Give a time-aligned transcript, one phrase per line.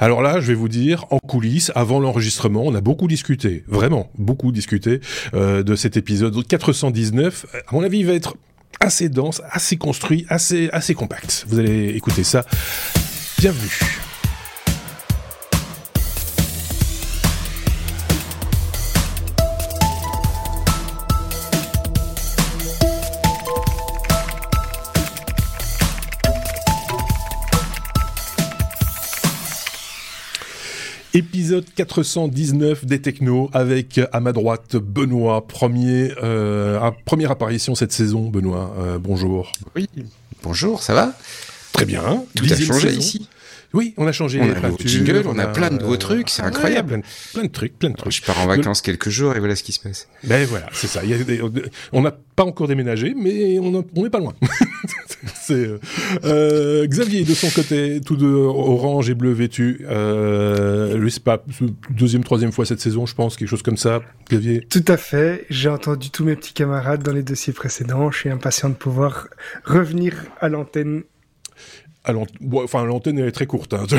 [0.00, 4.10] Alors là, je vais vous dire, en coulisses, avant l'enregistrement, on a beaucoup discuté, vraiment
[4.16, 5.00] beaucoup discuté
[5.34, 7.44] euh, de cet épisode 419.
[7.68, 8.34] À mon avis, il va être
[8.80, 11.44] assez dense, assez construit, assez, assez compact.
[11.48, 12.46] Vous allez écouter ça.
[13.38, 13.78] Bienvenue.
[31.20, 38.30] Épisode 419 des Technos avec à ma droite Benoît, premier, euh, première apparition cette saison.
[38.30, 39.52] Benoît, euh, bonjour.
[39.76, 39.86] Oui,
[40.42, 41.12] bonjour, ça va?
[41.72, 42.24] Très bien.
[42.34, 43.28] Tout a changé ici.
[43.74, 44.40] Oui, on a changé.
[44.40, 47.02] On a un jingle, on a, plein de nouveaux trucs, c'est incroyable.
[47.34, 48.14] plein, de trucs, plein de trucs.
[48.14, 50.08] Je pars en vacances quelques jours et voilà ce qui se passe.
[50.24, 51.02] Ben voilà, c'est ça.
[51.92, 54.32] on n'a pas encore déménagé, mais on n'est pas loin.
[55.34, 55.68] c'est
[56.24, 59.84] euh, Xavier de son côté, tout de orange et bleu vêtu.
[59.88, 61.44] Euh, lui, c'est pas
[61.90, 64.00] deuxième, troisième fois cette saison, je pense, quelque chose comme ça.
[64.28, 64.66] Xavier?
[64.70, 65.46] Tout à fait.
[65.50, 68.10] J'ai entendu tous mes petits camarades dans les dossiers précédents.
[68.10, 69.28] Je suis impatient de pouvoir
[69.64, 71.02] revenir à l'antenne
[72.54, 73.74] enfin, l'antenne est très courte.
[73.74, 73.86] Hein.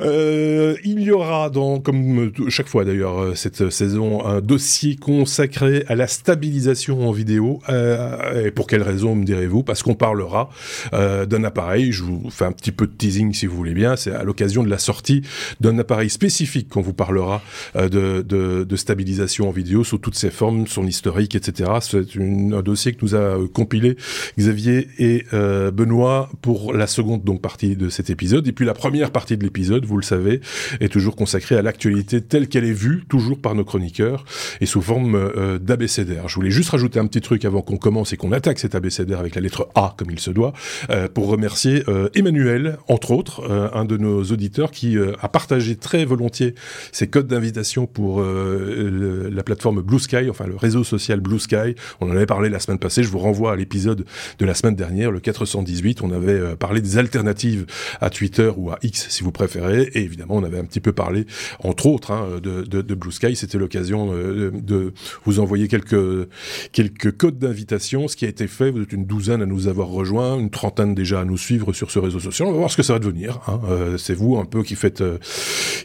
[0.00, 5.84] euh, il y aura, dans, comme chaque fois d'ailleurs euh, cette saison, un dossier consacré
[5.88, 7.60] à la stabilisation en vidéo.
[7.68, 9.62] Euh, et pour quelle raison, me direz-vous?
[9.62, 10.50] Parce qu'on parlera
[10.92, 11.92] euh, d'un appareil.
[11.92, 13.96] Je vous fais un petit peu de teasing si vous voulez bien.
[13.96, 15.22] C'est à l'occasion de la sortie
[15.60, 17.42] d'un appareil spécifique qu'on vous parlera
[17.76, 21.70] euh, de, de, de, stabilisation en vidéo sous toutes ses formes, son historique, etc.
[21.80, 23.96] C'est un dossier que nous a compilé
[24.38, 28.46] Xavier et euh, Benoît pour la seconde donc partie de cet épisode.
[28.46, 30.40] Et puis la première partie de l'épisode, vous le savez,
[30.80, 34.24] est toujours consacrée à l'actualité telle qu'elle est vue, toujours par nos chroniqueurs,
[34.60, 36.28] et sous forme euh, d'abécédaire.
[36.28, 39.18] Je voulais juste rajouter un petit truc avant qu'on commence et qu'on attaque cet abécédaire
[39.18, 40.52] avec la lettre A, comme il se doit,
[40.90, 43.42] euh, pour remercier euh, Emmanuel, entre autres,
[43.74, 46.54] un de nos auditeurs qui a partagé très volontiers
[46.92, 51.74] ses codes d'invitation pour la plateforme Blue Sky, enfin le réseau social Blue Sky.
[52.00, 54.04] On en avait parlé la semaine passée, je vous renvoie à l'épisode
[54.38, 57.66] de la semaine dernière, le 418, on avait euh, parlé des alternatives
[58.00, 60.92] à Twitter ou à X si vous préférez, et évidemment on avait un petit peu
[60.92, 61.26] parlé,
[61.58, 63.34] entre autres, hein, de, Blue Sky.
[63.34, 64.92] C'était l'occasion euh, de
[65.24, 68.70] vous envoyer quelques codes d'invitation, ce qui a été fait.
[68.70, 71.90] Vous êtes une douzaine à nous avoir rejoints, une trentaine déjà à nous suivre sur
[71.90, 72.46] ce réseau social.
[72.46, 73.40] On va voir ce que ça va devenir.
[73.48, 73.60] Hein.
[73.68, 75.02] Euh, c'est vous un peu qui faites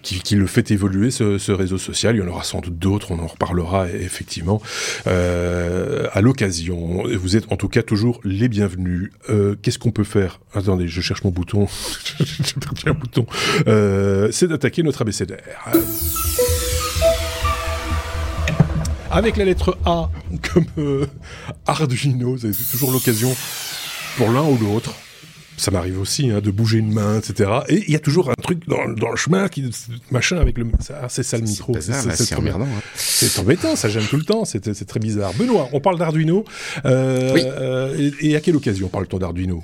[0.03, 2.15] qui, le fait évoluer ce, réseau social.
[2.15, 3.09] Il y en aura sans doute d'autres.
[3.09, 4.61] On en reparlera effectivement
[5.07, 7.03] à l'occasion.
[7.07, 8.66] Vous êtes en tout cas toujours les bienvenus
[9.29, 10.39] euh, qu'est-ce qu'on peut faire?
[10.53, 11.67] Attendez, je cherche mon bouton.
[13.67, 15.65] Euh, c'est d'attaquer notre abécédaire.
[19.09, 20.09] Avec la lettre A
[20.51, 21.05] comme euh,
[21.65, 23.35] Arduino, c'est toujours l'occasion
[24.17, 24.93] pour l'un ou l'autre
[25.57, 27.51] ça m'arrive aussi hein, de bouger une main, etc.
[27.67, 29.69] Et il y a toujours un truc dans, dans le chemin qui
[30.11, 30.67] machin avec le
[31.09, 31.75] c'est ça le micro.
[31.79, 32.65] C'est emmerdant.
[32.65, 32.81] Hein.
[32.95, 34.45] C'est embêtant, ça gêne tout le temps.
[34.45, 35.33] C'est très bizarre.
[35.33, 36.45] Benoît, on parle d'Arduino.
[36.85, 37.41] Euh, oui.
[37.43, 39.63] euh, et, à quelle occasion parle-t-on d'Arduino?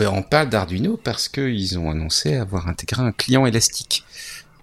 [0.00, 4.04] Euh, On parle d'Arduino parce qu'ils ont annoncé avoir intégré un client élastique.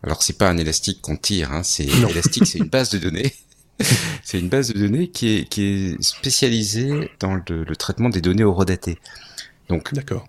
[0.04, 3.34] Alors c'est pas un élastique qu'on tire, hein, c'est élastique, c'est une base de données.
[4.24, 8.22] c'est une base de données qui est, qui est spécialisée dans le, le traitement des
[8.22, 8.98] données horodatées.
[9.70, 10.28] Donc, d'accord.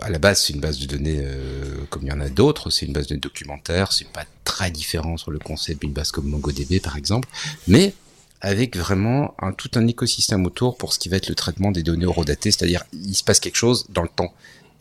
[0.00, 2.70] À la base, c'est une base de données euh, comme il y en a d'autres.
[2.70, 3.92] C'est une base de données documentaire.
[3.92, 7.28] C'est pas très différent sur le concept d'une base comme MongoDB, par exemple,
[7.66, 7.94] mais
[8.40, 11.82] avec vraiment un, tout un écosystème autour pour ce qui va être le traitement des
[11.82, 14.32] données horodatées, c'est-à-dire il se passe quelque chose dans le temps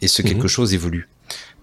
[0.01, 0.47] et ce quelque mhm.
[0.47, 1.09] chose évolue.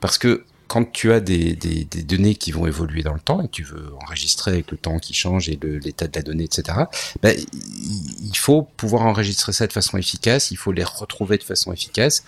[0.00, 3.46] Parce que quand tu as des, des, données qui vont évoluer dans le temps et
[3.46, 6.78] que tu veux enregistrer avec le temps qui change et l'état de la donnée, etc.,
[7.22, 11.72] ben, il faut pouvoir enregistrer ça de façon efficace, il faut les retrouver de façon
[11.72, 12.24] efficace.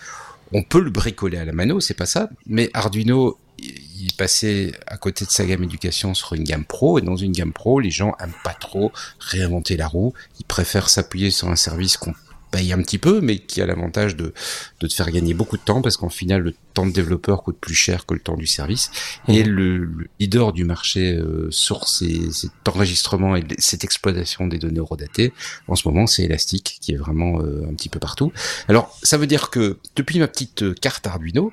[0.53, 4.73] On peut le bricoler à la mano, c'est pas ça, mais Arduino, il est passé
[4.87, 7.79] à côté de sa gamme éducation sur une gamme pro, et dans une gamme pro,
[7.79, 12.13] les gens aiment pas trop réinventer la roue, ils préfèrent s'appuyer sur un service qu'on
[12.51, 14.33] paye un petit peu, mais qui a l'avantage de,
[14.79, 17.57] de te faire gagner beaucoup de temps, parce qu'en final, le temps de développeur coûte
[17.59, 18.91] plus cher que le temps du service.
[19.27, 19.49] Et mhm.
[19.49, 19.89] le,
[20.19, 25.33] leader du marché euh, sur ces, cet enregistrement et cette exploitation des données horodatées,
[25.67, 28.31] en ce moment, c'est Elastic, qui est vraiment euh, un petit peu partout.
[28.67, 31.51] Alors, ça veut dire que depuis ma petite euh, carte Arduino,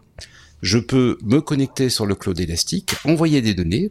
[0.62, 3.91] je peux me connecter sur le cloud Elastic, envoyer des données,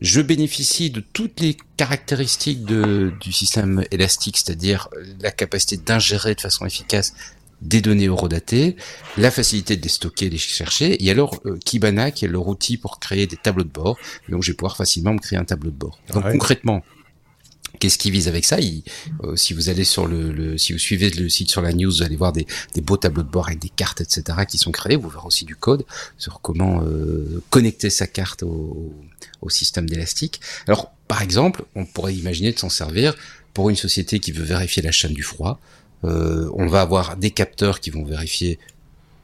[0.00, 4.88] je bénéficie de toutes les caractéristiques de, du système élastique, c'est-à-dire
[5.20, 7.14] la capacité d'ingérer de façon efficace
[7.60, 8.76] des données horodatées,
[9.18, 12.48] la facilité de les stocker, de les chercher, et alors euh, Kibana qui est leur
[12.48, 13.98] outil pour créer des tableaux de bord,
[14.30, 15.98] donc je vais pouvoir facilement me créer un tableau de bord.
[16.14, 16.82] Donc concrètement,
[17.78, 18.58] Qu'est-ce qu'ils visent avec ça?
[19.24, 22.02] Euh, Si vous allez sur le, si vous suivez le site sur la news, vous
[22.02, 22.46] allez voir des,
[22.82, 24.96] beaux tableaux de bord avec des cartes, etc., qui sont créés.
[24.96, 25.84] Vous verrez aussi du code
[26.18, 28.92] sur comment euh, connecter sa carte au,
[29.40, 30.40] au système d'élastique.
[30.66, 33.14] Alors, par exemple, on pourrait imaginer de s'en servir
[33.54, 35.60] pour une société qui veut vérifier la chaîne du froid.
[36.04, 38.58] Euh, on va avoir des capteurs qui vont vérifier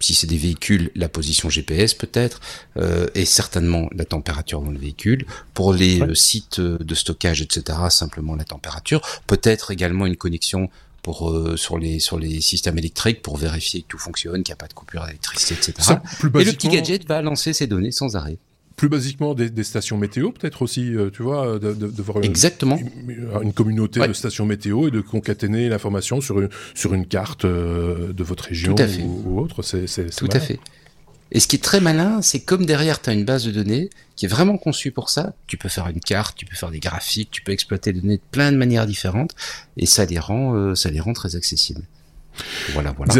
[0.00, 2.40] si c'est des véhicules, la position GPS peut-être,
[2.76, 5.26] euh, et certainement la température dans le véhicule.
[5.54, 9.00] Pour les euh, sites euh, de stockage, etc., simplement la température.
[9.26, 10.68] Peut-être également une connexion
[11.02, 14.56] pour sur les sur les systèmes électriques pour vérifier que tout fonctionne, qu'il n'y a
[14.56, 15.98] pas de coupure d'électricité, etc.
[16.20, 18.38] et le petit gadget va lancer ces données sans arrêt
[18.76, 22.78] plus basiquement des, stations météo peut-être aussi, euh, tu vois, de, de, voir Exactement.
[23.42, 28.12] Une, communauté de stations météo et de concaténer l'information sur une, sur une carte euh,
[28.12, 28.74] de votre région
[29.24, 29.62] ou, autre.
[29.62, 30.60] C'est, Tout à fait.
[31.32, 33.90] Et ce qui est très malin, c'est comme derrière, tu as une base de données
[34.14, 35.34] qui est vraiment conçue pour ça.
[35.46, 38.18] Tu peux faire une carte, tu peux faire des graphiques, tu peux exploiter les données
[38.18, 39.32] de plein de manières différentes,
[39.76, 41.82] et ça les rend, euh, ça les rend très accessibles.
[42.72, 43.14] Voilà, voilà.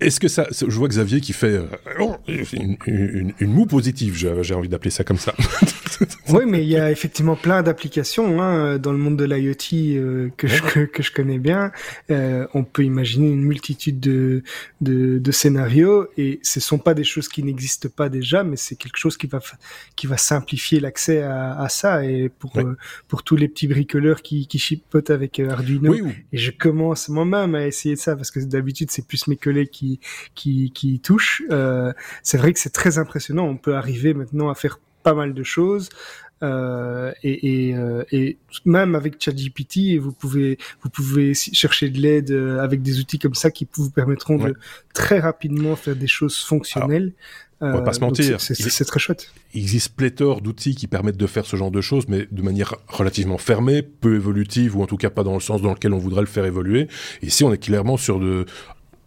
[0.00, 1.66] Est-ce que ça, je vois Xavier qui fait euh,
[2.00, 5.34] oh, une, une, une, moue positive, j'ai envie d'appeler ça comme ça.
[6.28, 10.30] oui, mais il y a effectivement plein d'applications hein, dans le monde de l'IoT euh,
[10.36, 11.72] que, je, que, je connais bien.
[12.10, 14.42] Euh, on peut imaginer une multitude de,
[14.80, 18.76] de, de scénarios et ce sont pas des choses qui n'existent pas déjà, mais c'est
[18.76, 19.40] quelque chose qui va
[19.96, 22.76] qui va simplifier l'accès à, à, ça et pour euh,
[23.08, 25.94] pour tous les petits bricoleurs qui, qui chipotent avec Arduino.
[26.32, 29.70] Et je commence moi-même à essayer de ça parce que d'habitude c'est plus mes collègues
[29.70, 30.00] qui
[30.34, 31.42] qui, qui touchent.
[31.50, 31.92] Euh,
[32.22, 33.44] c'est vrai que c'est très impressionnant.
[33.44, 35.88] On peut arriver maintenant à faire pas mal de choses.
[36.42, 42.32] Euh, et, et, euh, et, même avec ChatGPT, vous pouvez vous pouvez chercher de l'aide
[42.32, 44.56] euh, avec des outils comme ça qui vous permettront de
[44.92, 47.12] très rapidement faire des choses fonctionnelles.
[47.62, 48.40] On va pas se mentir.
[48.40, 49.30] C'est très chouette.
[49.54, 52.74] Il existe pléthore d'outils qui permettent de faire ce genre de choses, mais de manière
[52.88, 55.98] relativement fermée, peu évolutive, ou en tout cas pas dans le sens dans lequel on
[55.98, 56.88] voudrait le faire évoluer.
[57.22, 58.46] Ici, on est clairement sur de,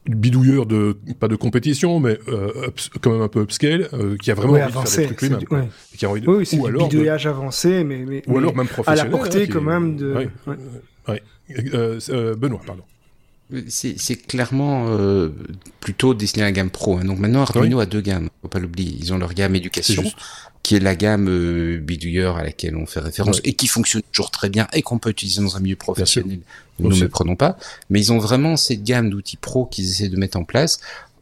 [0.08, 2.70] bidouilleur de pas de compétition mais euh,
[3.02, 5.50] quand même un peu upscale euh, qui a vraiment envie avancé, de faire des trucs
[5.50, 6.30] lui-même qui a envie de...
[6.30, 9.48] oui, c'est du bidouillage avancé mais, mais ou alors même professionnel à la portée hein,
[9.52, 10.14] quand même de
[11.08, 11.24] ouais.
[11.74, 12.84] Euh, euh, Benoît pardon
[13.68, 15.30] c'est clairement euh,
[15.80, 16.98] plutôt destiné à la gamme pro.
[16.98, 17.06] Hein.
[17.06, 18.98] Donc maintenant Arduino a deux gammes, faut pas l'oublier.
[19.00, 20.04] Ils ont leur gamme éducation,
[20.64, 24.32] qui est la gamme euh, bidouilleur à laquelle on fait référence et qui fonctionne toujours
[24.32, 26.40] très bien et qu'on peut utiliser dans un milieu professionnel.
[26.80, 27.58] Nous ne prenons pas.
[27.90, 30.80] Mais ils ont vraiment cette gamme d'outils pro qu'ils essaient de mettre en place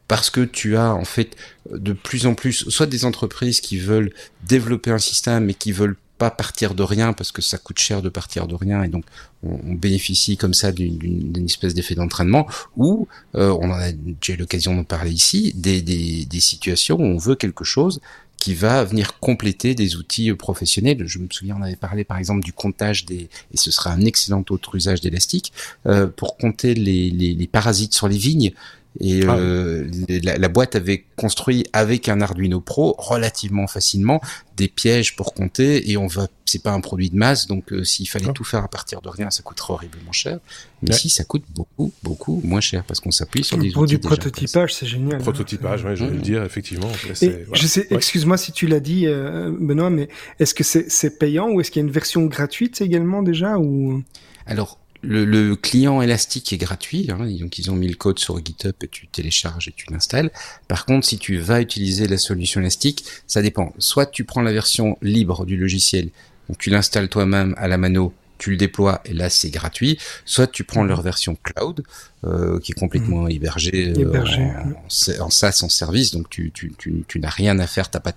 [0.08, 1.36] parce que tu as en fait
[1.70, 4.12] de plus en plus soit des entreprises qui veulent
[4.46, 8.02] développer un système mais qui veulent pas partir de rien parce que ça coûte cher
[8.02, 9.04] de partir de rien et donc
[9.42, 12.46] on, bénéficie comme ça d'une espèce d'effet d'entraînement
[12.76, 17.18] ou euh, on en a eu l'occasion d'en parler ici des, des, situations où on
[17.18, 18.00] veut quelque chose
[18.44, 21.04] qui va venir compléter des outils professionnels.
[21.06, 24.02] Je me souviens, on avait parlé par exemple du comptage des, et ce sera un
[24.02, 25.52] excellent autre usage d'élastique,
[25.86, 28.52] euh, pour compter les, les, parasites sur les vignes.
[29.00, 29.90] Et ah euh,
[30.22, 34.20] la, boîte avait construit avec un Arduino Pro relativement facilement
[34.56, 35.90] des pièges pour compter.
[35.90, 38.62] Et on va c'est pas un produit de masse donc euh, s'il fallait tout faire
[38.62, 40.38] à partir de rien ça coûterait horriblement cher.
[40.82, 43.98] Mais si ça coûte beaucoup beaucoup moins cher parce qu'on s'appuie sur des pour du
[43.98, 45.22] prototypage c'est génial hein.
[45.22, 46.90] prototypage ouais, je vais le dire effectivement.
[47.08, 50.08] Je sais excuse-moi si tu l'as dit euh, Benoît mais
[50.38, 54.04] est-ce que c'est payant ou est-ce qu'il y a une version gratuite également déjà ou?
[54.46, 58.74] Alors le, client élastique est gratuit, hein, donc ils ont mis le code sur GitHub
[58.82, 60.30] et tu télécharges et tu l'installes.
[60.68, 63.72] Par contre, si tu vas utiliser la solution élastique, ça dépend.
[63.78, 66.10] Soit tu prends la version libre du logiciel,
[66.48, 69.98] donc tu l'installes toi-même à la mano, tu le déploies et là c'est gratuit.
[70.24, 71.84] Soit tu prends leur version cloud,
[72.24, 77.20] euh, qui est complètement hébergée, euh, en, SaaS en service, donc tu, tu, tu, tu
[77.20, 78.14] n'as rien à faire, t'as pas à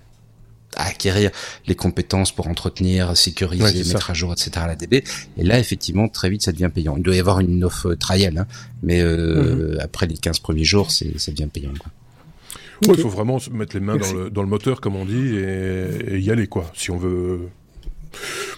[0.76, 1.30] acquérir
[1.66, 4.50] les compétences pour entretenir, sécuriser, mettre à jour, etc.
[4.66, 5.04] la DB.
[5.36, 6.96] Et là, effectivement, très vite, ça devient payant.
[6.96, 8.46] Il doit y avoir une offre trial, hein,
[8.82, 9.80] mais euh, mhm.
[9.80, 11.72] après les 15 premiers jours, c'est ça devient payant.
[11.78, 12.94] Quoi.
[12.94, 15.36] il faut vraiment se mettre les mains dans le, dans le, moteur, comme on dit,
[15.36, 16.70] et, et, y aller, quoi.
[16.74, 17.48] Si on veut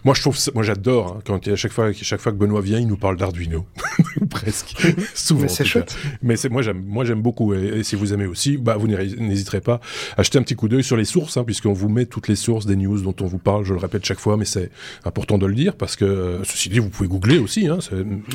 [0.04, 2.78] moi, je trouve, moi, j'adore hein, quand à chaque fois, chaque fois que Benoît vient,
[2.78, 3.66] il nous parle d'Arduino,
[4.30, 4.76] presque,
[5.14, 5.42] souvent.
[5.42, 5.96] Mais c'est chouette.
[6.22, 7.54] Mais c'est moi, j'aime, moi, j'aime beaucoup.
[7.54, 9.80] Et, si vous aimez aussi, bah, vous n'hésiterez pas
[10.16, 12.36] à jeter un petit coup d'œil sur les sources, hein, puisqu'on vous met toutes les
[12.36, 13.64] sources des news dont on vous parle.
[13.64, 14.70] Je le répète chaque fois, mais c'est
[15.04, 17.68] important de le dire parce que euh, ceci dit, vous pouvez googler aussi.
[17.68, 17.78] Hein,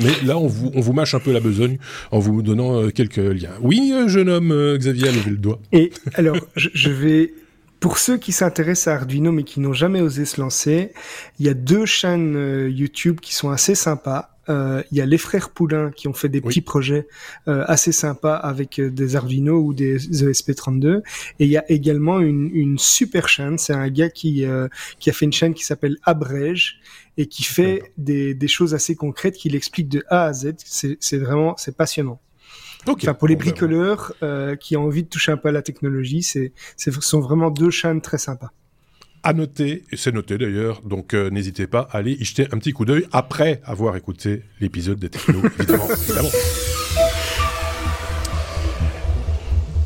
[0.02, 1.78] mais là, on vous, on vous mâche un peu la besogne
[2.10, 3.54] en vous donnant euh, quelques liens.
[3.60, 5.60] Oui, euh, jeune homme, Xavier a levé le doigt.
[5.72, 7.32] Et alors, je vais
[7.80, 10.92] pour ceux qui s'intéressent à Arduino mais qui n'ont jamais osé se lancer,
[11.38, 14.30] il y a deux chaînes euh, YouTube qui sont assez sympas.
[14.48, 17.08] euh, il y a les frères Poulain qui ont fait des petits projets
[17.48, 21.02] euh, assez sympas avec des Arduino ou des ESP32.
[21.40, 23.58] Et il y a également une, une super chaîne.
[23.58, 24.44] C'est un gars qui
[25.00, 26.78] qui a fait une chaîne qui s'appelle Abrège
[27.18, 30.54] et qui fait des, des choses assez concrètes, qui l'explique de A à Z.
[30.64, 32.20] C'est vraiment c'est passionnant.
[32.88, 35.62] Enfin, pour les ben, bricoleurs euh, qui ont envie de toucher un peu à la
[35.62, 38.52] technologie, c'est, ce sont vraiment deux chaînes très sympas
[39.22, 42.58] à noter, et c'est noté d'ailleurs, donc euh, n'hésitez pas à aller y jeter un
[42.58, 45.88] petit coup d'œil après avoir écouté l'épisode des technos, évidemment.
[45.90, 46.28] évidemment.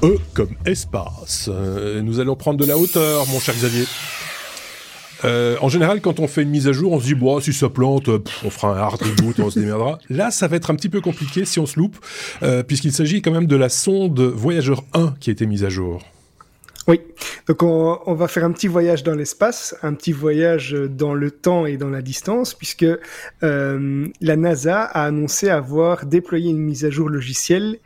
[0.03, 1.49] E comme espace.
[1.51, 3.87] Euh, nous allons prendre de la hauteur, mon cher Xavier.
[5.25, 7.53] Euh, en général, quand on fait une mise à jour, on se dit, bon, si
[7.53, 9.99] ça plante, on fera un hard reboot, on se démerdera.
[10.11, 11.97] Là, ça va être un petit peu compliqué si on se loupe,
[12.67, 16.03] puisqu'il s'agit quand même de la sonde Voyageur 1 qui a été mise à jour.
[16.91, 17.01] Oui,
[17.47, 21.67] donc on, va faire un petit voyage dans l'espace, un petit voyage dans le temps
[21.67, 22.87] et dans la distance, puisque
[23.43, 27.79] euh, la NASA a annoncé avoir déployé une mise à jour logicielle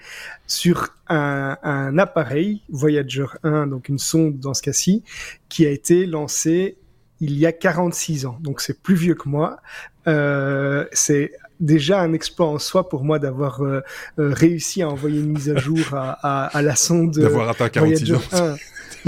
[0.47, 5.03] sur un, appareil Voyager 1, donc une sonde dans ce cas-ci,
[5.49, 6.77] qui a été lancée
[7.25, 8.39] il y a 46 ans.
[8.41, 9.59] Donc c'est plus vieux que moi.
[10.07, 13.81] Euh, c'est déjà un exploit en soi pour moi d'avoir euh,
[14.19, 18.21] réussi à envoyer une mise à jour à, à la sonde d'avoir atteint 46 ans.
[18.33, 18.57] 1.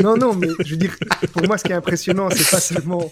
[0.02, 0.94] Non, non, mais je veux dire,
[1.32, 3.10] pour moi, ce qui est impressionnant, c'est pas seulement,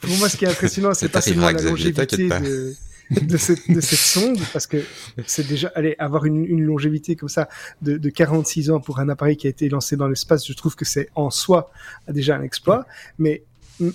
[0.00, 2.74] pour moi, ce qui est impressionnant, c'est pas seulement la longévité de,
[3.10, 4.78] de, cette, de cette sonde, parce que
[5.26, 7.48] c'est déjà, allez, avoir une, une longévité comme ça
[7.80, 10.74] de, de 46 ans pour un appareil qui a été lancé dans l'espace, je trouve
[10.74, 11.70] que c'est en soi
[12.08, 12.84] déjà un exploit.
[13.18, 13.44] Mais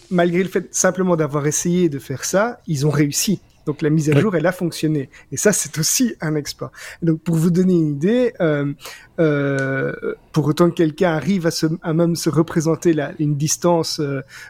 [0.10, 3.42] malgré le fait simplement d'avoir essayé de faire ça, ils ont réussi.
[3.66, 5.10] Donc la mise à jour, elle a fonctionné.
[5.32, 6.72] Et ça, c'est aussi un exploit.
[7.02, 8.74] Donc pour vous donner une idée, euh,
[9.20, 9.94] euh,
[10.32, 14.02] pour autant que quelqu'un arrive à, se, à même se représenter la, une distance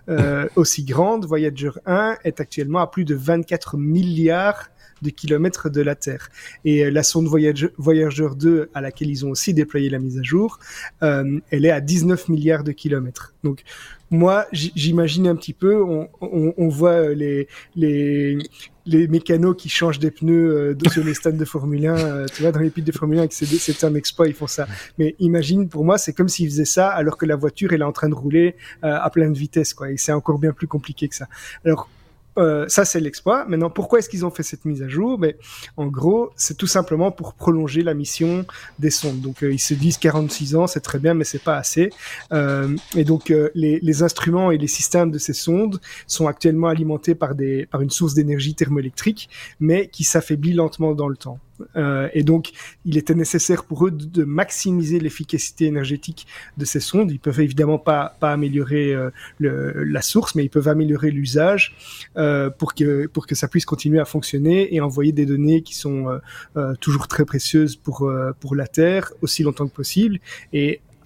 [0.10, 4.70] euh, aussi grande, Voyager 1 est actuellement à plus de 24 milliards
[5.02, 6.30] de kilomètres de la Terre.
[6.64, 10.24] Et la sonde Voyager, Voyager 2, à laquelle ils ont aussi déployé la mise à
[10.24, 10.60] jour,
[11.02, 13.34] elle est à 19 milliards de kilomètres.
[13.44, 13.64] Donc
[14.14, 15.84] moi, j'imagine un petit peu,
[16.22, 18.38] on, voit les, les,
[18.86, 22.44] les mécanos qui changent des pneus euh, sur les stands de Formule 1, euh, tu
[22.44, 24.68] vois, dans les pits de Formule 1, c'est un exploit, ils font ça.
[25.00, 27.86] Mais imagine, pour moi, c'est comme s'ils faisaient ça alors que la voiture, elle est
[27.86, 29.90] en train de rouler euh, à pleine vitesse, quoi.
[29.90, 31.28] Et c'est encore bien plus compliqué que ça.
[31.66, 31.90] Alors,
[32.38, 33.46] euh, ça, c'est l'exploit.
[33.46, 35.20] Maintenant, pourquoi est-ce qu'ils ont fait cette mise à jour?
[35.20, 35.38] Mais ben,
[35.78, 38.46] En gros, c'est tout simplement pour prolonger la mission
[38.80, 39.22] des sondes.
[39.22, 41.92] Donc, euh, ils se disent 46 ans, c'est très bien, mais c'est pas assez.
[42.32, 46.68] Euh, et donc, euh, les, les, instruments et les systèmes de ces sondes sont actuellement
[46.68, 51.40] alimentés par, des, par une source d'énergie thermoélectrique, mais qui s'affaiblit lentement dans le temps.
[51.76, 52.52] Euh, et donc,
[52.86, 56.28] il était nécessaire pour eux de, maximiser l'efficacité énergétique
[56.58, 57.12] de ces sondes.
[57.12, 61.76] Ils peuvent évidemment pas, pas améliorer euh, la source, mais ils peuvent améliorer l'usage
[62.18, 65.76] euh, pour que pour que ça puisse continuer à fonctionner et envoyer des données qui
[65.76, 66.20] sont
[66.80, 70.20] toujours très précieuses pour pour la Terre aussi longtemps que possible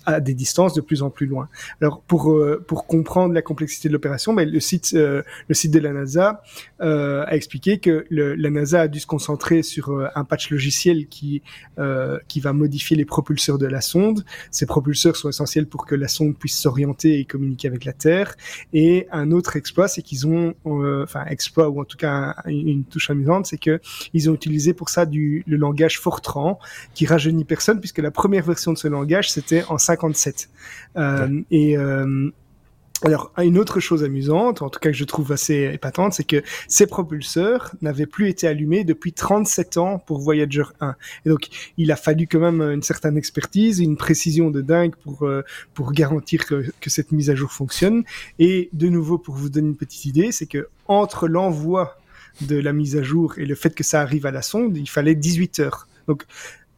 [0.07, 1.49] à des distances de plus en plus loin.
[1.81, 5.71] Alors pour euh, pour comprendre la complexité de l'opération, ben, le site euh, le site
[5.71, 6.41] de la NASA
[6.79, 11.07] euh, a expliqué que le, la NASA a dû se concentrer sur un patch logiciel
[11.07, 11.43] qui
[12.27, 14.23] qui va modifier les propulseurs de la sonde.
[14.49, 18.35] Ces propulseurs sont essentiels pour que la sonde puisse s'orienter et communiquer avec la Terre.
[18.71, 23.09] Et un autre exploit, c'est qu'ils ont enfin exploit ou en tout cas une touche
[23.09, 23.81] amusante, c'est que
[24.13, 26.59] ils ont utilisé pour ça du le langage Fortran
[26.93, 30.49] qui rajeunit personne puisque la première version de ce langage c'était en 5 57.
[30.97, 32.31] Euh, et euh,
[33.03, 36.41] alors, une autre chose amusante, en tout cas que je trouve assez épatante, c'est que
[36.67, 40.95] ces propulseurs n'avaient plus été allumés depuis 37 ans pour Voyager 1.
[41.25, 45.27] Et donc, il a fallu quand même une certaine expertise, une précision de dingue pour
[45.27, 45.43] euh,
[45.75, 48.03] pour garantir que, que cette mise à jour fonctionne.
[48.39, 51.97] Et de nouveau, pour vous donner une petite idée, c'est que entre l'envoi
[52.41, 54.89] de la mise à jour et le fait que ça arrive à la sonde, il
[54.89, 55.87] fallait 18 heures.
[56.07, 56.23] Donc,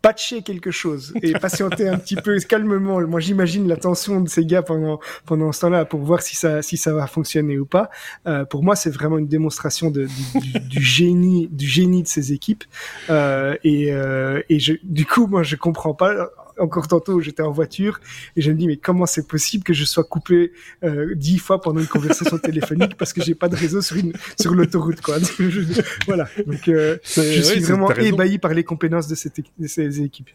[0.02, 3.02] patcher quelque chose et patienter un petit peu calmement.
[3.02, 6.62] Moi, j'imagine la tension de ces gars pendant pendant ce temps-là pour voir si ça
[6.62, 7.90] si ça va fonctionner ou pas.
[8.28, 12.34] Euh, pour moi, c'est vraiment une démonstration de, du, du, génie du génie de ces
[12.34, 12.64] équipes.
[13.10, 16.30] Euh, et euh, et je, du coup, moi, je comprends pas
[16.64, 18.00] encore tantôt, j'étais en voiture
[18.36, 20.52] et je me dis mais comment c'est possible que je sois coupé
[20.84, 24.14] euh, dix fois pendant une conversation téléphonique parce que j'ai pas de réseau sur une
[24.40, 25.18] sur l'autoroute quoi.
[26.08, 26.28] voilà.
[26.46, 30.30] Donc euh, je suis vraiment ébahi par les compétences de, cette, de ces équipes.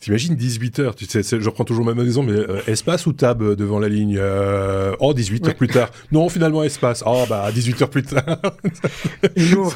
[0.00, 3.42] T'imagines 18 heures, tu sais, je reprends toujours ma maison, mais euh, espace ou tab
[3.54, 5.90] devant la ligne euh, Oh, 18 heures plus tard.
[6.12, 7.02] Non, finalement espace.
[7.06, 8.38] Oh, bah 18 heures plus tard.
[9.34, 9.72] Et nous,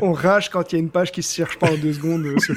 [0.00, 2.24] on, rage quand il y a une page qui se cherche pas en deux secondes
[2.24, 2.56] euh, sur,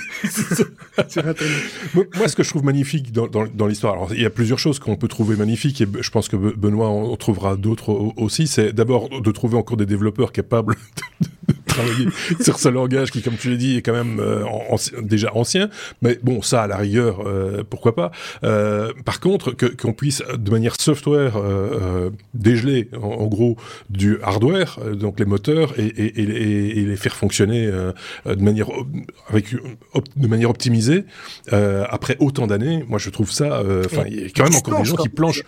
[2.15, 4.59] Moi, ce que je trouve magnifique dans, dans, dans l'histoire, alors il y a plusieurs
[4.59, 8.73] choses qu'on peut trouver magnifiques, et je pense que Benoît en trouvera d'autres aussi, c'est
[8.73, 10.75] d'abord de trouver encore des développeurs capables
[11.21, 11.52] de,
[12.41, 14.43] sur ce langage qui, comme tu l'as dit, est quand même euh,
[15.01, 15.69] déjà ancien.
[16.01, 18.11] Mais bon, ça, à la rigueur, euh, pourquoi pas.
[18.43, 21.33] Euh, par contre, qu'on puisse, de manière software,
[22.33, 23.57] dégeler, en, gros,
[23.89, 27.67] du hardware, donc les moteurs, et les faire fonctionner
[28.25, 28.67] de manière
[29.29, 29.55] avec
[30.15, 31.05] de manière optimisée
[31.51, 33.61] après autant d'années, moi je trouve ça.
[33.85, 35.43] Enfin, il y a quand même encore des gens qui planchent.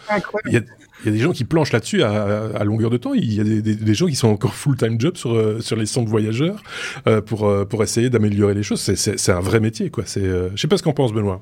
[1.03, 3.13] Il y a, des gens qui planchent là-dessus à, à, longueur de temps.
[3.13, 5.75] Il y a des, des, des gens qui sont encore full-time job sur, euh, sur
[5.75, 6.63] les sondes voyageurs
[7.07, 8.79] euh, pour, euh, pour essayer d'améliorer les choses.
[8.79, 10.03] C'est un vrai métier, quoi.
[10.07, 11.41] C'est, euh, je sais pas ce qu'en pense Benoît.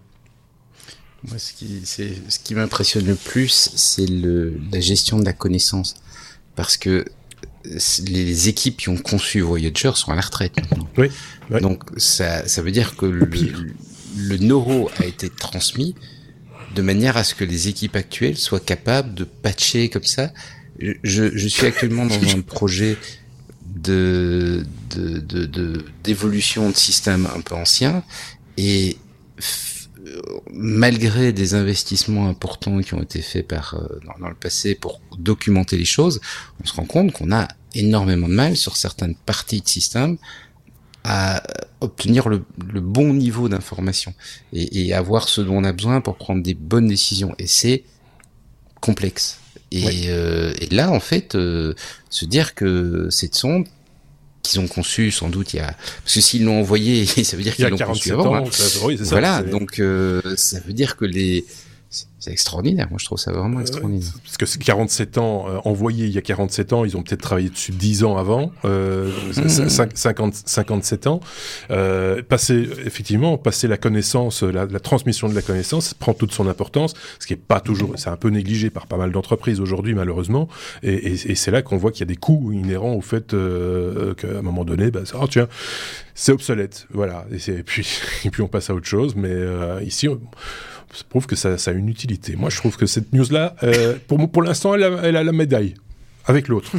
[1.27, 5.95] Moi, ce qui, ce qui m'impressionne le plus, c'est la gestion de la connaissance.
[6.55, 7.05] Parce que
[7.63, 10.87] les équipes qui ont conçu Voyager sont à la retraite maintenant.
[10.97, 11.07] Oui.
[11.61, 13.29] Donc, ça, ça veut dire que le,
[14.17, 15.95] le neuro a été transmis,
[16.75, 20.31] de manière à ce que les équipes actuelles soient capables de patcher comme ça.
[20.79, 22.97] Je, je suis actuellement dans un projet
[23.75, 24.65] de
[26.03, 28.03] d'évolution de, de, de, systèmes un peu anciens
[28.57, 28.97] et
[30.51, 35.77] malgré des investissements importants qui ont été faits par euh, dans, le passé pour documenter
[35.77, 36.19] les choses,
[36.61, 40.17] on se rend compte qu'on a énormément de mal sur certaines parties de système
[41.03, 41.43] à
[41.81, 44.13] obtenir le, le bon niveau d'information
[44.53, 47.35] et, et, avoir ce dont on a besoin pour prendre des bonnes décisions.
[47.39, 47.83] Et c'est
[48.79, 49.39] complexe.
[49.71, 51.73] Et, euh, et, là, en fait, euh,
[52.09, 53.65] se dire que cette sonde
[54.43, 57.43] qu'ils ont conçue sans doute il y a parce que s'ils l'ont envoyé ça veut
[57.43, 58.49] dire qu'ils l'ont conçue avant ans, hein.
[58.51, 61.45] ça, oui, ça, voilà donc euh, ça veut dire que les
[62.19, 62.87] c'est extraordinaire.
[62.89, 64.11] Moi, je trouve ça vraiment extraordinaire.
[64.23, 67.21] parce que c'est 47 ans euh, envoyés il y a 47 ans, ils ont peut-être
[67.21, 71.19] travaillé dessus 10 ans avant, euh, 50, 57 ans.
[71.71, 76.47] Euh, passer, effectivement, passer la connaissance, la, la, transmission de la connaissance prend toute son
[76.47, 79.93] importance, ce qui est pas toujours, c'est un peu négligé par pas mal d'entreprises aujourd'hui,
[79.93, 80.47] malheureusement.
[80.81, 83.33] Et, et, et c'est là qu'on voit qu'il y a des coûts inhérents au fait
[83.33, 85.47] euh, qu'à un moment donné, bah, oh, tiens,
[86.15, 87.25] c'est obsolète, voilà.
[87.31, 87.87] Et, et, puis,
[88.25, 89.15] et puis on passe à autre chose.
[89.15, 90.19] Mais euh, ici, on,
[90.93, 92.35] ça prouve que ça, a une utilité.
[92.35, 95.75] Moi, je trouve que cette news-là, euh, pour, l'instant, elle, a la médaille.
[96.25, 96.71] Avec l'autre.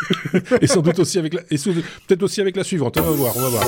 [0.60, 2.96] et sans doute aussi avec la, peut-être aussi avec la suivante.
[2.96, 3.66] On va voir, on va voir.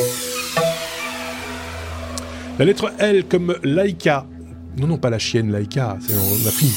[2.60, 4.24] La lettre L comme Laika.
[4.78, 5.98] Non, non, pas la chienne Laika.
[6.10, 6.70] On a fini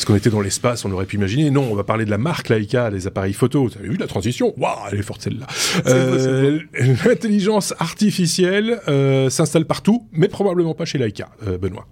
[0.00, 1.50] parce qu'on était dans l'espace, on aurait pu imaginer.
[1.50, 3.68] Non, on va parler de la marque Leica, des appareils photo.
[3.68, 4.54] Vous avez vu la transition?
[4.56, 5.46] Waouh, elle est forte celle-là.
[5.88, 6.58] Euh,
[7.04, 11.86] L'intelligence artificielle euh, s'installe partout, mais probablement pas chez Leica, euh, Benoît.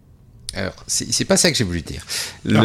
[0.54, 2.02] Alors, c'est pas ça que j'ai voulu dire.
[2.50, 2.62] Ah.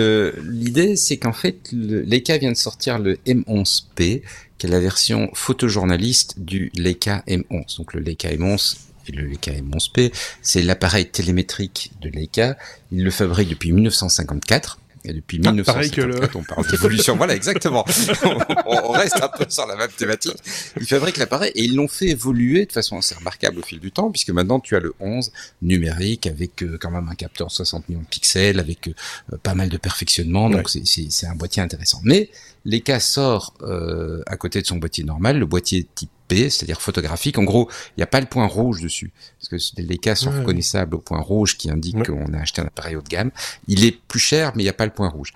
[0.50, 4.22] L'idée, c'est qu'en fait, le, Leica vient de sortir le M11P,
[4.58, 7.80] qui est la version photojournaliste du Leica M11.
[7.80, 8.78] Donc le Leica M11
[9.10, 12.56] et le Leica M11P, c'est l'appareil télémétrique de Leica.
[12.94, 14.80] Il le fabrique depuis 1954.
[15.06, 17.16] Et depuis ah, 1954, on parle d'évolution.
[17.16, 17.86] voilà, exactement.
[18.66, 20.38] on, reste un peu sur la même thématique.
[20.80, 23.92] Ils fabriquent l'appareil et ils l'ont fait évoluer de façon assez remarquable au fil du
[23.92, 27.90] temps, puisque maintenant tu as le 11 numérique avec euh, quand même un capteur 60
[27.90, 30.50] millions de pixels, avec euh, pas mal de perfectionnement.
[30.50, 30.82] Donc ouais.
[31.10, 32.00] c'est un boîtier intéressant.
[32.04, 32.30] Mais
[32.66, 37.38] Leica sort euh, à côté de son boîtier normal, le boîtier type P, c'est-à-dire photographique.
[37.38, 40.32] En gros, il n'y a pas le point rouge dessus, parce que les cas sont
[40.32, 40.40] ouais.
[40.40, 42.06] reconnaissables au point rouge qui indique ouais.
[42.06, 43.30] qu'on a acheté un appareil haut de gamme.
[43.68, 45.32] Il est plus cher, mais il n'y a pas le point rouge.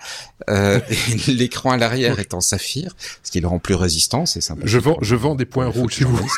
[0.50, 0.80] Euh,
[1.28, 4.26] L'écran à l'arrière est en saphir, ce qui le rend plus résistant.
[4.26, 4.62] C'est sympa.
[4.64, 6.18] Je vends, je vends des points rouges, si vous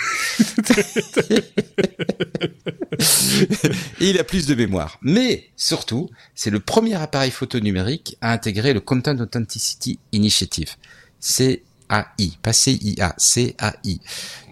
[4.01, 4.99] Et il a plus de mémoire.
[5.01, 10.77] Mais surtout, c'est le premier appareil photo numérique à intégrer le Content Authenticity Initiative.
[11.91, 14.01] CAI, pas CIA, CAI.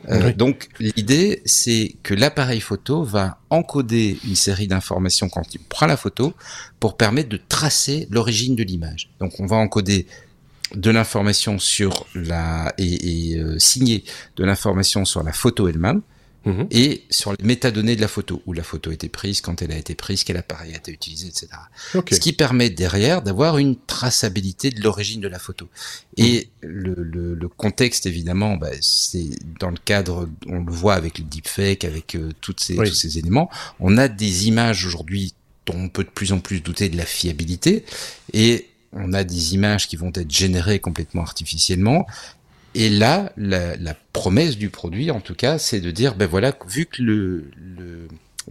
[0.08, 0.34] Euh, oui.
[0.34, 5.96] Donc l'idée, c'est que l'appareil photo va encoder une série d'informations quand il prend la
[5.96, 6.34] photo
[6.80, 9.10] pour permettre de tracer l'origine de l'image.
[9.20, 10.06] Donc on va encoder
[10.74, 14.04] de l'information sur la et, et euh, signer
[14.36, 16.02] de l'information sur la photo elle-même,
[16.48, 16.66] Mmh.
[16.70, 19.70] et sur les métadonnées de la photo, où la photo a été prise, quand elle
[19.70, 21.48] a été prise, quel appareil a été utilisé, etc.
[21.94, 22.14] Okay.
[22.14, 25.68] Ce qui permet derrière d'avoir une traçabilité de l'origine de la photo.
[26.16, 26.66] Et mmh.
[26.66, 29.28] le, le, le, contexte, évidemment, bah, c'est
[29.60, 32.88] dans le cadre, on le voit avec le deepfake, avec euh, toutes ces, oui.
[32.88, 35.34] tous ces éléments, on a des images aujourd'hui
[35.66, 37.84] dont on peut de plus en plus douter de la fiabilité,
[38.32, 42.06] et on a des images qui vont être générées complètement artificiellement,
[42.78, 46.86] et là, la, promesse du produit, en tout cas, c'est de dire, ben voilà, vu
[46.86, 47.50] que le,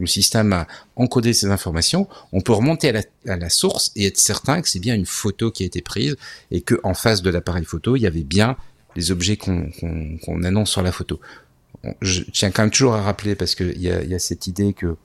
[0.04, 2.90] système a encodé ces informations, on peut remonter
[3.26, 6.18] à la, source et être certain que c'est bien une photo qui a été prise
[6.52, 8.58] et que en face de l'appareil photo, il y avait bien
[8.98, 11.22] les objets qu'on qu qu annonce sur la photo.
[12.02, 14.98] Je tiens quand même toujours à rappeler parce qu'il y a cette idée que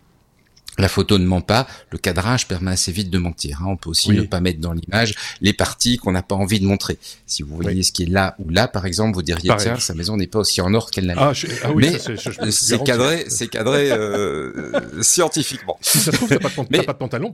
[0.78, 3.60] La photo ne ment pas, le cadrage permet assez vite de mentir.
[3.60, 3.66] Hein.
[3.68, 6.66] On peut aussi ne pas mettre dans l'image les parties qu'on n'a pas envie de
[6.66, 6.98] montrer.
[7.26, 9.94] Si vous voyez ce qui est là ou là, par exemple, vous diriez tiens, sa
[9.94, 11.32] maison n'est pas aussi en or qu'elle n'a ah,
[11.64, 11.94] ah, oui,
[12.42, 15.78] Mais c'est cadré, c'est cadré euh, scientifiquement.
[15.82, 17.32] Si ça se trouve, t'as pas, pas, de pantalon.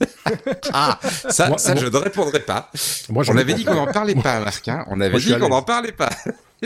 [0.72, 2.70] ah, ça, ça je ne répondrai pas.
[3.08, 4.68] Moi, on avait dit qu'on n'en parlait pas, Marc.
[4.68, 4.84] Hein.
[4.88, 6.10] On avait dit qu'on n'en parlait pas.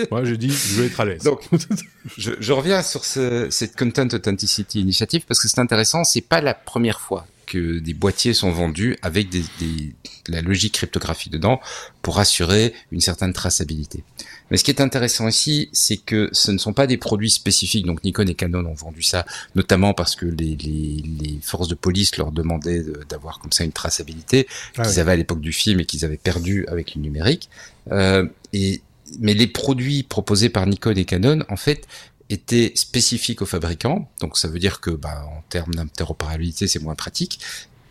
[0.11, 1.23] Moi, j'ai dit, je vais être à l'aise.
[1.23, 1.41] Donc,
[2.19, 6.05] je, je, reviens sur ce, cette Content Authenticity Initiative parce que c'est intéressant.
[6.05, 9.95] C'est pas la première fois que des boîtiers sont vendus avec des, des,
[10.29, 11.61] la logique cryptographie dedans
[12.03, 14.05] pour assurer une certaine traçabilité.
[14.51, 17.87] Mais ce qui est intéressant ici, c'est que ce ne sont pas des produits spécifiques.
[17.87, 21.75] Donc Nikon et Canon ont vendu ça, notamment parce que les, les, les forces de
[21.75, 25.81] police leur demandaient d'avoir comme ça une traçabilité ah qu'ils avaient à l'époque du film
[25.81, 27.49] et qu'ils avaient perdu avec le numérique.
[27.91, 28.83] Euh, et
[29.19, 31.87] mais les produits proposés par Nikon et Canon, en fait,
[32.31, 34.11] étaient spécifiques aux fabricants.
[34.21, 37.41] Donc ça veut dire que, bah, en termes d'interopérabilité, c'est moins pratique.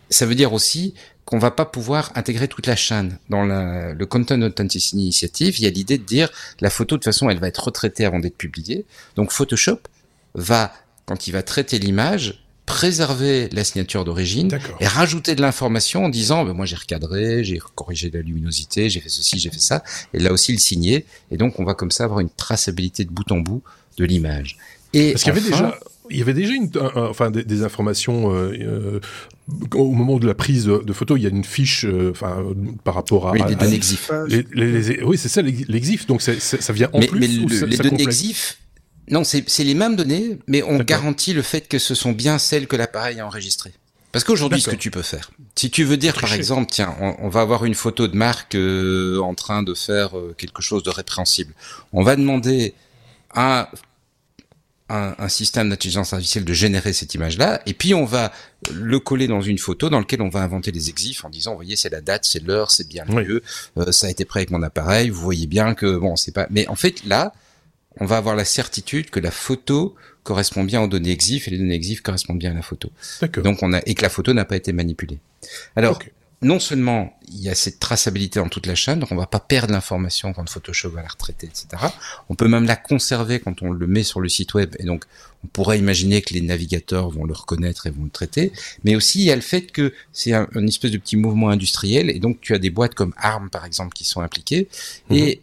[0.09, 0.93] Ça veut dire aussi
[1.25, 3.17] qu'on va pas pouvoir intégrer toute la chaîne.
[3.29, 6.29] Dans le Content Authenticity Initiative, il y a l'idée de dire
[6.61, 8.85] la photo, de toute façon, elle va être retraitée avant d'être publiée.
[9.15, 9.79] Donc Photoshop
[10.35, 10.71] va,
[11.05, 16.43] quand il va traiter l'image, préserver la signature d'origine et rajouter de l'information en disant
[16.43, 20.19] ben moi j'ai recadré, j'ai corrigé la luminosité, j'ai fait ceci, j'ai fait ça et
[20.19, 23.31] là aussi le signer et donc on va comme ça avoir une traçabilité de bout
[23.31, 23.63] en bout
[23.97, 24.57] de l'image.
[24.93, 28.53] Et parce qu'il y avait déjà il y avait déjà une, enfin des, informations euh,
[28.61, 28.99] euh,
[29.73, 31.17] au moment de la prise de, photo.
[31.17, 32.43] Il y a une fiche, euh, enfin
[32.83, 34.11] par rapport à, oui, les données EXIF.
[35.05, 36.07] oui, c'est ça l'exif.
[36.07, 37.19] Donc ça vient en plus.
[37.19, 37.27] Mais
[37.67, 38.59] les données EXIF,
[39.09, 42.67] non, c'est les mêmes données, mais on garantit le fait que ce sont bien celles
[42.67, 43.73] que l'appareil a enregistrées.
[44.11, 47.29] Parce qu'aujourd'hui, ce que tu peux faire, si tu veux dire par exemple, tiens, on,
[47.29, 50.89] va avoir une photo de Marc euh, en train de faire euh, quelque chose de
[50.89, 51.53] répréhensible,
[51.93, 52.73] on va demander
[53.33, 53.69] à
[54.89, 58.31] un, un système d'intelligence artificielle de générer cette image-là, et puis on va
[58.73, 61.57] le coller dans une photo dans laquelle on va inventer les exifs en disant, vous
[61.57, 63.43] voyez, c'est la date, c'est l'heure, c'est bien le lieu,
[63.77, 66.47] euh, ça a été prêt avec mon appareil, vous voyez bien que bon, c'est pas.
[66.49, 67.33] Mais en fait, là,
[67.99, 71.57] on va avoir la certitude que la photo correspond bien aux données EXIF et les
[71.57, 72.91] données EXIF correspondent bien à la photo.
[73.43, 75.19] Donc on a et que la photo n'a pas été manipulée.
[75.75, 75.99] Alors
[76.41, 79.39] non seulement il y a cette traçabilité dans toute la chaîne, donc on va pas
[79.39, 81.67] perdre l'information quand Photoshop va la retraiter, etc.
[82.29, 85.05] On peut même la conserver quand on le met sur le site web, et donc
[85.43, 88.51] on pourrait imaginer que les navigateurs vont le reconnaître et vont le traiter.
[88.83, 92.09] Mais aussi il y a le fait que c'est un, espèce de petit mouvement industriel,
[92.09, 94.67] et donc tu as des boîtes comme ARM par exemple qui sont impliquées,
[95.09, 95.41] et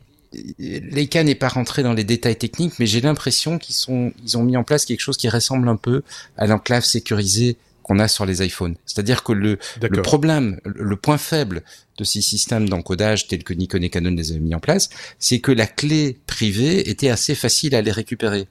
[0.59, 4.43] Leica n'est pas rentré dans les détails techniques, mais j'ai l'impression qu'ils sont, ils ont
[4.43, 6.03] mis en place quelque chose qui ressemble un peu
[6.37, 8.77] à l'enclave sécurisée qu'on a sur les iPhones.
[8.87, 11.63] C'est-à-dire que le, le problème, le point faible
[11.99, 15.41] de ces systèmes d'encodage tels que Nikon et Canon les avaient mis en place, c'est
[15.41, 18.49] que la clé privée était assez facile à les récupérer.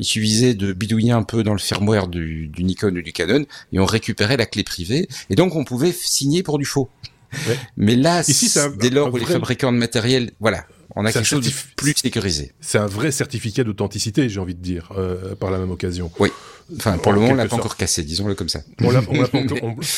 [0.00, 3.46] Il suffisait de bidouiller un peu dans le firmware du, du, Nikon ou du Canon
[3.72, 6.90] et on récupérait la clé privée et donc on pouvait signer pour du faux.
[7.76, 11.44] Mais là, Ici, dès lors où les fabricants de matériel, voilà, on a quelque chose
[11.44, 12.52] de plus sécurisé.
[12.60, 16.10] C'est un vrai certificat d'authenticité, j'ai envie de dire, euh, par la même occasion.
[16.18, 16.30] Oui.
[16.76, 18.60] Enfin, pour le moment, on l'a pas encore cassé, disons-le comme ça.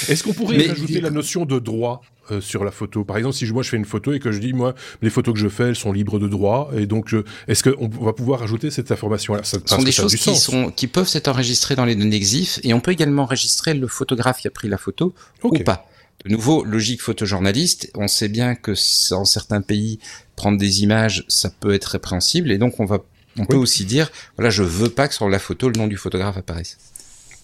[0.08, 3.04] Est-ce qu'on pourrait ajouter la notion de droit euh, sur la photo?
[3.04, 5.34] Par exemple, si moi je fais une photo et que je dis, moi, les photos
[5.34, 7.14] que je fais, elles sont libres de droit, et donc,
[7.46, 9.44] est-ce qu'on va pouvoir ajouter cette information-là?
[9.44, 12.74] Ce sont des choses qui, sont, qui peuvent s'être enregistrées dans les données EXIF, et
[12.74, 15.86] on peut également enregistrer le photographe qui a pris la photo ou pas.
[16.24, 18.72] De nouveau, logique photojournaliste, on sait bien que
[19.10, 20.00] dans certains pays,
[20.38, 23.00] prendre des images, ça peut être répréhensible, et donc on va,
[23.38, 25.96] on peut aussi dire, voilà, je veux pas que sur la photo, le nom du
[25.96, 26.78] photographe apparaisse.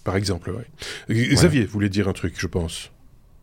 [0.04, 0.52] Par exemple,
[1.09, 1.28] oui.
[1.35, 2.90] Xavier voulait dire un truc, je pense.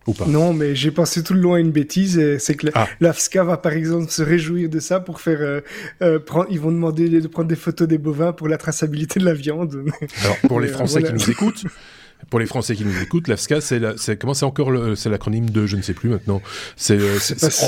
[0.08, 2.88] Ou pas Non, mais j'ai pensé tout le long à une bêtise, c'est que ah.
[3.02, 5.42] l'AFSCA va par exemple se réjouir de ça pour faire...
[5.42, 5.62] Euh,
[6.02, 9.26] euh, prendre, ils vont demander de prendre des photos des bovins pour la traçabilité de
[9.26, 9.84] la viande.
[10.24, 11.66] Alors, pour les Français qui nous écoutent,
[12.30, 15.76] pour les Français qui nous écoutent, l'AFSCA, c'est comment c'est encore c'est l'acronyme de je
[15.76, 16.42] ne sais plus maintenant.
[16.76, 17.18] C'est euh,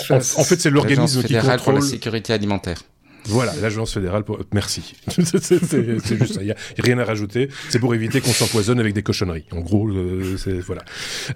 [0.10, 2.78] en, fait c'est l'organisme qui contrôle pour la sécurité alimentaire.
[3.26, 4.40] Voilà, l'agence fédérale pour...
[4.54, 4.96] Merci.
[5.08, 6.42] c'est juste ça.
[6.42, 7.50] Il n'y a rien à rajouter.
[7.70, 9.46] C'est pour éviter qu'on s'empoisonne avec des cochonneries.
[9.52, 10.84] En gros, euh, c'est voilà.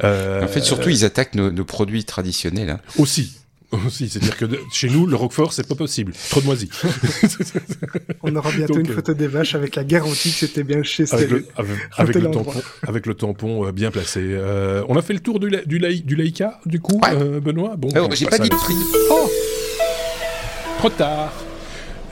[0.04, 2.70] Euh, en fait, surtout, ils attaquent nos, nos produits traditionnels.
[2.72, 2.80] Hein.
[2.98, 3.38] Aussi.
[3.72, 6.14] Aussi, c'est-à-dire que chez nous, le Roquefort, c'est pas possible.
[6.30, 6.70] Trop de moisi.
[8.24, 11.04] On aura bientôt une euh, photo des vaches avec la garantie que c'était bien chez
[11.14, 11.46] Avec le,
[11.98, 14.22] avec, le tampon, avec le tampon euh, bien placé.
[14.22, 17.02] Euh, on a fait le tour du, du, du Laïka, du coup,
[17.44, 17.76] Benoît?
[17.76, 18.76] Bon, oh, j'ai pas dit le prix.
[19.12, 19.30] Oh
[20.78, 21.34] Trop tard.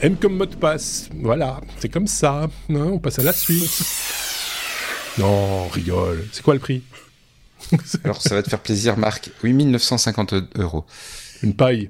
[0.01, 1.09] M comme mot de passe.
[1.21, 2.49] Voilà, c'est comme ça.
[2.69, 3.81] Hein, on passe à la suite.
[5.17, 6.27] non, rigole.
[6.33, 6.83] C'est quoi le prix?
[8.03, 9.31] Alors, ça va te faire plaisir, Marc.
[9.41, 10.83] 8950 euros.
[11.43, 11.89] Une paille.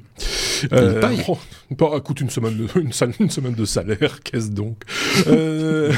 [0.72, 1.26] Euh, une paille?
[1.28, 4.84] oh, coûte une semaine de, une, semaine de salaire, qu'est-ce donc?
[5.28, 5.92] Euh...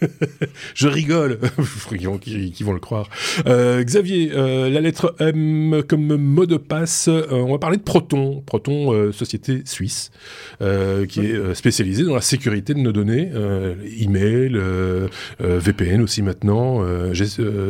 [0.74, 1.38] je rigole,
[2.20, 3.08] qui, qui, vont le croire.
[3.46, 7.82] Euh, Xavier, euh, la lettre M comme mot de passe, euh, on va parler de
[7.82, 10.10] Proton, Proton, société suisse,
[10.60, 13.30] qui est spécialisée dans la sécurité de nos données,
[14.00, 14.58] email,
[15.40, 16.82] VPN aussi maintenant,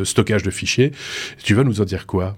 [0.03, 0.91] stockage de fichiers.
[1.43, 2.37] Tu vas nous en dire quoi?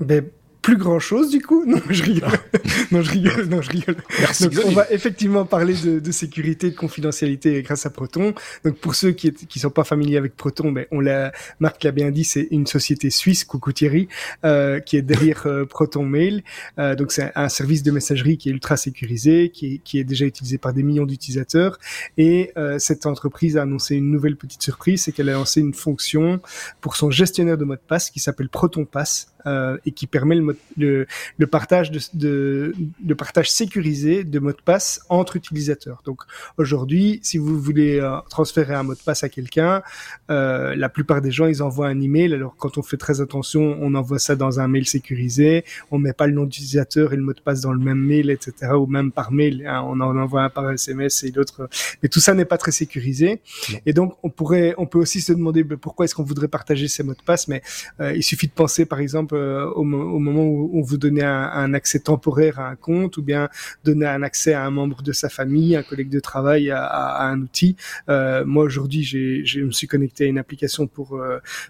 [0.00, 0.24] Ben,
[0.62, 1.64] plus grand chose du coup.
[1.66, 2.30] Non, je rigole.
[2.92, 3.46] non, je rigole.
[3.46, 3.96] Non, je rigole.
[4.20, 8.32] Merci, Donc, on va effectivement parler de, de, sécurité, de confidentialité grâce à Proton.
[8.64, 11.90] Donc, pour ceux qui qui sont pas familiers avec Proton, ben, on l'a, Marc l'a
[11.90, 14.08] bien dit, c'est une société suisse, coucou Thierry,
[14.44, 16.42] euh, qui est derrière euh, Proton Mail.
[16.78, 20.04] Euh, donc, c'est un service de messagerie qui est ultra sécurisé, qui est, qui est
[20.04, 21.78] déjà utilisé par des millions d'utilisateurs.
[22.16, 25.74] Et euh, cette entreprise a annoncé une nouvelle petite surprise, c'est qu'elle a lancé une
[25.74, 26.40] fonction
[26.80, 30.36] pour son gestionnaire de mot de passe qui s'appelle Proton Pass euh, et qui permet
[30.36, 31.06] le, le,
[31.38, 36.02] le partage de, de, de, partage sécurisé de mots de passe entre utilisateurs.
[36.04, 36.22] Donc
[36.58, 39.82] aujourd'hui, si vous voulez euh, transférer un mot de passe à quelqu'un,
[40.30, 42.34] euh, la plupart des gens ils envoient un email.
[42.34, 45.64] Alors quand on fait très attention, on envoie ça dans un mail sécurisé.
[45.90, 48.30] On met pas le nom d'utilisateur et le mot de passe dans le même mail,
[48.30, 48.72] etc.
[48.74, 49.66] Ou même par mail.
[49.66, 51.68] Hein, on en envoie un par SMS et l'autre.
[52.02, 53.40] Mais tout ça n'est pas très sécurisé.
[53.86, 56.88] Et donc on pourrait, on peut aussi se demander ben, pourquoi est-ce qu'on voudrait partager
[56.88, 57.48] ces mots de passe?
[57.48, 57.62] Mais
[58.00, 61.74] euh, il suffit de penser par exemple euh, au, moment où on vous donnait un,
[61.74, 63.48] accès temporaire à un compte ou bien
[63.84, 67.40] donner un accès à un membre de sa famille, un collègue de travail à, un
[67.40, 67.76] outil.
[68.08, 71.20] Euh, moi aujourd'hui, je me suis connecté à une application pour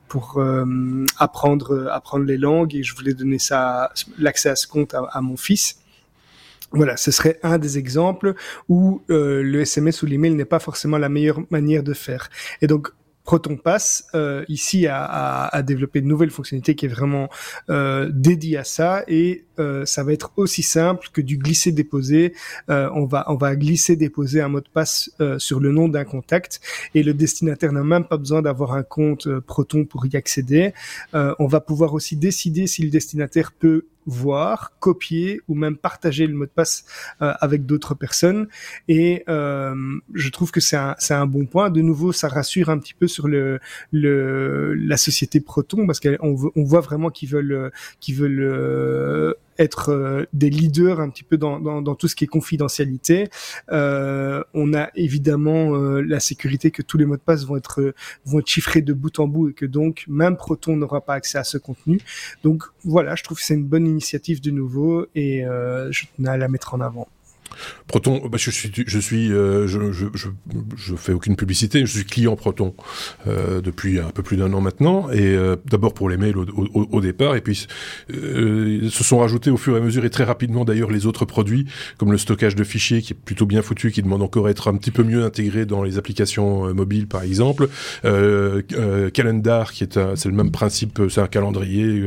[0.09, 0.43] pour
[1.19, 3.39] apprendre apprendre les langues et je voulais donner
[4.19, 5.79] l'accès à ce compte à, mon fils.
[6.73, 8.35] Voilà, ce serait un des exemples
[8.69, 12.29] où le SMS ou l'email n'est pas forcément la meilleure manière de faire.
[12.61, 12.93] Et donc,
[13.25, 17.29] Proton Pass euh, ici a, a, a, développé de nouvelles fonctionnalités qui est vraiment
[17.71, 22.35] euh, dédiée à ça et euh, ça va être aussi simple que du glisser déposer.
[22.69, 25.89] Euh, on va on va glisser déposer un mot de passe euh, sur le nom
[25.89, 26.61] d'un contact
[26.95, 30.73] et le destinataire n'a même pas besoin d'avoir un compte euh, Proton pour y accéder.
[31.13, 36.35] on va pouvoir aussi décider si le destinataire peut voir, copier ou même partager le
[36.35, 36.85] mot de passe
[37.21, 38.49] euh, avec d'autres personnes.
[38.89, 39.75] Et euh,
[40.15, 41.71] je trouve que c'est un, un bon point.
[41.71, 43.61] De nouveau, ça rassure un petit peu sur le,
[43.93, 46.17] la société Proton parce qu'on
[46.57, 51.37] on voit vraiment qu'ils veulent qu'ils veulent euh, être euh, des leaders un petit peu
[51.37, 53.29] dans, dans, dans, tout ce qui est confidentialité.
[53.71, 57.95] Euh, on a évidemment euh, la sécurité que tous les mots de passe vont être
[58.25, 61.39] vont être chiffrés de bout en bout et que donc même Proton n'aura pas accès
[61.39, 62.01] à ce contenu.
[62.43, 66.37] Donc voilà, je trouve que c'est une bonne initiative de nouveau et je tenais à
[66.37, 67.09] la mettre en avant.
[67.87, 70.29] Proton, bah, je suis, je suis, euh, je, je, je,
[70.77, 71.81] je, fais aucune publicité.
[71.81, 72.75] Je suis client Proton
[73.27, 76.45] euh, depuis un peu plus d'un an maintenant, et euh, d'abord pour les mails au,
[76.45, 77.67] au, au, départ, et puis
[78.13, 81.25] euh, se sont rajoutés au fur et à mesure et très rapidement d'ailleurs les autres
[81.25, 81.67] produits,
[81.99, 84.69] comme le stockage de fichiers qui est plutôt bien foutu, qui demande encore à être
[84.69, 87.69] un petit peu mieux intégré dans les applications euh, mobiles par exemple.
[89.13, 92.03] Calendar qui est, c'est le même principe, c'est un calendrier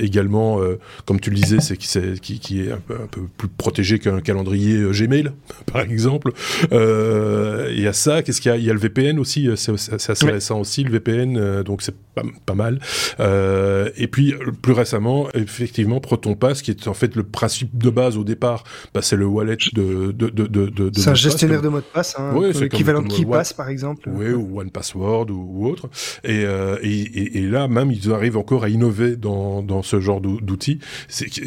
[0.00, 0.60] également,
[1.04, 2.96] comme tu le disais, c'est qui, qui, est un peu
[3.36, 5.32] plus protégé qu'un calendrier calendrier euh, Gmail,
[5.72, 6.32] par exemple.
[6.72, 8.22] Euh, il y a ça.
[8.22, 8.56] Qu'est-ce qu'il y a?
[8.58, 9.48] Il y a le VPN aussi.
[9.48, 12.80] Euh, c'est assez récent aussi le VPN, donc c'est pas, pas, mal.
[13.18, 18.24] et puis plus récemment, effectivement, ProtonPass, qui est en fait le principe de base au
[18.24, 20.68] départ, bah, c'est le wallet de de de de.
[20.68, 24.08] de c'est un gestionnaire de mot de passe, hein, ouais, l'équivalent de KeePass par exemple.
[24.12, 25.88] Oui, ou OnePassword ou, ou autre.
[26.24, 30.78] Et, et, et, là même, ils arrivent encore à innover dans dans ce genre d'outils,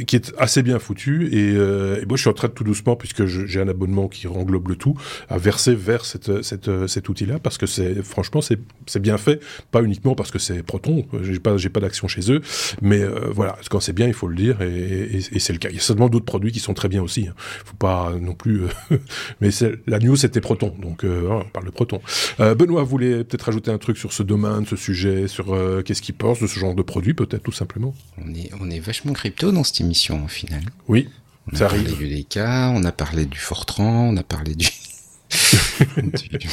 [0.08, 1.30] qui est assez bien foutu.
[1.32, 4.28] Et, et moi, je suis en train de tout doucement puisque j'ai un abonnement qui
[4.28, 4.96] englobe le tout,
[5.30, 9.82] à verser vers cette, cette, cet outil-là, parce que c'est franchement c'est bien fait, pas
[9.82, 12.42] uniquement parce que c'est Proton, j'ai pas pas d'action chez eux,
[12.82, 15.70] mais euh, voilà, quand c'est bien, il faut le dire, et, et, c'est le cas.
[15.70, 17.28] Il y a seulement d'autres produits qui sont très bien aussi.
[17.28, 17.34] Hein.
[17.38, 18.98] Faut pas non plus, euh,
[19.42, 19.50] mais
[19.88, 22.02] la news c'était Proton, donc euh, on parle de Proton.
[22.39, 26.39] Benoît voulait peut-être rajouter un truc sur ce domaine, ce sujet, sur qu'est-ce qu'il pense
[26.39, 27.94] de ce genre de produit, peut-être tout simplement?
[28.18, 30.62] On est on est vachement crypto dans cette émission au final.
[30.88, 31.10] Oui.
[31.52, 34.68] On a parlé du DK, on a parlé du Fortran, on a parlé du...
[35.98, 36.50] du, du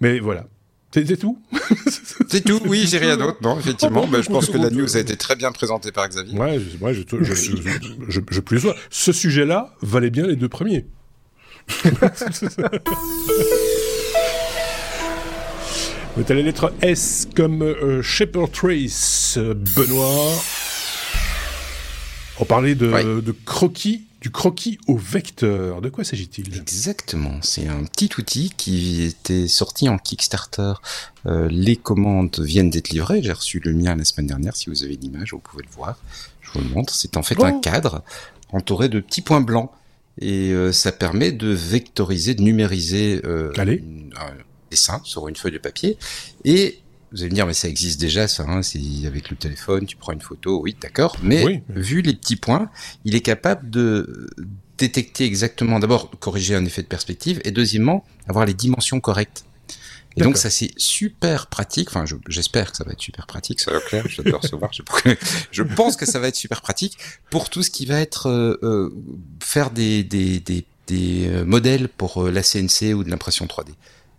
[0.00, 0.46] Mais voilà.
[0.92, 1.38] C'est tout
[2.28, 3.38] C'est tout, oui, j'ai rien d'autre.
[3.42, 6.38] Non, effectivement, bah, je pense que la news a été très bien présentée par Xavier.
[6.38, 7.34] Ouais, je, ouais, je, je,
[8.08, 8.76] je, je, plus sois.
[8.90, 10.86] Ce sujet-là valait bien les deux premiers.
[16.28, 20.32] La lettre S comme euh, Shepherd Trace, Benoît.
[22.40, 25.80] On parlait de, de croquis, du croquis au vecteur.
[25.80, 26.56] De quoi s'agit-il?
[26.56, 27.38] Exactement.
[27.42, 30.74] C'est un petit outil qui était sorti en Kickstarter.
[31.26, 33.22] Euh, les commandes viennent d'être livrées.
[33.22, 34.56] J'ai reçu le mien la semaine dernière.
[34.56, 35.96] Si vous avez l'image, vous pouvez le voir.
[36.40, 36.94] Je vous le montre.
[36.94, 38.02] C'est en fait un cadre
[38.50, 39.70] entouré de petits points blancs
[40.20, 43.82] et euh, ça permet de vectoriser, de numériser euh, Allez.
[44.16, 44.32] un
[44.70, 45.98] dessin sur une feuille de papier.
[46.44, 46.78] Et
[47.14, 48.44] vous allez me dire, mais ça existe déjà, ça.
[48.46, 51.16] Hein, c'est avec le téléphone, tu prends une photo, oui, d'accord.
[51.22, 51.62] Mais Oui.
[51.68, 52.68] vu les petits points,
[53.04, 54.28] il est capable de
[54.78, 59.44] détecter exactement, d'abord corriger un effet de perspective, et deuxièmement avoir les dimensions correctes.
[60.16, 61.88] Et donc ça c'est super pratique.
[61.88, 63.58] Enfin, je- j'espère que ça va être super pratique.
[63.60, 64.04] Ça va clair.
[64.08, 64.70] Je vais le recevoir.
[64.72, 64.82] Je,
[65.50, 66.96] je pense que ça va être super pratique
[67.30, 68.94] pour tout ce qui va être euh, euh,
[69.42, 73.70] faire des des des, des euh, modèles pour euh, la CNC ou de l'impression 3D.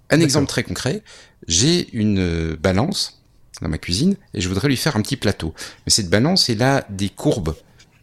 [0.10, 1.02] Un exemple très concret.
[1.48, 3.22] J'ai une euh, balance
[3.62, 5.54] dans ma cuisine et je voudrais lui faire un petit plateau.
[5.86, 7.56] Mais cette balance elle a des courbes.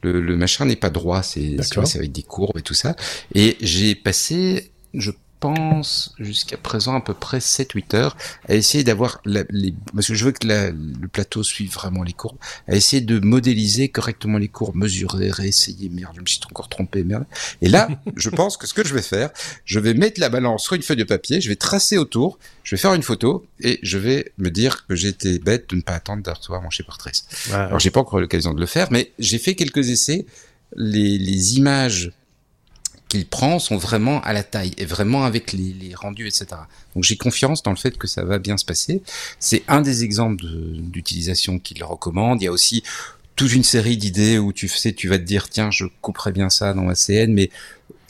[0.03, 1.23] Le, le machin n'est pas droit.
[1.23, 1.57] C'est
[1.95, 2.97] avec des courbes et tout ça.
[3.35, 5.11] Et j'ai passé, je
[5.43, 8.17] pense, jusqu'à présent à peu près 7-8 heures
[8.49, 9.45] à essayer d'avoir les,
[9.95, 13.19] parce que je veux que la- le plateau suive vraiment les courbes, à essayer de
[13.19, 17.25] modéliser correctement les courbes, mesurer, réessayer, merde, je me suis encore trompé, merde.
[17.61, 19.31] Et là, je pense que ce que je vais faire,
[19.67, 22.75] je vais mettre la balance sur une feuille de papier, je vais tracer autour, je
[22.75, 25.95] vais faire une photo et je vais me dire que été bête de ne pas
[25.95, 27.25] attendre de recevoir mon 13.
[27.53, 30.25] Ah, Alors j'ai pas encore eu l'occasion de le faire, mais j'ai fait quelques essais.
[30.75, 32.13] Les, les images
[33.13, 36.47] qu'il prend sont vraiment à la taille et vraiment avec les, les rendus, etc.
[36.95, 39.03] Donc j'ai confiance dans le fait que ça va bien se passer.
[39.39, 42.41] C'est un des exemples de- d'utilisation qu'il recommande.
[42.41, 42.83] Il y a aussi
[43.37, 46.49] toute une série d'idées où tu sais, tu vas te dire tiens, je couperais bien
[46.49, 47.51] ça dans ma CN, mais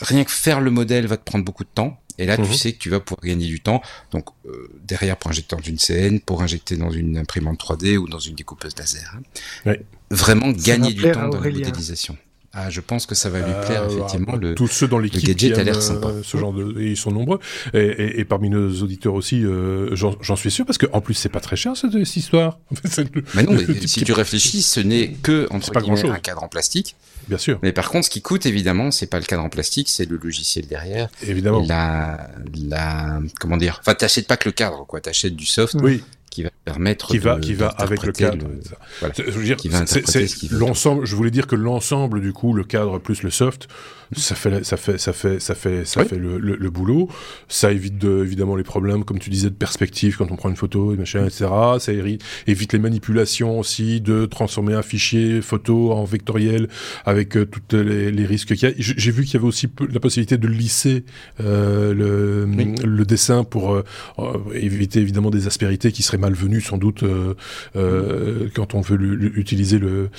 [0.00, 1.98] rien que faire le modèle va te prendre beaucoup de temps.
[2.18, 2.46] Et là, Mhm.
[2.46, 3.82] tu sais que tu vas pouvoir gagner du temps.
[4.12, 8.06] Donc euh, derrière, pour injecter dans une CN, pour injecter dans une imprimante 3D ou
[8.08, 9.12] dans une découpeuse laser.
[9.16, 9.22] hein.
[9.66, 9.80] Ouais.
[10.10, 12.16] Vraiment Ça gagner du temps dans la modélisation.
[12.54, 14.36] Ah, je pense que ça va lui plaire, Euh, effectivement.
[14.36, 14.54] le...
[14.54, 16.08] Tous ceux dans l'équipe gadget qui a l'air sympa.
[16.08, 17.38] euh, ce genre de, et ils sont nombreux.
[17.72, 21.14] Et, et- et parmi nos auditeurs aussi, euh, j'en suis sûr, parce que en plus
[21.14, 22.58] c'est pas très cher cette, cette histoire.
[22.98, 26.18] Le- Mais non, mais si qui- tu réfléchis, ce n'est que entre pas guillemets, un
[26.18, 26.94] cadre en plastique.
[27.28, 29.88] Bien sûr, Mais par contre, ce qui coûte évidemment, c'est pas le cadre en plastique,
[29.88, 31.08] c'est le logiciel derrière.
[31.22, 31.64] évidemment.
[31.66, 32.28] La,
[32.68, 33.78] la, comment dire?
[33.80, 35.00] Enfin, t'achètes pas que le cadre, quoi.
[35.00, 38.48] T'achètes du soft Oui, qui va permettre qui va, de- qui va avec le cadre.
[38.48, 38.60] le-
[39.00, 39.14] voilà.
[39.18, 40.58] Je veux dire, Qui va interpréter ce veut.
[40.58, 41.04] l'ensemble.
[41.06, 43.68] Je voulais dire que l'ensemble du coup, le cadre plus le soft,
[44.16, 46.08] ça fait, ça fait, ça fait, ça fait, ça Oui.
[46.08, 47.08] fait le, le- le boulot.
[47.48, 50.56] Ça évite de, évidemment les problèmes, comme tu disais, de perspective quand on prend une
[50.56, 51.46] photo, et machin, etc.
[51.78, 51.92] Ça
[52.46, 56.68] évite les manipulations aussi de transformer un fichier photo en vectoriel
[57.04, 58.74] avec euh, tous les, les risques qu'il y a.
[58.78, 61.04] J'ai vu qu'il y avait aussi la possibilité de lisser
[61.40, 62.74] euh, le, Oui.
[62.84, 63.84] le dessin pour euh,
[64.18, 67.02] euh, éviter évidemment des aspérités qui seraient malvenues sans doute
[67.76, 70.10] euh, quand on veut le- le- utiliser le,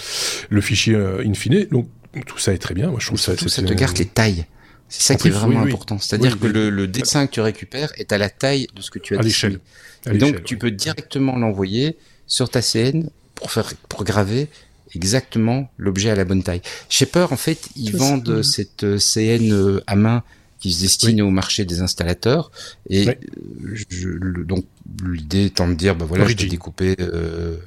[0.61, 1.65] fichier in fine.
[1.71, 1.87] Donc
[2.21, 2.89] tout ça est très bien.
[2.91, 3.33] Moi je trouve ça.
[3.33, 4.45] Surtout, ça c'est- te garde les tailles.
[4.89, 5.97] C'est ça En qui est vraiment oui, important.
[5.97, 6.53] C'est-à-dire Oui, que oui.
[6.53, 9.19] le, le dessin que tu récupères est à la taille de ce que tu as
[9.19, 9.53] à dessiné.
[9.53, 9.61] l'échelle.
[10.05, 10.59] À Et donc, tu oui.
[10.59, 11.97] peux directement l'envoyer
[12.27, 14.49] sur ta CN pour faire, pour graver
[14.93, 16.61] exactement l'objet à la bonne taille.
[16.89, 20.23] Shaper, en fait, ils vendent cette euh, CN euh, à main
[20.59, 22.51] qui se destine au marché des installateurs.
[22.89, 23.13] Et Oui.
[23.65, 24.65] euh, je, le- donc,
[25.03, 26.47] l'idée étant de dire, bah voilà, je Origin.
[26.47, 27.57] dois découper, euh,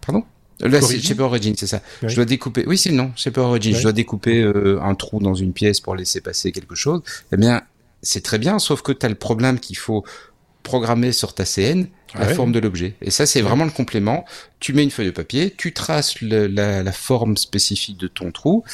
[0.00, 0.24] pardon?
[0.60, 1.80] Là, c'est Shaper Origin, c'est ça.
[2.02, 2.08] Oui.
[2.10, 3.72] Je dois découper, oui, c'est le nom, Shaper Origin.
[3.72, 3.78] Oui.
[3.78, 7.02] Je dois découper euh, un trou dans une pièce pour laisser passer quelque chose.
[7.32, 7.62] Eh bien,
[8.02, 10.04] c'est très bien, sauf que tu as le problème qu'il faut
[10.62, 12.34] programmer sur ta CN la Ouais.
[12.34, 12.94] forme de l'objet.
[13.00, 14.24] Et ça, c'est vraiment le complément.
[14.58, 18.30] Tu mets une feuille de papier, tu traces le- la, la forme spécifique de ton
[18.32, 18.64] trou,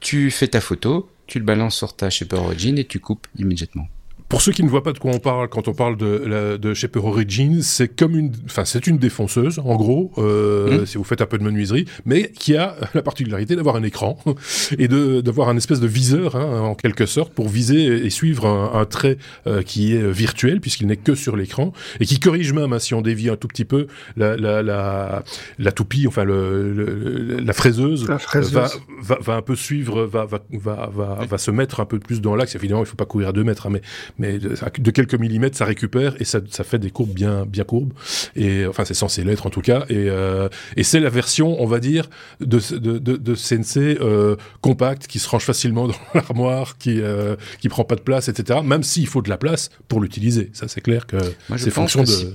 [0.00, 3.88] tu fais ta photo, tu le balances sur ta Shaper Origin et tu coupes immédiatement.
[4.28, 6.74] Pour ceux qui ne voient pas de quoi on parle quand on parle de, de
[6.74, 10.86] Shaper Origin, c'est comme une, enfin c'est une défonceuse en gros, euh, Mhm.
[10.86, 14.18] si vous faites un peu de menuiserie, mais qui a la particularité d'avoir un écran
[14.78, 18.46] et de d'avoir un espèce de viseur hein, en quelque sorte pour viser et suivre
[18.46, 22.52] un, un trait euh, qui est virtuel puisqu'il n'est que sur l'écran et qui corrige
[22.52, 25.22] même hein, si on dévie un tout petit peu la la la,
[25.58, 28.52] la toupie, enfin le, le- la fraiseuse La fraiseuse.
[28.52, 28.68] va,
[29.02, 32.20] va, va un peu suivre, va, va, va, va, va se mettre un peu plus
[32.20, 32.54] dans l'axe.
[32.56, 33.82] Évidemment, il faut pas courir à deux mètres, hein, mais,
[34.18, 37.64] mais de, de quelques millimètres, ça récupère et ça, ça fait des courbes bien, bien
[37.64, 37.92] courbes.
[38.36, 39.84] Et enfin, c'est censé l'être en tout cas.
[39.88, 42.08] Et, euh, et c'est la version, on va dire,
[42.40, 47.36] de, de, de, de CNC euh, compacte qui se range facilement dans l'armoire, qui, euh,
[47.60, 48.60] qui prend pas de place, etc.
[48.64, 50.50] Même s'il faut de la place pour l'utiliser.
[50.52, 51.16] Ça, c'est clair que
[51.58, 52.12] c'est fonction que de.
[52.12, 52.26] si-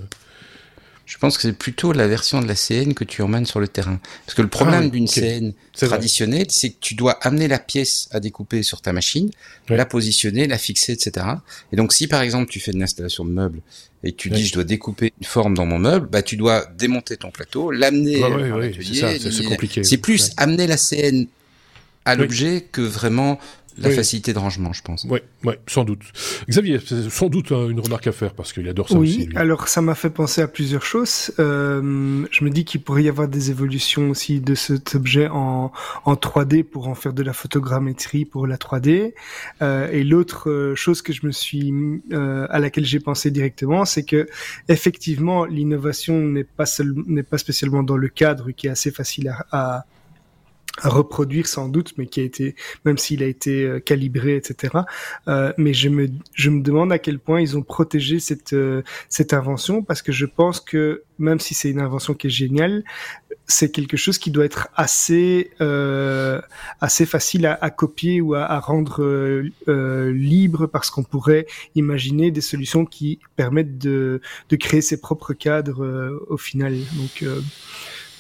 [1.10, 3.68] Je pense que c'est plutôt la version de la CN que tu emmènes sur le
[3.68, 4.00] terrain.
[4.28, 5.08] Parce que le problème Ah oui, d'une.
[5.08, 9.32] CN traditionnelle, c'est que tu dois amener la pièce à découper sur ta machine,
[9.70, 11.26] la positionner, la fixer, etc.
[11.72, 13.62] Et donc, si par exemple tu fais une installation de meubles
[14.04, 17.18] et tu dis je dois découper une forme dans mon meuble, bah tu dois démonter
[17.18, 19.84] ton plateau, l'amener l'atelier, c'est compliqué.
[19.84, 21.26] C'est plus amener la CN
[22.06, 23.40] à l'objet que vraiment
[23.82, 25.06] la facilité de rangement, je pense.
[25.10, 26.02] Oui, ouais, sans doute.
[26.50, 29.28] Xavier, c'est sans doute hein, une remarque à faire parce qu'il adore ça oui, aussi.
[29.30, 31.32] Oui, alors ça m'a fait penser à plusieurs choses.
[31.40, 35.72] Euh, je me dis qu'il pourrait y avoir des évolutions aussi de cet objet en,
[36.06, 39.14] en 3D pour en faire de la photogrammétrie pour la 3D.
[39.62, 41.74] Euh, et l'autre euh, chose que je me suis
[42.12, 44.28] euh, à laquelle j'ai pensé directement, c'est que
[44.68, 46.66] effectivement l'innovation n'est pas
[47.08, 49.86] n'est pas spécialement dans le cadre qui est assez facile à, à
[50.82, 52.56] à reproduire sans doute, mais qui a été,
[52.86, 54.80] même s'il a été euh, calibré, etc.
[55.28, 58.82] Euh, mais je me, je me demande à quel point ils ont protégé cette, euh,
[59.10, 62.84] cette invention, parce que je pense que même si c'est une invention qui est géniale,
[63.46, 66.40] c'est quelque chose qui doit être assez, euh,
[66.82, 72.32] assez facile à, à, copier ou à, à rendre euh, libre, parce qu'on pourrait imaginer
[72.32, 76.76] des solutions qui permettent de, de créer ses propres cadres au final.
[76.96, 77.26] Donc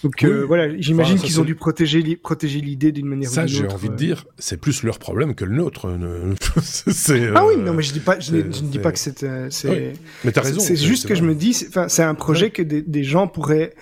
[0.03, 3.51] donc euh, voilà, j'imagine qu'ils ont dû protéger protéger l'idée d'une manière ou d'une autre.
[3.51, 5.87] Ça, j'ai envie de dire, c'est plus leur problème que le nôtre.
[7.35, 9.23] ah oui, non, mais je dis pas, je, ne dis pas que c'est.
[9.65, 9.93] Oui,
[10.23, 10.59] mais t'as raison.
[10.59, 13.73] C'est juste que je me dis, enfin, c'est un projet que des, des, gens pourraient,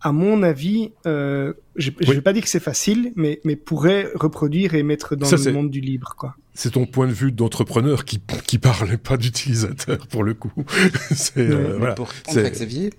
[0.00, 4.08] à mon avis, euh, je, je vais pas dire que c'est facile, mais mais pourraient
[4.14, 6.36] reproduire et mettre dans le monde du libre, quoi.
[6.54, 10.52] C'est ton point de vue d'entrepreneur qui qui parle, pas d'utilisateur pour le coup.
[11.14, 11.94] c'est euh, voilà.
[11.94, 12.90] Pour répondre à Xavier,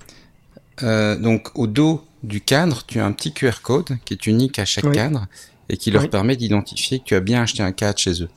[0.81, 4.59] euh, donc au dos du cadre, tu as un petit QR code qui est unique
[4.59, 5.27] à chaque cadre
[5.69, 8.29] et qui leur permet d'identifier que tu as bien acheté un cadre chez eux.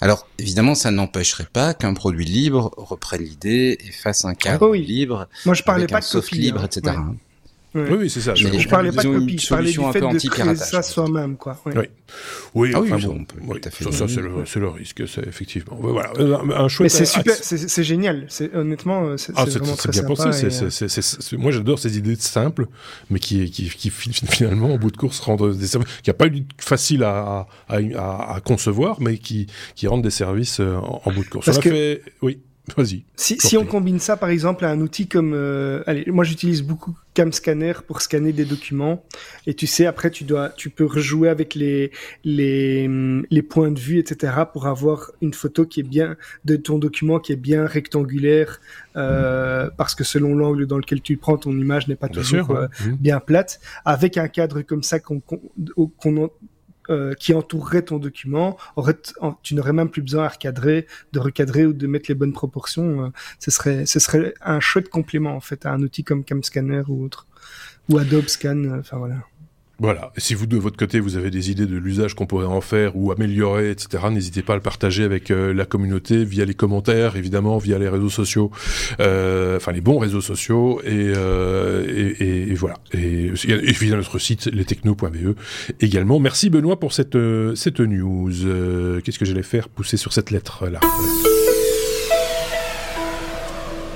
[0.00, 4.74] Alors évidemment, ça n'empêcherait pas qu'un produit libre reprenne l'idée et fasse un cadre oh
[4.74, 5.28] libre.
[5.44, 6.66] Moi, je parlais pas de soft libre, hein.
[6.66, 6.96] etc.
[7.76, 8.34] Oui, oui c'est ça.
[8.34, 11.60] Je, je parlais pas de copie, je parlais du fait de créer ça soi-même, quoi.
[11.64, 11.72] Oui.
[12.54, 15.76] Oui, ah enfin, oui, bon, oui, ça, ça c'est le, le, risque, c'est effectivement.
[15.80, 16.84] Voilà, un chouette.
[16.84, 18.26] Mais c'est super, c'est génial.
[18.28, 20.46] C'est honnêtement, c'est ah, vraiment très bien sympa pensé.
[20.46, 20.88] Et...
[20.88, 22.66] c'est moi, j'adore ces idées simples,
[23.10, 26.26] mais qui, qui, qui, finalement, au bout de course, rendent des services qui a pas
[26.26, 31.02] eu facile à, à, à, à, concevoir, mais qui, qui rendent des services euh, en,
[31.04, 31.46] en bout de course.
[31.46, 31.70] Parce ça que...
[31.70, 32.38] fait, oui.
[32.76, 33.04] Vas-y.
[33.14, 36.62] Si, si on combine ça, par exemple, à un outil comme, euh, allez, moi j'utilise
[36.62, 39.04] beaucoup CamScanner pour scanner des documents,
[39.46, 41.92] et tu sais, après tu dois, tu peux rejouer avec les
[42.24, 42.90] les
[43.30, 47.20] les points de vue, etc., pour avoir une photo qui est bien de ton document
[47.20, 48.60] qui est bien rectangulaire,
[48.96, 52.46] euh, parce que selon l'angle dans lequel tu prends, ton image n'est pas bien toujours
[52.46, 52.92] sûr, euh, ouais.
[52.98, 53.60] bien plate.
[53.84, 56.30] Avec un cadre comme ça qu'on qu'on
[56.90, 58.96] euh, qui entourerait ton document, aurait
[59.42, 63.04] tu n'aurais même plus besoin à recadrer, de recadrer ou de mettre les bonnes proportions.
[63.04, 63.08] Euh,
[63.38, 67.04] ce serait, ce serait un chouette complément en fait à un outil comme CamScanner ou
[67.04, 67.26] autre,
[67.88, 68.56] ou Adobe Scan.
[68.64, 69.16] euh, Enfin voilà.
[69.78, 70.10] Voilà.
[70.16, 72.96] Si vous, de votre côté, vous avez des idées de l'usage qu'on pourrait en faire
[72.96, 77.16] ou améliorer, etc., n'hésitez pas à le partager avec euh, la communauté via les commentaires,
[77.16, 78.50] évidemment, via les réseaux sociaux,
[79.00, 81.84] euh, enfin les bons réseaux sociaux, et, euh,
[82.18, 82.76] et, voilà.
[82.92, 85.36] Et, et via notre site, lestechno.be
[85.80, 86.20] également.
[86.20, 88.32] Merci Benoît pour cette, euh, cette news.
[88.46, 90.80] Euh, Qu'est-ce que j'allais faire pousser sur cette lettre-là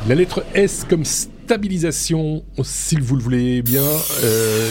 [0.06, 3.84] La lettre S comme stabilisation, si vous le voulez bien.
[4.24, 4.70] Euh,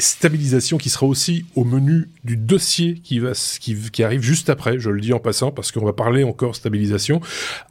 [0.00, 4.78] stabilisation qui sera aussi au menu du dossier qui va qui, qui arrive juste après,
[4.78, 7.20] je le dis en passant parce qu'on va parler encore stabilisation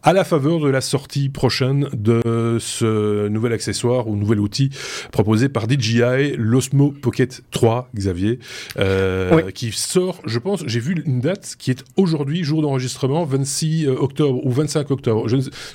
[0.03, 4.69] à la faveur de la sortie prochaine de ce nouvel accessoire ou nouvel outil
[5.11, 8.39] proposé par DJI, l'Osmo Pocket 3, Xavier,
[8.77, 9.53] euh, Oui.
[9.53, 14.45] qui sort, je pense, j'ai vu une date qui est aujourd'hui, jour d'enregistrement, 26 octobre
[14.45, 15.27] ou 25 octobre.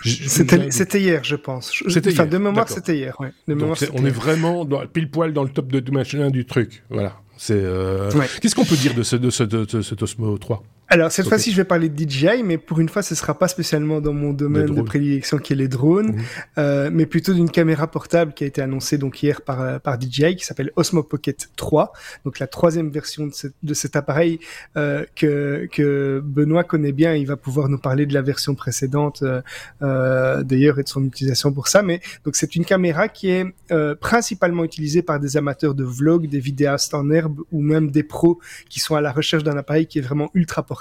[0.04, 1.72] C'était hier, je pense.
[1.88, 3.16] C'était enfin, de mémoire, c'était hier.
[3.20, 3.32] Ouais.
[3.48, 6.43] De mémoire, on est vraiment dans, pile poil dans le top de, de machin du
[6.48, 6.84] truc.
[6.90, 7.16] Voilà.
[7.36, 7.54] C'est.
[7.56, 8.26] euh, Ouais.
[8.40, 11.26] Qu'est-ce qu'on peut dire de ce de ce de, ce- cet Osmo 3 Alors cette
[11.28, 14.12] fois-ci, je vais parler de DJI, mais pour une fois, ce sera pas spécialement dans
[14.12, 16.22] mon domaine de prédilection qui est les drones, Mhm.
[16.58, 19.98] euh, mais plutôt d'une caméra portable qui a été annoncée donc hier par euh, par
[20.00, 21.92] DJI, qui s'appelle Osmo Pocket 3,
[22.24, 23.32] donc la troisième version de,
[23.62, 24.38] de cet appareil
[24.76, 27.14] euh, que que Benoît connaît bien.
[27.14, 29.40] Il va pouvoir nous parler de la version précédente euh,
[29.82, 31.82] euh, d'ailleurs et de son utilisation pour ça.
[31.82, 36.28] Mais donc c'est une caméra qui est euh, principalement utilisée par des amateurs de vlog,
[36.28, 39.86] des vidéastes en herbe ou même des pros qui sont à la recherche d'un appareil
[39.86, 40.73] qui est vraiment ultra portable.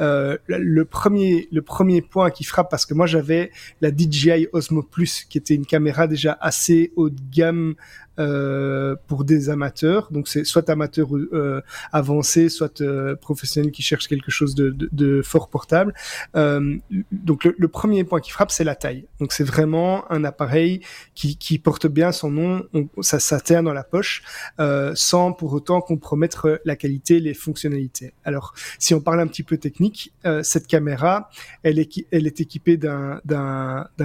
[0.00, 3.50] Euh, le- premier, le premier point qui frappe, parce que moi j'avais
[3.80, 7.74] la DJI Osmo Plus, qui était une caméra déjà assez haut de gamme
[8.18, 10.08] euh, pour des amateurs.
[10.10, 11.60] Donc c'est soit amateur euh,
[11.92, 15.94] avancé, soit euh, professionnel qui cherche quelque chose de, de, de fort portable.
[16.36, 16.76] Euh,
[17.12, 19.06] donc le, le premier point qui frappe, c'est la taille.
[19.20, 20.80] Donc c'est vraiment un appareil
[21.14, 22.64] qui, qui porte bien son nom.
[22.74, 24.22] On- ça, ça dans la poche
[24.60, 28.12] euh, sans pour autant compromettre la qualité, les fonctionnalités.
[28.24, 30.12] Alors, si on parle un petit peu technique,
[30.42, 31.30] cette caméra,
[31.62, 33.20] elle est, elle est équipée d'un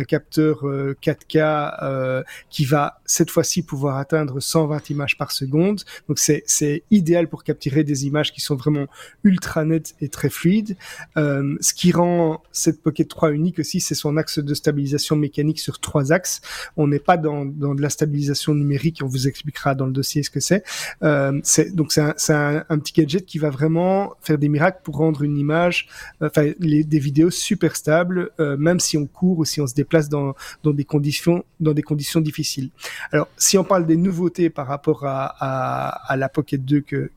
[0.08, 5.82] capteur euh, 4K euh, qui va cette fois-ci pouvoir atteindre 120 images par seconde.
[6.08, 8.88] Donc c'est idéal pour capturer des images qui sont vraiment
[9.24, 10.76] ultra nettes et très fluides.
[11.18, 15.60] Euh, ce qui rend cette Pocket 3 unique aussi, c'est son axe de stabilisation mécanique
[15.60, 16.42] sur trois axes.
[16.78, 20.22] On n'est pas dans, dans de la stabilisation numérique, on vous expliquera dans le dossier
[20.24, 20.64] ce que c'est.
[21.04, 21.40] Euh,
[21.74, 25.38] donc c'est un, un, petit gadget qui va vraiment faire des miracles pour rendre une
[25.38, 25.88] image,
[26.22, 29.74] euh, enfin des vidéos super stables, euh, même si on court ou si on se
[29.74, 32.70] déplace dans, dans des conditions dans des conditions difficiles.
[33.12, 37.10] Alors si on parle des nouveautés par rapport à, la Pocket 2 que,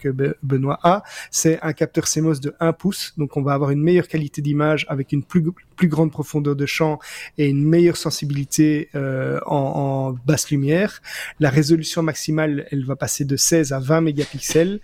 [0.43, 4.09] Benoît a, c'est un capteur CMOS de 1 pouce, donc on va avoir une meilleure
[4.09, 5.43] qualité d'image avec une plus,
[5.83, 6.99] grande profondeur de champ
[7.39, 11.03] et une meilleure sensibilité euh, en, en, basse lumière.
[11.41, 14.81] La résolution maximale, elle va passer de 16 à 20 mégapixels.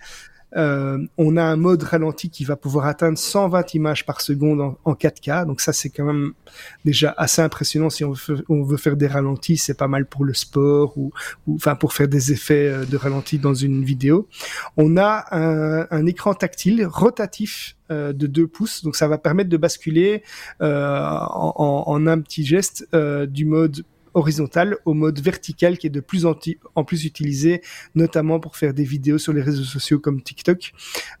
[0.55, 4.93] Euh, on a un mode ralenti qui va pouvoir atteindre 120 images par seconde en,
[4.93, 5.45] 4K.
[5.45, 6.33] Donc ça, c'est quand même
[6.85, 7.89] déjà assez impressionnant.
[7.89, 8.13] Si on
[8.63, 11.11] veut, faire des ralentis, c'est pas mal pour le sport ou,
[11.55, 14.27] enfin pour faire des effets euh, de ralenti dans une vidéo.
[14.77, 18.83] On a un, écran tactile rotatif euh, de 2 pouces.
[18.83, 20.23] Donc ça va permettre de basculer
[20.59, 22.87] en, en, un petit geste
[23.27, 23.83] du mode
[24.13, 26.37] horizontale au mode vertical qui est de plus en,
[26.75, 27.61] en, plus utilisé,
[27.95, 30.73] notamment pour faire des vidéos sur les réseaux sociaux comme TikTok.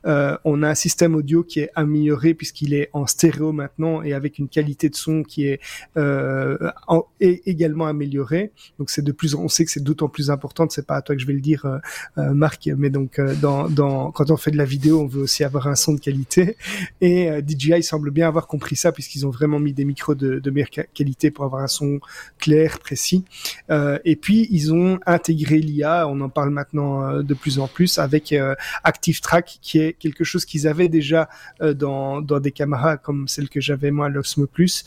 [0.05, 4.13] Euh, on a un système audio qui est amélioré puisqu'il est en stéréo maintenant et
[4.13, 5.59] avec une qualité de son qui est,
[5.97, 8.51] euh, en, également améliorée.
[8.79, 10.67] Donc c'est de plus, on sait que c'est d'autant plus important.
[10.69, 11.77] C'est pas à toi que je vais le dire, euh,
[12.17, 15.21] euh Marc, mais donc euh, dans, dans, quand on fait de la vidéo, on veut
[15.21, 16.57] aussi avoir un son de qualité.
[17.01, 20.39] Et euh, DJI semble bien avoir compris ça puisqu'ils ont vraiment mis des micros de,
[20.39, 21.99] de meilleure qualité pour avoir un son
[22.39, 23.23] clair, précis.
[23.71, 27.67] Euh, et puis ils ont intégré l'IA, on en parle maintenant euh, de plus en
[27.67, 28.53] plus avec euh,
[28.83, 31.29] Active Track, qui est quelque chose qu'ils avaient déjà
[31.61, 34.83] dans, dans des caméras comme celle que j'avais moi, l'Osmo Plus,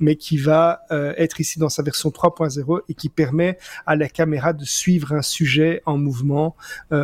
[0.00, 4.52] mais qui va être ici dans sa version 3.0 et qui permet à la caméra
[4.52, 6.56] de suivre un sujet en mouvement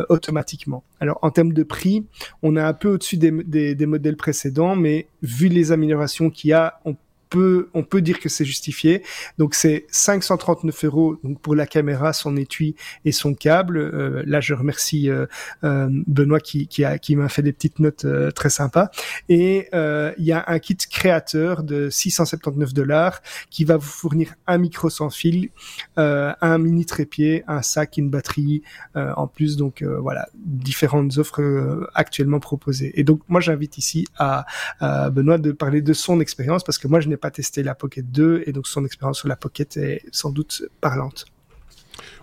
[0.09, 0.83] automatiquement.
[0.99, 2.05] Alors en termes de prix,
[2.43, 6.53] on est un peu au-dessus des, des, modèles précédents, mais vu les améliorations qu'il y
[6.53, 6.95] a, on
[7.31, 9.03] peut, on peut dire que c'est justifié.
[9.39, 12.75] Donc c'est 539 euros donc pour la caméra, son étui
[13.05, 13.77] et son câble.
[13.77, 15.25] Euh, là, je remercie euh,
[15.63, 18.05] euh, Benoît qui, qui, a, qui m'a fait des petites notes
[18.35, 18.91] très sympas.
[19.29, 24.57] Et il y a un kit créateur de 679 dollars qui va vous fournir un
[24.57, 25.49] micro sans fil,
[25.95, 28.61] un mini trépied, un sac, une batterie
[28.95, 29.55] en plus.
[29.55, 32.91] Donc voilà, différentes offres actuellement proposées.
[32.99, 34.45] Et donc moi, j'invite ici à,
[34.79, 37.75] à Benoît de parler de son expérience parce que moi, je n'ai pas testé la
[37.75, 41.25] Pocket 2 et donc son expérience sur la Pocket est sans doute parlante.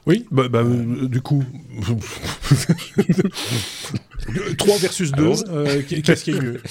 [0.07, 1.45] Oui, bah, bah du coup,
[4.57, 6.63] 3 versus 2, euh, qu'est-ce qui est mieux?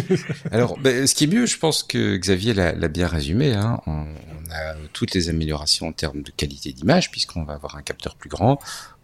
[0.50, 3.52] Alors, bah, ce qui est mieux, je pense que Xavier l'a bien résumé.
[3.52, 3.80] Hein.
[3.86, 4.06] On,
[4.50, 8.30] a toutes les améliorations en termes de qualité d'image, puisqu'on va avoir un capteur plus
[8.30, 8.58] grand.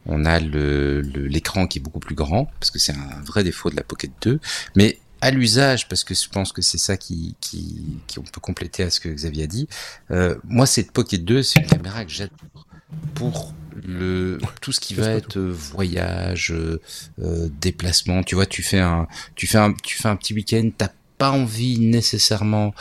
[0.07, 3.68] On a l'écran le, qui est beaucoup plus grand, parce que c'est un vrai défaut
[3.68, 4.41] de la Pocket 2.
[4.74, 8.41] Mais à l'usage, parce que je pense que c'est ça qui, qui, qui, on peut
[8.41, 9.68] compléter à ce que Xavier a dit.
[10.11, 12.66] Euh, moi, cette Pocket 2, c'est une caméra que j'adore
[13.14, 13.55] pour
[13.87, 18.25] le tout ce qui va être voyage, euh, déplacement.
[18.25, 19.07] Tu vois, tu fais un,
[19.37, 22.75] tu fais un, tu fais un petit week-end, t'as pas envie nécessairement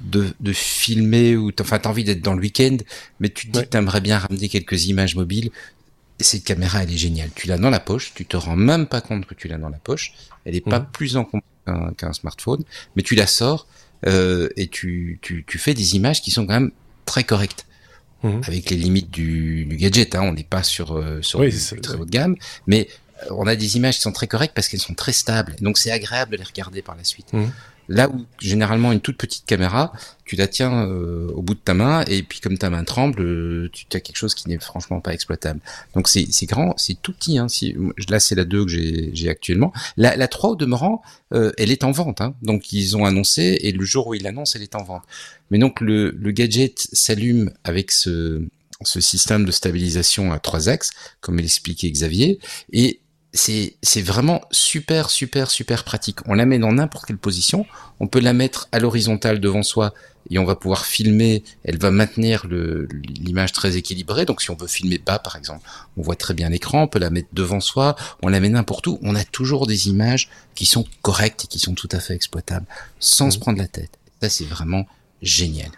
[0.00, 2.76] de, de filmer ou enfin t'as envie d'être dans le week-end,
[3.18, 5.50] mais tu te dis que t'aimerais bien ramener quelques images mobiles.
[6.20, 7.30] Et cette caméra, elle est géniale.
[7.34, 9.68] Tu l'as dans la poche, tu te rends même pas compte que tu l'as dans
[9.68, 10.14] la poche.
[10.44, 11.44] Elle est pas plus encombrée
[11.96, 12.64] qu'un smartphone,
[12.96, 13.66] mais tu la sors
[14.06, 16.70] euh, et tu, tu, tu, fais des images qui sont quand même
[17.04, 17.66] très correctes.
[18.22, 18.40] Mhm.
[18.46, 21.50] Avec les limites du, du gadget, hein, on n'est pas sur, euh, sur du,
[21.82, 22.88] très haut de gamme, mais
[23.22, 25.78] euh, on a des images qui sont très correctes parce qu'elles sont très stables, donc
[25.78, 27.32] c'est agréable de les regarder par la suite.
[27.32, 27.52] Mhm.
[27.88, 29.92] Là où généralement une toute petite caméra,
[30.24, 33.22] tu la tiens euh, au bout de ta main et puis comme ta main tremble,
[33.22, 35.60] euh, tu as quelque chose qui n'est franchement pas exploitable.
[35.94, 37.38] Donc c'est grand, c'est tout petit.
[37.38, 37.74] Hein, si,
[38.08, 39.72] là c'est la 2 que j'ai actuellement.
[39.96, 42.20] La, la 3 au demeurant, euh, elle est en vente.
[42.20, 45.02] Hein, donc ils ont annoncé et le jour où ils l'annoncent, elle est en vente.
[45.50, 48.42] Mais donc le, le gadget s'allume avec ce,
[48.82, 52.38] ce système de stabilisation à trois axes, comme l'expliquait Xavier,
[52.72, 53.00] et
[53.38, 56.18] c'est c'est vraiment super super super pratique.
[56.26, 57.66] On la met dans n'importe quelle position.
[58.00, 59.94] On peut la mettre à l'horizontale devant soi
[60.30, 61.44] et on va pouvoir filmer.
[61.62, 64.24] Elle va maintenir l'image très équilibrée.
[64.24, 65.66] Donc si on veut filmer bas par exemple,
[65.96, 66.82] on voit très bien l'écran.
[66.82, 67.94] On peut la mettre devant soi.
[68.22, 68.98] On la met n'importe où.
[69.02, 72.66] On a toujours des images qui sont correctes et qui sont tout à fait exploitables
[72.98, 73.40] sans se mmh.
[73.40, 73.98] prendre la tête.
[74.20, 74.86] Ça c'est vraiment
[75.22, 75.70] génial.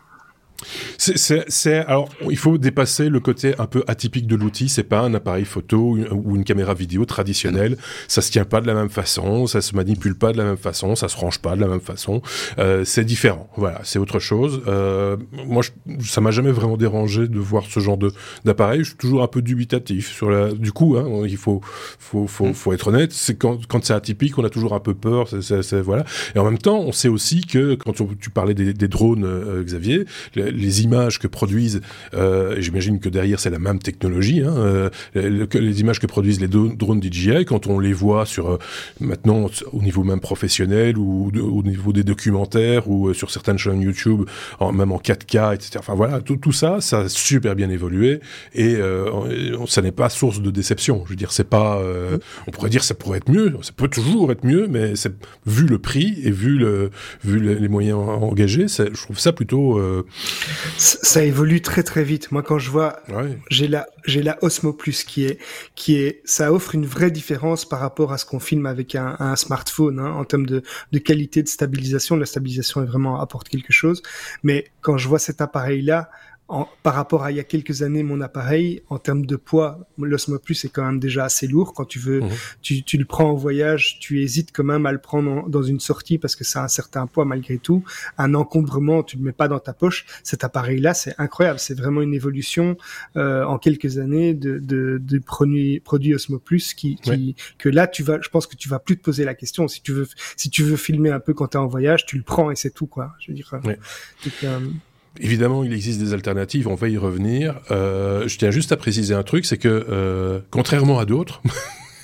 [0.98, 4.68] C'est, alors, il faut dépasser le côté un peu atypique de l'outil.
[4.68, 7.76] C'est pas un appareil photo ou une caméra vidéo traditionnelle.
[8.08, 10.56] Ça se tient pas de la même façon, ça se manipule pas de la même
[10.56, 12.22] façon, ça se range pas de la même façon.
[12.58, 13.48] Euh, c'est différent.
[13.56, 14.62] Voilà, c'est autre chose.
[14.66, 15.70] Euh, moi, je,
[16.06, 18.12] ça m'a jamais vraiment dérangé de voir ce genre de
[18.44, 18.80] d'appareil.
[18.80, 20.52] Je suis toujours un peu dubitatif sur la.
[20.52, 21.60] Du coup, hein, il faut
[21.98, 22.54] faut faut, mm.
[22.54, 23.12] faut être honnête.
[23.12, 25.28] C'est quand quand c'est atypique, on a toujours un peu peur.
[25.28, 26.04] C'est, voilà.
[26.34, 29.62] Et en même temps, on sait aussi que quand tu parlais des, des drones, euh,
[29.62, 30.04] Xavier
[30.34, 30.49] les
[30.82, 31.80] images que produisent,
[32.14, 36.48] euh, j'imagine que derrière c'est la même technologie, hein, euh, les, images que produisent les
[36.48, 38.58] drones DJI, quand on les voit sur euh,
[39.00, 44.22] maintenant au niveau même professionnel ou au niveau des documentaires ou sur certaines chaînes YouTube,
[44.58, 45.70] en, même en 4K, etc.
[45.78, 48.20] Enfin voilà, tout, tout ça, ça a super bien évolué
[48.54, 48.76] et
[49.66, 51.02] ça n'est pas source de déception.
[51.04, 51.82] Je veux dire, c'est pas,
[52.46, 55.12] on pourrait dire ça pourrait être mieux, ça peut toujours être mieux, mais c'est
[55.46, 56.90] vu le prix et vu le
[57.24, 59.80] vu les, moyens engagés, je trouve ça plutôt
[60.76, 62.30] ça évolue très très vite.
[62.32, 63.00] Moi, quand je vois,
[63.50, 65.38] j'ai la j'ai la Osmo Plus qui est
[65.74, 69.16] qui est, ça offre une vraie différence par rapport à ce qu'on filme avec un,
[69.18, 70.62] un smartphone hein, en termes de,
[70.92, 72.16] de qualité de stabilisation.
[72.16, 74.02] La stabilisation est vraiment apporte quelque chose.
[74.42, 76.10] Mais quand je vois cet appareil là,
[76.82, 80.38] par rapport à il y a quelques années, mon appareil, en termes de poids, l'Osmo
[80.38, 81.74] Plus est quand même déjà assez lourd.
[81.74, 82.30] Quand tu veux, mhm.
[82.62, 85.80] tu, tu, le prends en voyage, tu hésites quand même à le prendre dans une
[85.80, 87.84] sortie parce que ça a un certain poids malgré tout.
[88.18, 90.06] Un encombrement, tu le mets pas dans ta poche.
[90.24, 91.58] Cet appareil-là, c'est incroyable.
[91.58, 92.76] C'est vraiment une évolution
[93.16, 97.86] euh, en quelques années de, de, de produit, produit Osmo Plus qui, qui que là,
[97.86, 99.68] tu vas, je pense que tu vas plus te poser la question.
[99.68, 102.16] Si tu veux, si tu veux filmer un peu quand tu es en voyage, tu
[102.16, 103.12] le prends et c'est tout, quoi.
[103.20, 103.54] Je veux dire.
[103.64, 103.76] Euh,
[105.18, 107.60] Évidemment, il existe des alternatives, on va y revenir.
[107.70, 111.42] Euh, je tiens juste à préciser un truc, c'est que euh, contrairement à d'autres,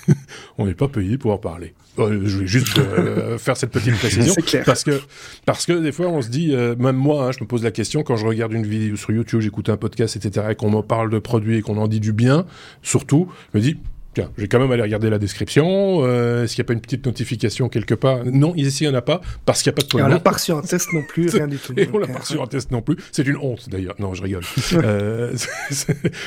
[0.57, 1.73] on n'est pas payé pour en parler.
[1.99, 4.33] Euh, je vais juste euh, faire cette petite précision
[4.65, 5.01] parce que
[5.45, 7.71] parce que des fois on se dit, euh, même moi, hein, je me pose la
[7.71, 10.81] question quand je regarde une vidéo sur YouTube, j'écoute un podcast, etc., et qu'on me
[10.81, 12.45] parle de produits et qu'on en dit du bien,
[12.83, 13.77] surtout, je me dis
[14.17, 15.99] Tiens, j'ai quand même aller regarder la description.
[16.01, 18.25] Euh, Est-ce qu'il n'y a pas une petite notification quelque part?
[18.25, 20.05] Non, ici, il n'y en a pas, parce qu'il n'y a pas de pognon.
[20.05, 21.73] on l'a pas reçu en test non plus, rien du tout.
[21.77, 22.97] Et on l'a pas reçu en test non plus.
[23.11, 23.93] C'est une honte, d'ailleurs.
[23.99, 24.41] Non, je rigole.
[24.73, 25.35] euh,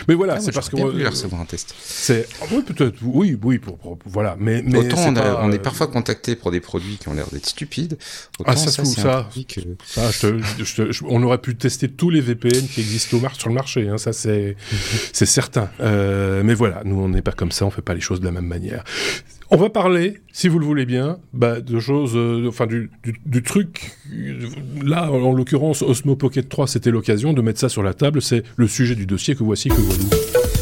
[0.06, 0.76] mais voilà, ah, c'est parce que...
[0.76, 1.74] On peut recevoir un test.
[1.80, 2.28] C'est...
[2.40, 2.94] Ah, oui, peut-être.
[3.02, 4.36] Oui, oui, pour, pour, voilà.
[4.38, 7.26] Mais, mais autant on, a, on, est parfois contacté pour des produits qui ont l'air
[7.32, 7.98] d'être stupides.
[8.38, 9.60] Autant ah, ça, ça, ça, que...
[9.84, 13.20] ça je te, je te, on aurait pu tester tous les VPN qui existent au
[13.20, 13.88] mar sur le marché.
[13.88, 14.54] Hein, ça, c'est,
[15.12, 15.70] c'est certain.
[15.80, 17.66] Euh, mais voilà, nous, on n'est pas comme ça.
[17.66, 18.84] On fait pas les choses de la même manière.
[19.52, 22.88] On va parler, si vous le voulez bien, bah, de choses, euh, enfin du,
[23.42, 23.90] truc.
[24.82, 28.22] Là, en l'occurrence, Osmo Pocket 3, c'était l'occasion de mettre ça sur la table.
[28.22, 30.59] C'est le sujet du dossier que voici, que voilà.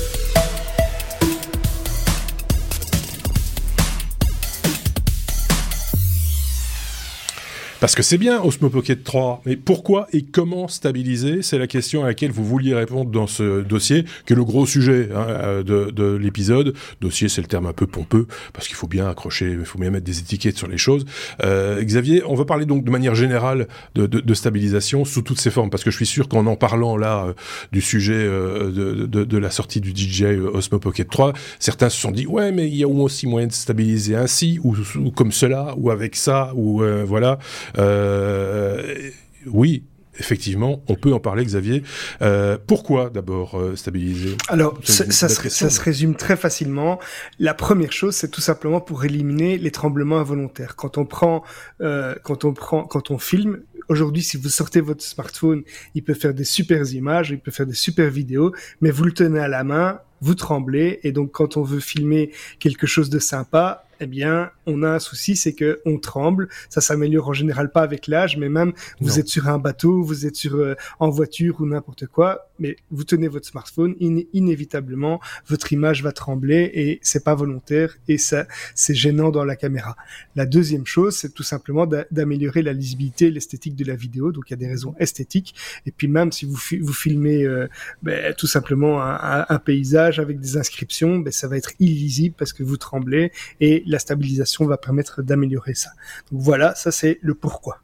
[7.81, 12.03] Parce que c'est bien Osmo Pocket 3, mais pourquoi et comment stabiliser C'est la question
[12.03, 15.63] à laquelle vous vouliez répondre dans ce dossier, qui est le gros sujet hein, euh,
[15.63, 16.75] de, de l'épisode.
[17.01, 19.91] Dossier, c'est le terme un peu pompeux, parce qu'il faut bien accrocher, il faut bien
[19.91, 21.05] mettre des étiquettes sur les choses.
[21.45, 25.41] Euh, Xavier, on va parler donc de manière générale de, de, de, stabilisation sous toutes
[25.41, 27.33] ses formes, parce que je suis sûr qu'en en parlant là euh,
[27.71, 32.11] du sujet euh, de, de, la sortie du DJI Osmo Pocket 3, certains se sont
[32.11, 35.75] dit, ouais, mais il y a aussi moyen de stabiliser ainsi, ou, ou comme cela,
[35.77, 37.39] ou avec ça, ou voilà.
[37.77, 39.11] Euh,
[39.47, 39.85] oui,
[40.19, 41.83] effectivement, on peut en parler, Xavier.
[42.23, 46.99] Euh, pourquoi d'abord euh, stabiliser Alors, ça, ça, se, résume très facilement.
[47.39, 50.77] La première chose, c'est tout simplement pour éliminer les tremblements involontaires.
[50.77, 51.45] Quand on prend,
[51.81, 55.63] euh, quand on prend, quand on filme, aujourd'hui, si vous sortez votre smartphone,
[55.95, 59.13] il peut faire des super images, il peut faire des super vidéos, mais vous le
[59.13, 63.19] tenez à la main, vous tremblez, et donc quand on veut filmer quelque chose de
[63.19, 66.49] sympa, eh bien, on a un souci, c'est que on tremble.
[66.69, 70.27] Ça s'améliore en général pas avec l'âge, mais même vous êtes sur un bateau, vous
[70.27, 75.73] êtes sur euh, en voiture ou n'importe quoi, mais vous tenez votre smartphone, inévitablement votre
[75.73, 79.97] image va trembler et c'est pas volontaire et ça c'est gênant dans la caméra.
[80.37, 84.33] La deuxième chose, c'est tout simplement d'améliorer la lisibilité, l'esthétique de la vidéo.
[84.33, 85.55] Donc il y a des raisons esthétiques
[85.87, 87.69] et puis même si vous vous filmez euh,
[88.03, 92.53] ben, tout simplement un, un, paysage avec des inscriptions, ben, ça va être illisible parce
[92.53, 95.91] que vous tremblez et la stabilisation va permettre d'améliorer ça.
[96.31, 97.81] Donc voilà, ça c'est le pourquoi.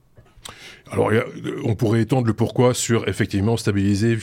[0.92, 1.10] Alors,
[1.64, 4.18] on pourrait étendre le pourquoi sur effectivement stabiliser,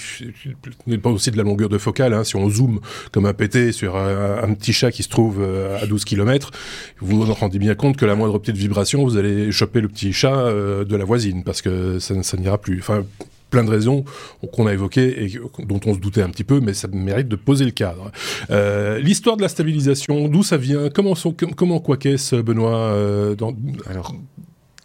[1.01, 2.13] pas aussi de la longueur de focale.
[2.13, 2.79] Hein, si on zoome
[3.11, 6.51] comme un pété sur un, petit chat qui se trouve euh, à 12 km,
[6.99, 10.13] vous vous rendez bien compte que la moindre petite vibration, vous allez choper le petit
[10.13, 12.79] chat euh, de la voisine parce que ça, ça n'ira plus.
[12.79, 13.03] Enfin,
[13.51, 14.03] plein de raisons
[14.51, 17.35] qu'on a évoquées et dont on se doutait un petit peu, mais ça mérite de
[17.35, 18.11] poser le cadre.
[18.49, 23.35] Euh, L'histoire de la stabilisation, d'où ça vient Comment, sont, comment quoi qu'est-ce, Benoît euh,
[23.35, 23.55] dans...
[23.87, 24.15] Alors,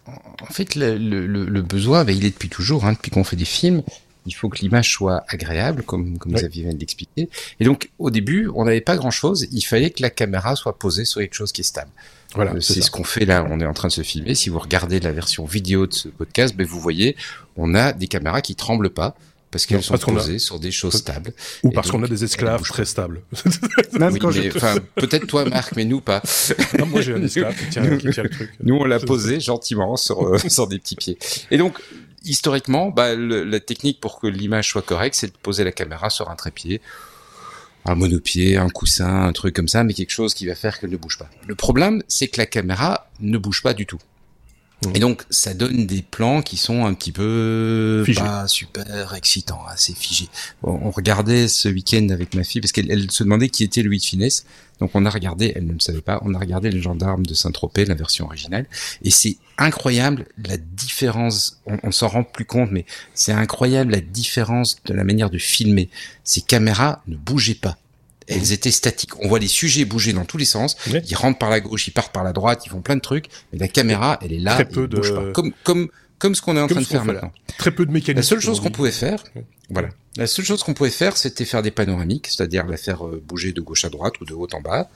[0.06, 3.82] en fait, le, besoin, ben, il est depuis toujours, hein, depuis qu'on fait des films.
[4.27, 7.29] Il faut que l'image soit agréable, comme, comme Xavier vient de l'expliquer.
[7.61, 9.47] Et donc, au début, on n'avait pas grand-chose.
[9.53, 11.91] Il fallait que la caméra soit posée sur quelque chose qui est stable.
[12.35, 13.47] Voilà, euh, c'est ce qu'on fait là.
[13.51, 14.35] On est en train de se filmer.
[14.35, 17.16] Si vous regardez la version vidéo de ce podcast, ben vous voyez,
[17.57, 19.16] on a des caméras qui tremblent pas
[19.51, 21.33] parce qu'elles sont posées sur des choses stables.
[21.62, 23.22] Ou parce qu'on a des esclaves très stables.
[24.95, 26.20] peut-être toi, Marc, mais nous pas.
[26.87, 28.51] moi, j'ai un esclave qui tient, le truc.
[28.62, 31.16] Nous, on l'a posé gentiment sur, euh, sur des petits pieds.
[31.51, 31.79] Et donc,
[32.24, 36.30] historiquement, bah, la technique pour que l'image soit correcte, c'est de poser la caméra sur
[36.30, 36.80] un trépied,
[37.84, 40.90] un monopied, un coussin, un truc comme ça, mais quelque chose qui va faire qu'elle
[40.90, 41.28] ne bouge pas.
[41.46, 44.00] Le problème, c'est que la caméra ne bouge pas du tout.
[44.95, 49.95] Et donc, ça donne des plans qui sont un petit peu pas super excitants, assez
[49.95, 50.29] figés.
[50.62, 54.05] on regardait ce week-end avec ma fille parce qu'elle se demandait qui était Louis de
[54.05, 54.45] Finesse.
[54.79, 57.33] Donc, on a regardé, elle ne le savait pas, on a regardé les gendarmes de
[57.33, 58.66] Saint-Tropez, la version originale,
[59.03, 61.62] et c'est incroyable la différence.
[61.66, 65.39] On, on s'en rend plus compte, mais c'est incroyable la différence de la manière de
[65.39, 65.89] filmer.
[66.22, 67.79] Ces caméras ne bougeaient pas
[68.29, 69.18] elles étaient statiques.
[69.20, 70.77] On voit les sujets bouger dans tous les sens.
[70.87, 73.29] Ils rentrent par la gauche, ils partent par la droite, ils font plein de trucs.
[73.53, 74.99] Mais la caméra, elle est là, Très peu de...
[74.99, 75.33] pas.
[75.33, 77.33] Comme, comme, comme ce qu'on est en train de faire maintenant.
[77.59, 78.16] Très peu de mécanismes.
[78.16, 79.22] La seule chose qu'on pouvait faire,
[79.70, 79.89] voilà.
[80.16, 83.53] La seule chose qu'on pouvait faire, c'était faire des panoramiques, c'est-à-dire la faire euh, bouger
[83.53, 84.89] de gauche à droite ou de haut en bas,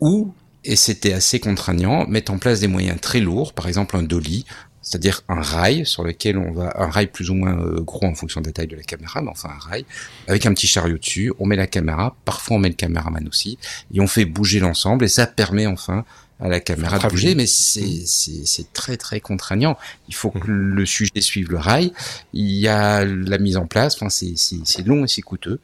[0.00, 0.32] ou
[0.64, 4.44] et c'était assez contraignant, mettre en place des moyens très lourds, par exemple un dolly,
[4.88, 8.14] c'est-à-dire un rail sur lequel on va, un rail plus ou moins euh, gros en
[8.14, 9.84] fonction de la taille de la caméra, mais enfin un rail,
[10.28, 13.58] avec un petit chariot dessus, on met la caméra, parfois on met le caméraman aussi,
[13.92, 16.06] et on fait bouger l'ensemble, et ça permet enfin
[16.40, 19.76] à la caméra de bouger, mais c'est, très très contraignant.
[20.08, 20.74] Il faut que mmh.
[20.74, 21.92] le sujet suive le rail,
[22.32, 25.60] il y a la mise en place, enfin c'est, c'est, long et c'est coûteux.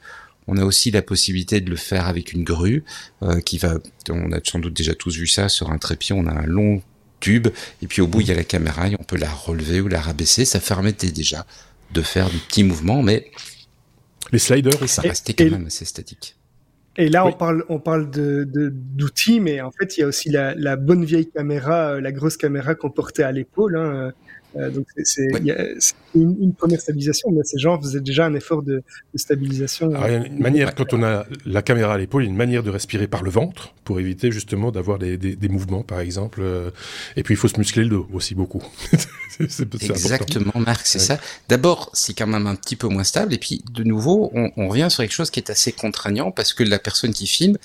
[0.46, 2.84] On a aussi la possibilité de le faire avec une grue
[3.22, 3.78] euh, qui va,
[4.10, 6.82] on a sans doute déjà tous vu ça sur un trépied, on a un long
[7.24, 7.48] tube,
[7.82, 9.88] et puis au bout il y a la caméra, et on peut la relever ou
[9.88, 10.44] la rabaisser.
[10.44, 11.46] Ça permettait déjà
[11.92, 13.30] de faire des petits mouvements, mais
[14.32, 16.36] les sliders, ça restait quand même assez statique.
[16.96, 20.30] Et là, on parle, on parle de, d'outils, mais en fait, il y a aussi
[20.30, 23.76] la, bonne vieille caméra, euh, la grosse caméra qu'on portait à l'épaule.
[23.76, 24.12] Hein,
[24.56, 25.26] euh, donc c'est
[26.14, 28.82] une, une, première stabilisation, mais ces gens faisaient déjà un effort de,
[29.12, 29.90] de stabilisation.
[29.90, 32.28] Alors, il y a une manière, quand on a la caméra à l'épaule, il y
[32.28, 35.48] a une manière de respirer par le ventre pour éviter justement d'avoir des, des, des,
[35.48, 36.40] mouvements, par exemple.
[36.42, 36.70] Euh,
[37.16, 38.62] et puis il faut se muscler le dos aussi beaucoup.
[39.40, 41.18] Exactement, Marc, c'est ça.
[41.48, 44.68] D'abord, c'est quand même un petit peu moins stable, et puis de nouveau, on, on
[44.68, 47.58] revient sur quelque chose qui est assez contraignant parce que la personne qui filme,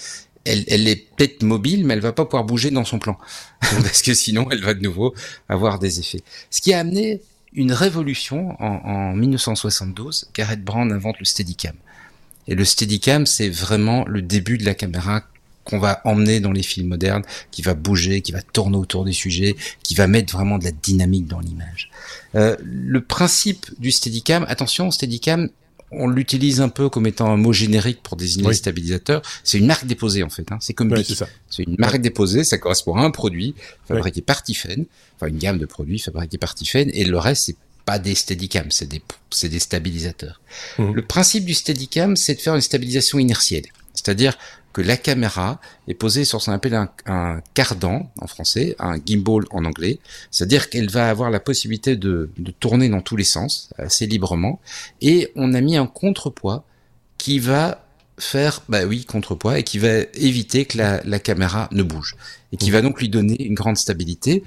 [0.49, 3.17] elle, est peut-être mobile, mais elle va pas pouvoir bouger dans son plan,
[3.61, 5.13] parce que sinon elle va de nouveau
[5.47, 6.21] avoir des effets.
[6.49, 7.21] Ce qui a amené
[7.53, 11.75] une révolution en, en 1972, Gareth Brand invente le Steadicam.
[12.47, 15.23] Et le Steadicam, c'est vraiment le début de la caméra
[15.69, 19.13] qu'on va emmener dans les films modernes, qui va bouger, qui va tourner autour des
[19.13, 21.91] sujets, qui va mettre vraiment de la dynamique dans l'image.
[22.35, 25.49] Euh, le principe du Steadicam, attention, Steadicam,
[25.91, 29.21] on l'utilise un peu comme étant un mot générique pour désigner les stabilisateurs.
[29.43, 30.51] C'est une marque déposée en fait.
[30.51, 30.57] Hein.
[30.61, 31.05] C'est comme oui,
[31.49, 32.43] C'est une marque déposée.
[32.43, 33.55] Ça correspond à un produit
[33.87, 34.85] fabriqué par Tiffen,
[35.15, 38.69] enfin une gamme de produits fabriqués par Tiffen, et le reste c'est pas des Steadicam,
[38.69, 40.41] c'est des c'est des stabilisateurs.
[40.77, 40.93] Mmh.
[40.93, 44.37] Le principe du Steadicam, c'est de faire une stabilisation inertielle, c'est-à-dire
[44.73, 49.43] que la caméra est posée sur ce qu'on appelle un, cardan en français, un gimbal
[49.51, 49.99] en anglais,
[50.31, 54.59] c'est-à-dire qu'elle va avoir la possibilité de, tourner dans tous les sens assez librement,
[55.01, 56.63] et on a mis un contrepoids
[57.17, 57.85] qui va
[58.17, 62.15] faire, bah oui, contrepoids, et qui va éviter que la, caméra ne bouge,
[62.53, 64.43] et qui va donc lui donner une grande stabilité.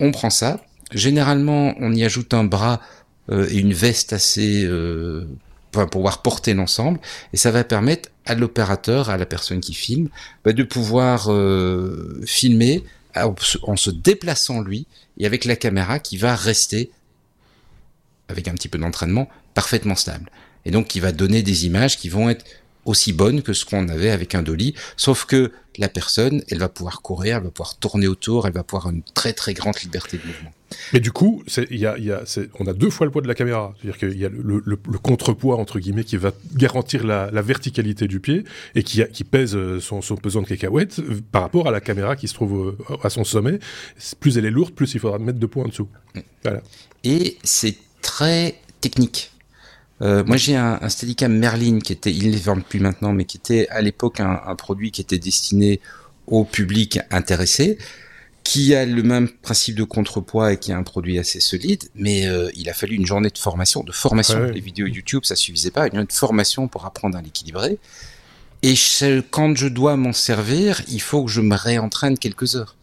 [0.00, 2.80] On prend ça, généralement on y ajoute un bras
[3.30, 5.28] euh, et une veste assez euh,
[5.70, 7.00] pour pouvoir porter l'ensemble,
[7.32, 10.08] et ça va permettre à l'opérateur, à la personne qui filme,
[10.44, 14.86] bah, de pouvoir euh, filmer en, se déplaçant lui
[15.18, 16.90] et avec la caméra qui va rester,
[18.28, 20.30] avec un petit peu d'entraînement, parfaitement stable.
[20.64, 22.44] Et donc qui va donner des images qui vont être
[22.84, 26.68] aussi bonnes que ce qu'on avait avec un dolly, sauf que la personne, elle va
[26.68, 30.18] pouvoir courir, elle va pouvoir tourner autour, elle va pouvoir une très très grande liberté
[30.18, 30.52] de mouvement.
[30.92, 32.22] Mais du coup, y a, y a,
[32.58, 33.74] on a deux fois le poids de la caméra.
[33.76, 37.42] C'est-à-dire qu'il y a le, le, le, contrepoids, entre guillemets, qui va garantir la, la
[37.42, 41.20] verticalité du pied et qui, a, qui pèse euh, son, son, pesant de cacahuètes euh,
[41.32, 43.58] par rapport à la caméra qui se trouve euh, à son sommet.
[44.20, 45.88] Plus elle est lourde, plus il faudra mettre deux poids en dessous.
[46.44, 46.62] Voilà.
[47.02, 49.32] Et c'est très technique.
[50.02, 53.12] Euh, moi, j'ai un, un Steadicam Merlin qui était, il ne les vend plus maintenant,
[53.12, 55.80] mais qui était à l'époque un, un, produit qui était destiné
[56.26, 57.78] au public intéressé
[58.42, 62.26] qui a le même principe de contrepoids et qui a un produit assez solide, mais
[62.26, 64.42] euh, il a fallu une journée de formation, de formation.
[64.44, 67.78] Les vidéos YouTube, ça suffisait pas, une journée de formation pour apprendre à l'équilibrer.
[68.62, 68.74] Et
[69.30, 72.76] quand je dois m'en servir, il faut que je me réentraîne quelques heures.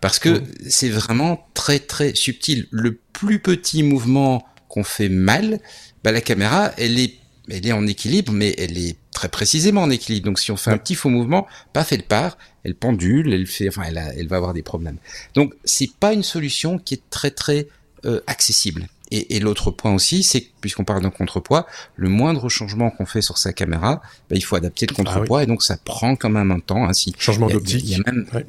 [0.00, 2.66] Parce que c'est vraiment très très subtil.
[2.70, 5.60] Le plus petit mouvement qu'on fait mal,
[6.04, 7.14] bah, la caméra, elle est,
[7.50, 10.26] elle est en équilibre, mais elle est très précisément en équilibre.
[10.26, 13.68] Donc si on fait un petit faux mouvement, paf, elle part, elle pendule, elle fait,
[13.68, 14.98] enfin, elle, elle va avoir des problèmes.
[15.34, 17.68] Donc c'est pas une solution qui est très très
[18.04, 18.86] euh, accessible.
[19.10, 23.06] Et, et l'autre point aussi, c'est que puisqu'on parle d'un contrepoids, le moindre changement qu'on
[23.06, 26.30] fait sur sa caméra, bah, il faut adapter le contrepoids et donc ça prend quand
[26.30, 26.86] même un temps.
[26.88, 28.00] Hein, changement d'optique.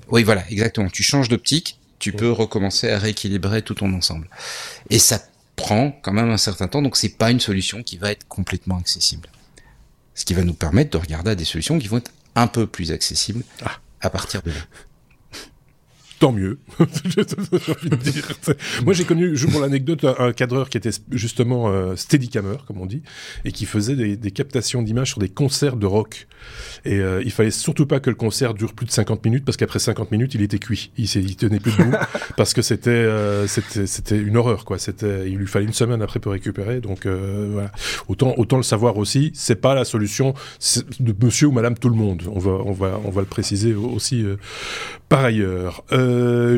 [0.09, 0.89] Oui, voilà, exactement.
[0.89, 4.27] Tu changes d'optique, tu peux recommencer à rééquilibrer tout ton ensemble.
[4.89, 5.21] Et ça
[5.55, 8.77] prend quand même un certain temps, donc c'est pas une solution qui va être complètement
[8.77, 9.29] accessible.
[10.13, 12.67] Ce qui va nous permettre de regarder à des solutions qui vont être un peu
[12.67, 13.79] plus accessibles ah.
[14.01, 14.57] à partir de là
[16.19, 16.59] tant mieux.
[18.03, 18.27] dire.
[18.83, 23.01] Moi, j'ai connu, pour l'anecdote, un, cadreur qui était justement euh, steadicammer, comme on dit,
[23.43, 26.27] et qui faisait des, des captations d'images sur des concerts de rock.
[26.83, 29.57] Et euh, il fallait surtout pas que le concert dure plus de 50 minutes, parce
[29.57, 30.91] qu'après 50 minutes, il était cuit.
[30.97, 31.95] Il, il tenait plus debout,
[32.37, 34.77] parce que c'était euh, c'était une horreur, quoi.
[34.77, 36.81] C'était, il lui fallait une semaine après pour récupérer.
[36.81, 37.71] Donc euh, voilà.
[38.07, 40.33] Autant autant le savoir aussi, c'est pas la solution
[40.99, 42.23] de Monsieur ou Madame tout le monde.
[42.31, 44.37] On va on va on va le préciser aussi euh,
[45.09, 45.83] par ailleurs.
[45.91, 46.04] Euh,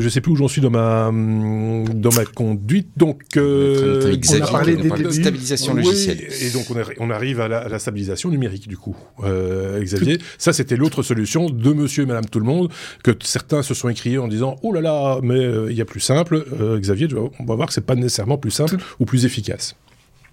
[0.00, 2.90] je sais plus où j'en suis dans ma dans ma conduite.
[2.96, 6.20] Donc euh, on a parlé de stabilisation logicielle.
[6.40, 8.96] Et donc on, on arrive à la, à la, stabilisation numérique du coup.
[9.24, 12.70] Euh, Xavier, ça c'était l'autre solution de Monsieur et Madame tout le monde
[13.02, 15.84] que certains se sont écriés en disant oh là là mais euh, il y a
[15.84, 16.44] plus simple.
[16.60, 19.76] Euh, Xavier, on va voir que c'est pas nécessairement plus simple ou plus efficace.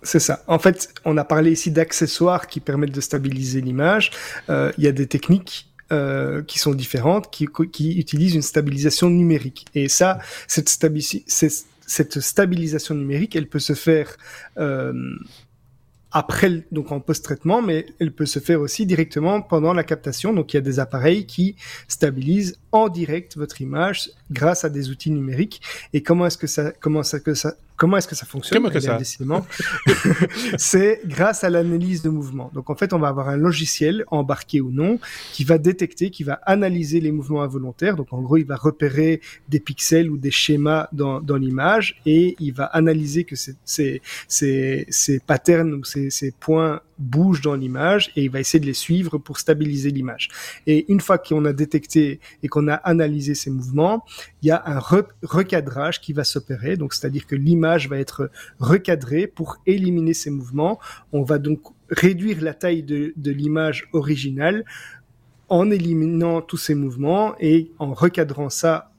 [0.03, 0.43] C'est ça.
[0.47, 4.11] En fait, on a parlé ici d'accessoires qui permettent de stabiliser l'image.
[4.49, 9.67] Il y a des techniques euh, qui sont différentes, qui, qui, utilisent une stabilisation numérique.
[9.75, 10.69] Et ça, cette,
[12.19, 14.17] stabilisation numérique, elle peut se faire
[14.57, 14.93] euh,
[16.11, 20.33] après, donc en post-traitement, mais elle peut se faire aussi directement pendant la captation.
[20.33, 21.55] Donc il y a des appareils qui
[21.87, 25.61] stabilisent en direct votre image grâce à des outils numériques.
[25.93, 28.69] Et comment est-ce que ça, comment ça, que ça, comment est-ce que ça fonctionne Comment
[28.69, 28.97] que ça
[30.57, 32.51] C'est grâce à l'analyse de mouvement.
[32.53, 34.99] Donc en fait, on va avoir un logiciel embarqué ou non
[35.33, 37.95] qui va détecter, qui va analyser les mouvements involontaires.
[37.95, 42.35] Donc en gros, il va repérer des pixels ou des schémas dans, dans l'image et
[42.39, 47.55] il va analyser que ces, ces, ces, ces patterns ou ces, ces points bougent dans
[47.55, 50.29] l'image et il va essayer de les suivre pour stabiliser l'image.
[50.67, 54.05] Et une fois qu'on a détecté et qu'on a analysé ces mouvements,
[54.41, 54.79] il y a un
[55.23, 56.77] recadrage qui va s'opérer.
[56.77, 58.29] Donc, c'est-à-dire que l'image va être
[58.59, 60.79] recadrée pour éliminer ces mouvements.
[61.11, 64.65] On va donc réduire la taille de, l'image originale
[65.49, 68.91] en éliminant tous ces mouvements et en recadrant ça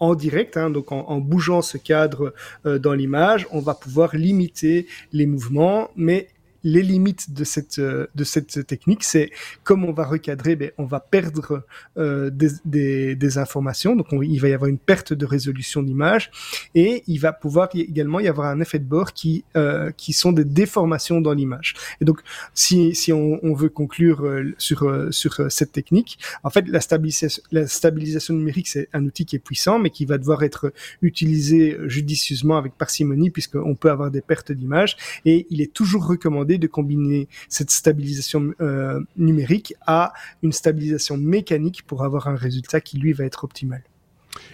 [0.00, 2.34] en direct, hein, donc en, en, bougeant ce cadre
[2.66, 6.26] euh, dans l'image, on va pouvoir limiter les mouvements, mais
[6.64, 9.30] les limites de cette euh, de cette technique, c'est
[9.64, 11.64] comme on va recadrer, ben, on va perdre
[11.96, 16.30] euh, des, des, des, informations, donc il va y avoir une perte de résolution d'image,
[16.74, 20.32] et il va pouvoir également y avoir un effet de bord qui euh, qui sont
[20.32, 21.74] des déformations dans l'image.
[22.00, 22.20] Et donc
[22.54, 26.80] si si on, on veut conclure euh, sur euh, sur cette technique, en fait la
[26.80, 30.72] stabilisation la stabilisation numérique c'est un outil qui est puissant, mais qui va devoir être
[31.00, 36.51] utilisé judicieusement avec parcimonie puisqu'on peut avoir des pertes d'image, et il est toujours recommandé
[36.58, 42.98] de combiner cette stabilisation euh, numérique à une stabilisation mécanique pour avoir un résultat qui
[42.98, 43.82] lui va être optimal.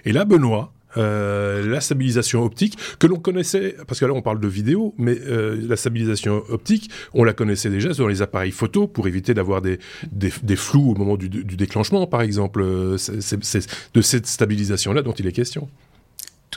[0.05, 4.40] Et là, Benoît, euh, la stabilisation optique que l'on connaissait, parce que là on parle
[4.40, 8.86] de vidéo, mais euh, la stabilisation optique, on la connaissait déjà sur les appareils photo
[8.86, 9.78] pour éviter d'avoir des,
[10.11, 12.62] des, flous au moment du, déclenchement, par exemple.
[12.64, 15.68] De cette stabilisation-là dont il est question.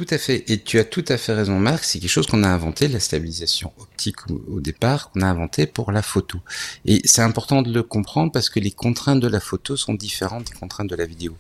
[0.02, 0.50] Tout à fait.
[0.50, 1.84] Et tu as tout à fait raison, Marc.
[1.84, 5.92] C'est quelque chose qu'on a inventé, la stabilisation optique au, départ, qu'on a inventé pour
[5.92, 6.40] la photo.
[6.86, 10.46] Et c'est important de le comprendre parce que les contraintes de la photo sont différentes
[10.46, 11.38] des contraintes de la vidéo.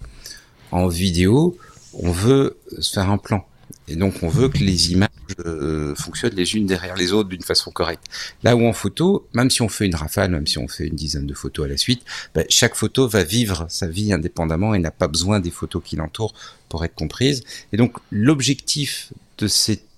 [0.69, 1.57] En vidéo,
[1.93, 3.47] on veut se faire un plan.
[3.87, 5.09] Et donc on veut que les images
[5.45, 8.03] euh, fonctionnent les unes derrière les autres d'une façon correcte.
[8.43, 10.95] Là où en photo, même si on fait une rafale, même si on fait une
[10.95, 12.03] dizaine de photos à la suite,
[12.33, 15.95] ben, chaque photo va vivre sa vie indépendamment et n'a pas besoin des photos qui
[15.95, 16.33] l'entourent
[16.69, 17.43] pour être comprise.
[17.73, 19.47] Et donc l'objectif de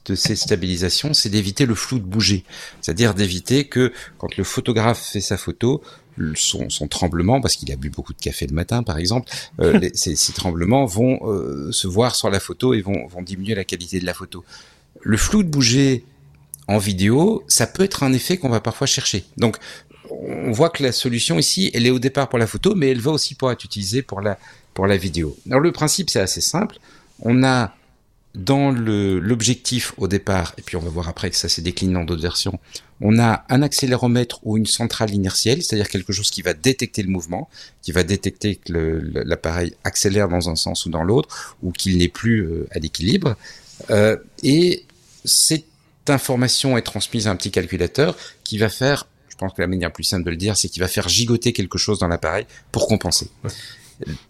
[0.05, 2.43] de ces stabilisations, c'est d'éviter le flou de bouger.
[2.81, 5.81] C'est-à-dire d'éviter que quand le photographe fait sa photo,
[6.35, 9.79] son, son, tremblement, parce qu'il a bu beaucoup de café le matin par exemple, euh,
[9.93, 13.63] ces, ces, tremblements vont euh, se voir sur la photo et vont, vont diminuer la
[13.63, 14.43] qualité de la photo.
[15.01, 16.05] Le flou de bouger
[16.67, 19.25] en vidéo, ça peut être un effet qu'on va parfois chercher.
[19.37, 19.57] Donc
[20.09, 22.99] on voit que la solution ici, elle est au départ pour la photo, mais elle
[22.99, 24.37] va aussi pouvoir être utilisée pour la,
[24.73, 25.37] pour la vidéo.
[25.47, 26.77] Alors le principe, c'est assez simple.
[27.19, 27.75] On a
[28.35, 32.03] dans l'objectif au départ, et puis on va voir après que ça s'est décliné dans
[32.03, 32.59] d'autres versions,
[32.99, 37.09] on a un accéléromètre ou une centrale inertielle, c'est-à-dire quelque chose qui va détecter le
[37.09, 37.49] mouvement,
[37.81, 38.73] qui va détecter que
[39.25, 43.35] l'appareil accélère dans un sens ou dans l'autre, ou qu'il n'est plus euh, à l'équilibre.
[43.91, 44.85] Euh, et
[45.25, 45.65] c'est
[46.09, 49.91] information est transmise à un petit calculateur qui va faire, je pense que la manière
[49.91, 52.87] plus simple de le dire, c'est qu'il va faire gigoter quelque chose dans l'appareil pour
[52.87, 53.29] compenser.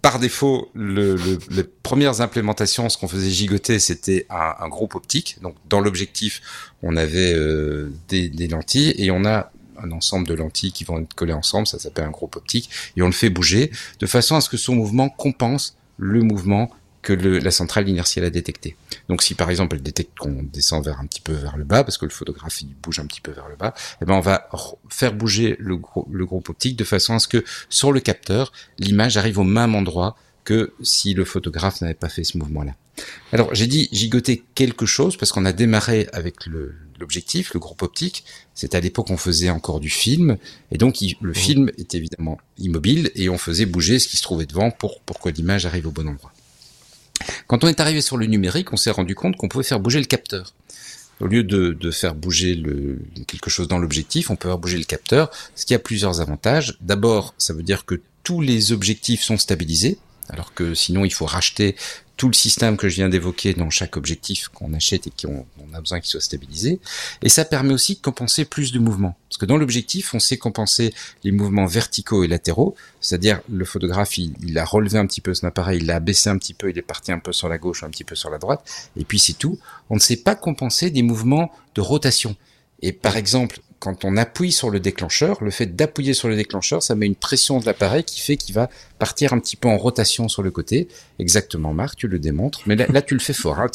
[0.01, 1.15] Par défaut, le,
[1.49, 5.37] les premières implémentations, ce qu'on faisait gigoter, c'était un, un, groupe optique.
[5.41, 6.41] Donc, dans l'objectif,
[6.81, 9.51] on avait euh, des, des, lentilles et on a
[9.81, 13.01] un ensemble de lentilles qui vont être collées ensemble, ça s'appelle un groupe optique, et
[13.01, 16.69] on le fait bouger de façon à ce que son mouvement compense le mouvement
[17.03, 18.75] que le, la centrale inertielle a détecté.
[19.09, 21.83] Donc si par exemple elle détecte qu'on descend vers un petit peu vers le bas,
[21.83, 24.21] parce que le photographe il bouge un petit peu vers le bas, eh ben on
[24.21, 24.49] va
[24.89, 25.79] faire bouger le,
[26.11, 29.75] le groupe optique de façon à ce que sur le capteur, l'image arrive au même
[29.75, 32.75] endroit que si le photographe n'avait pas fait ce mouvement-là.
[33.31, 36.45] Alors j'ai dit gigoter quelque chose parce qu'on a démarré avec
[36.99, 38.23] l'objectif, le, groupe optique.
[38.53, 40.37] C'est à l'époque on faisait encore du film
[40.71, 41.35] et donc le mmh.
[41.35, 45.19] film était évidemment immobile et on faisait bouger ce qui se trouvait devant pour pour
[45.19, 46.31] que l'image arrive au bon endroit.
[47.47, 49.99] Quand on est arrivé sur le numérique, on s'est rendu compte qu'on pouvait faire bouger
[49.99, 50.53] le capteur.
[51.19, 54.77] Au lieu de, de faire bouger le, quelque chose dans l'objectif, on peut faire bouger
[54.77, 56.77] le capteur, ce qui a plusieurs avantages.
[56.81, 59.99] D'abord, ça veut dire que tous les objectifs sont stabilisés,
[60.29, 61.75] alors que sinon il faut racheter
[62.15, 65.81] tout le système que je viens d'évoquer dans chaque objectif qu'on achète et qu'on a
[65.81, 66.79] besoin qu'il soit stabilisé.
[67.23, 69.17] Et ça permet aussi de compenser plus de mouvements.
[69.29, 70.93] Parce que dans l'objectif, on sait compenser
[71.23, 75.47] les mouvements verticaux et latéraux, c'est-à-dire le photographe, il, a relevé un petit peu son
[75.47, 77.83] appareil, il l'a baissé un petit peu, il est parti un peu sur la gauche,
[77.83, 78.63] un petit peu sur la droite,
[78.95, 79.57] et puis c'est tout.
[79.89, 82.35] On ne sait pas compenser des mouvements de rotation.
[82.83, 86.81] Et par exemple, quand on appuie sur le déclencheur, le fait d'appuyer sur le déclencheur,
[86.81, 88.69] ça met une pression de l'appareil qui fait qu'il va
[88.99, 90.87] partir un petit peu en rotation sur le côté.
[91.19, 92.61] Exactement, Marc, tu le démontres.
[92.65, 93.59] Mais là, là tu le fais fort.
[93.59, 93.67] Hein.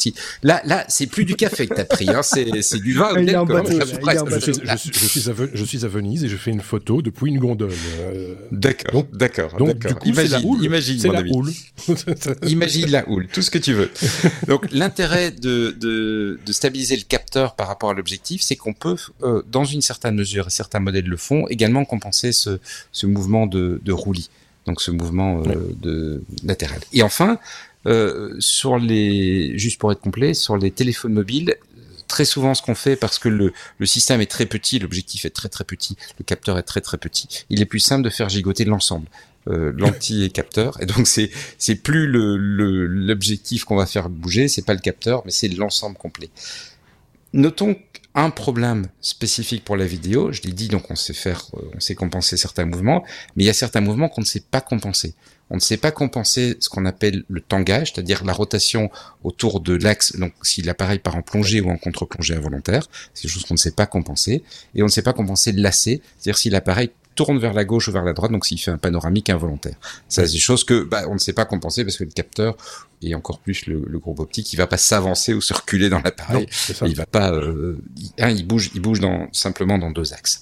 [0.43, 2.09] Là, là, c'est plus du café que t'as pris.
[2.09, 2.23] Hein.
[2.23, 3.11] C'est, c'est du vin.
[3.19, 7.39] Il je, suis à, je suis à Venise et je fais une photo depuis une
[7.39, 7.71] gondole.
[7.99, 8.35] Euh.
[8.51, 9.55] D'accord, d'accord.
[9.57, 10.63] Donc, du coup, imagine, la houle.
[10.63, 11.51] Imagine, la houle.
[12.47, 13.91] imagine la houle, tout ce que tu veux.
[14.47, 18.97] Donc, l'intérêt de, de, de stabiliser le capteur par rapport à l'objectif, c'est qu'on peut,
[19.23, 22.59] euh, dans une certaine mesure, et certains modèles le font, également compenser ce,
[22.91, 24.29] ce mouvement de, de roulis
[24.69, 26.79] donc ce mouvement euh, de latéral.
[26.93, 27.39] Et enfin,
[27.85, 31.55] euh, sur les, juste pour être complet, sur les téléphones mobiles,
[32.07, 35.31] très souvent ce qu'on fait parce que le, le système est très petit, l'objectif est
[35.31, 38.29] très très petit, le capteur est très très petit, il est plus simple de faire
[38.29, 39.07] gigoter l'ensemble.
[39.47, 44.49] Euh, lentille et capteur et donc c'est c'est plus le l'objectif qu'on va faire bouger
[44.49, 46.29] c'est pas le capteur mais c'est l'ensemble complet
[47.31, 47.77] notons
[48.15, 50.31] un problème spécifique pour la vidéo.
[50.31, 53.03] Je l'ai dit, donc on sait faire, euh, on sait compenser certains mouvements,
[53.35, 55.13] mais il y a certains mouvements qu'on ne sait pas compenser.
[55.51, 58.91] On ne sait pas compenser ce qu'on appelle le tangage, c'est-à-dire la rotation
[59.23, 60.15] autour de l'axe.
[60.15, 63.59] Donc, si l'appareil part en plongée ou en contre-plongée involontaire, c'est quelque chose qu'on ne
[63.59, 64.43] sait pas compenser.
[64.75, 67.89] Et on ne sait pas compenser le lacet, c'est-à-dire si l'appareil tourne vers la gauche
[67.89, 69.75] ou vers la droite, donc s'il fait un panoramique involontaire.
[70.07, 72.55] Ça, c'est des choses que bah, on ne sait pas compenser parce que le capteur
[73.01, 75.99] et encore plus le, le groupe optique, il va pas s'avancer ou se reculer dans
[75.99, 76.47] l'appareil.
[76.85, 80.39] Il va pas, euh, il, il bouge, il bouge dans, simplement dans deux axes.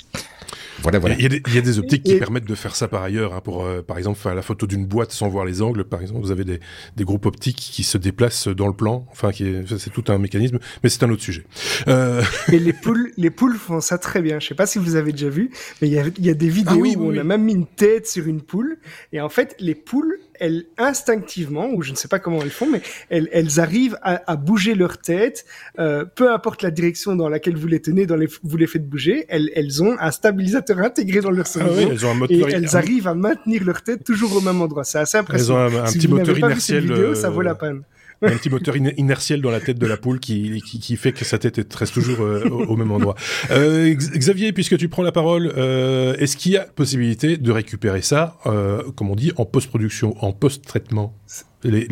[0.81, 1.15] Voilà, voilà.
[1.15, 3.03] Il y, a des, il y a des optiques qui permettent de faire ça par
[3.03, 3.33] ailleurs.
[3.33, 5.83] Hein, pour, euh, par exemple, faire la photo d'une boîte sans voir les angles.
[5.83, 6.59] Par exemple, vous avez des,
[6.95, 9.05] des groupes optiques qui se déplacent dans le plan.
[9.11, 11.45] Enfin, c'est tout un mécanisme, mais c'est un autre sujet.
[11.87, 12.23] Euh...
[12.51, 14.39] Et les poules, les poules font ça très bien.
[14.39, 15.51] Je sais pas si vous avez déjà vu,
[15.81, 17.53] mais il y a, il y a des vidéos ah où on a même mis
[17.53, 18.77] une tête sur une poule.
[19.13, 22.69] Et en fait, les poules, elles instinctivement, ou je ne sais pas comment elles font,
[22.69, 25.45] mais elles, elles arrivent à, à, bouger leur tête,
[25.79, 28.87] euh, peu importe la direction dans laquelle vous les tenez, dans les, vous les faites
[28.87, 32.15] bouger, elles, elles ont un stabilisateur intégré dans leur cerveau, ah oui, elles ont un
[32.15, 32.49] moteur...
[32.49, 34.83] et elles arrivent à maintenir leur tête toujours au même endroit.
[34.83, 35.67] C'est assez impressionnant.
[35.67, 36.83] Elles ont un, un si petit moteur inertiel.
[36.83, 37.83] Vidéo, ça vaut la peine
[38.21, 41.25] un petit moteur inertiel dans la tête de la poule qui, qui, qui fait que
[41.25, 43.15] sa tête reste toujours euh, au, même endroit.
[43.51, 48.01] Euh, Xavier, puisque tu prends la parole, euh, est-ce qu'il y a possibilité de récupérer
[48.01, 51.15] ça, euh, comme on dit, en post-production, en post-traitement?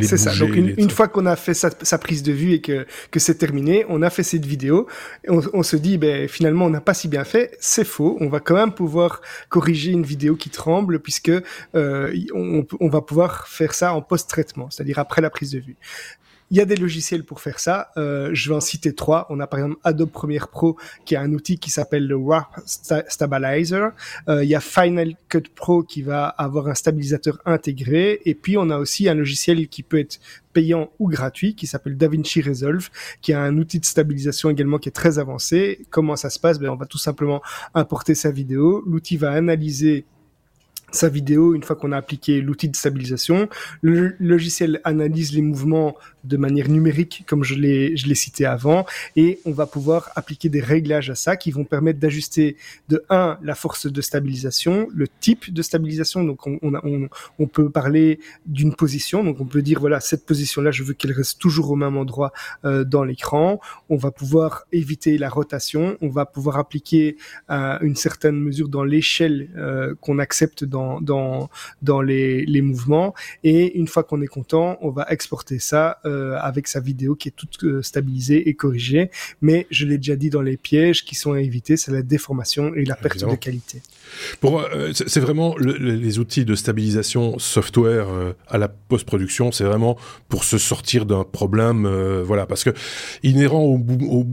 [0.01, 0.36] C'est ça.
[0.36, 3.19] Donc une, une fois qu'on a fait sa, sa, prise de vue et que, que
[3.19, 4.88] c'est terminé, on a fait cette vidéo,
[5.23, 7.55] et on, on se dit ben finalement on n'a pas si bien fait.
[7.59, 8.17] C'est faux.
[8.19, 11.32] On va quand même pouvoir corriger une vidéo qui tremble puisque
[11.76, 15.78] euh, on, on va pouvoir faire ça en post-traitement, c'est-à-dire après la prise de vue.
[16.52, 17.89] Il y a des logiciels pour faire ça.
[17.98, 19.26] Euh, je vais en citer trois.
[19.30, 22.60] On a par exemple Adobe Premiere Pro qui a un outil qui s'appelle le Warp
[22.66, 23.89] Stabilizer.
[24.30, 28.22] Euh, il y a Final Cut Pro qui va avoir un stabilisateur intégré.
[28.26, 30.20] Et puis on a aussi un logiciel qui peut être
[30.54, 32.89] payant ou gratuit qui s'appelle DaVinci Resolve,
[33.22, 35.86] qui a un outil de stabilisation également qui est très avancé.
[35.89, 36.60] Comment ça se passe?
[36.60, 37.41] Ben, On va tout simplement
[37.74, 38.84] importer sa vidéo.
[38.86, 40.06] L'outil va analyser
[40.91, 43.50] sa vidéo une fois qu'on a appliqué l'outil de stabilisation.
[43.82, 48.86] Le logiciel analyse les mouvements de manière numérique, comme je l'ai je l'ai cité avant,
[49.15, 52.57] et on va pouvoir appliquer des réglages à ça qui vont permettre d'ajuster
[52.89, 56.23] de un la force de stabilisation, le type de stabilisation.
[56.23, 57.07] Donc on, on,
[57.39, 60.93] on peut parler d'une position, donc on peut dire voilà cette position là, je veux
[60.93, 62.32] qu'elle reste toujours au même endroit
[62.63, 63.59] euh, dans l'écran.
[63.89, 67.17] On va pouvoir éviter la rotation, on va pouvoir appliquer
[67.49, 71.49] euh, une certaine mesure dans l'échelle euh, qu'on accepte dans dans
[71.82, 73.13] dans les les mouvements
[73.43, 77.30] et une fois qu'on est content, on va exporter ça euh, avec sa vidéo qui
[77.30, 79.09] est toute euh, stabilisée et corrigée.
[79.41, 82.74] Mais je l'ai déjà dit dans les pièges qui sont à éviter, c'est la déformation
[82.76, 83.82] et la perte de qualité.
[84.39, 89.97] Pour euh, c'est vraiment les outils de stabilisation software euh, à la post-production, c'est vraiment
[90.30, 92.70] pour se sortir d'un problème, euh, voilà, parce que
[93.24, 94.26] inhérent au, au,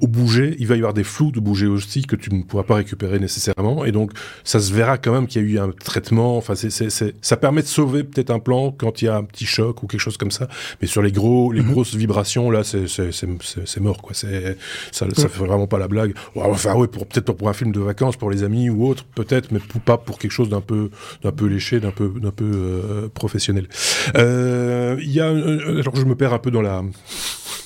[0.00, 2.64] au, bouger, il va y avoir des flous de bouger aussi que tu ne pourras
[2.64, 4.12] pas récupérer nécessairement, et donc
[4.44, 6.36] ça se verra quand même qu'il y a eu un traitement.
[6.36, 9.46] Enfin, c'est, ça permet de sauver peut-être un plan quand il y a un petit
[9.46, 10.48] choc ou quelque chose comme ça,
[10.80, 11.72] mais sur les gros, les mhm.
[11.72, 14.12] grosses vibrations là, c'est, mort quoi.
[14.14, 14.56] C'est
[14.92, 16.14] ça, ça fait vraiment pas la blague.
[16.36, 19.52] Enfin, oui, pour peut-être pour un film de vacances pour les amis ou autre, peut-être,
[19.52, 20.90] mais pas pour quelque chose d'un peu,
[21.22, 23.68] d'un peu léché, d'un peu, d'un peu euh, professionnel.
[24.16, 26.82] Euh, il y a, alors je me perds un peu dans la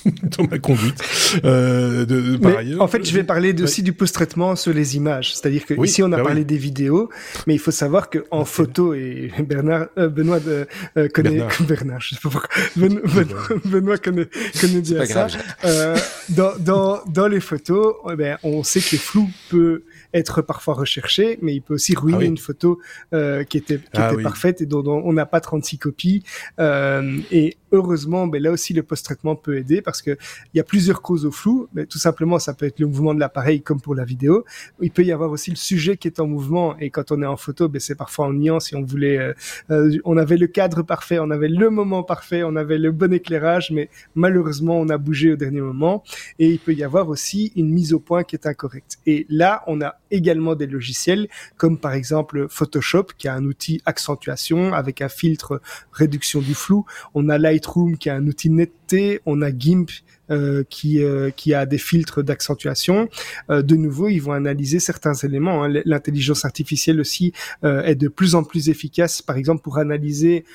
[0.37, 1.01] dans ma conduite.
[1.43, 5.35] Euh, de, par ailleurs, en fait, je vais parler aussi du post-traitement sur les images.
[5.35, 7.09] C'est-à-dire que ici, on a bah parlé des vidéos,
[7.47, 11.61] mais il faut savoir que en photo et Bernard, euh, Benoît de, euh, connaît Bernard.
[11.67, 12.49] Bernard, je sais pas pourquoi.
[12.75, 13.01] Benoît,
[13.65, 14.27] Benoît, connaît,
[14.59, 15.27] connaît bien ça.
[15.63, 15.97] Euh,
[16.29, 19.83] dans, dans, dans les photos, eh ben, on sait que le flou peut
[20.15, 22.79] être parfois recherché, mais il peut aussi ruiner ah une photo
[23.13, 26.23] euh, qui était, qui ah était parfaite et dont, on n'a pas 36 copies.
[26.59, 30.11] Euh, et heureusement, ben là aussi le post-traitement peut aider parce que
[30.53, 31.67] il y a plusieurs causes au flou.
[31.73, 34.45] Mais tout simplement, ça peut être le mouvement de l'appareil comme pour la vidéo.
[34.81, 37.25] Il peut y avoir aussi le sujet qui est en mouvement et quand on est
[37.25, 39.33] en photo, ben c'est parfois en niant si on voulait.
[39.69, 43.11] Euh, on avait le cadre parfait, on avait le moment parfait, on avait le bon
[43.13, 46.03] éclairage, mais malheureusement on a bougé au dernier moment.
[46.39, 48.99] Et il peut y avoir aussi une mise au point qui est incorrecte.
[49.05, 51.27] Et là, on a également des logiciels
[51.57, 56.85] comme par exemple Photoshop qui a un outil accentuation avec un filtre réduction du flou.
[57.13, 59.21] On a Lightroom qui a un outil netteté.
[59.25, 59.89] On a GIMP
[60.31, 63.09] euh, qui euh, qui a des filtres d'accentuation.
[63.51, 65.63] Euh, de nouveau, ils vont analyser certains éléments.
[65.63, 65.81] Hein.
[65.85, 67.31] L'intelligence artificielle aussi
[67.63, 70.45] est de plus en plus efficace, par exemple pour analyser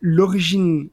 [0.00, 0.88] l'origine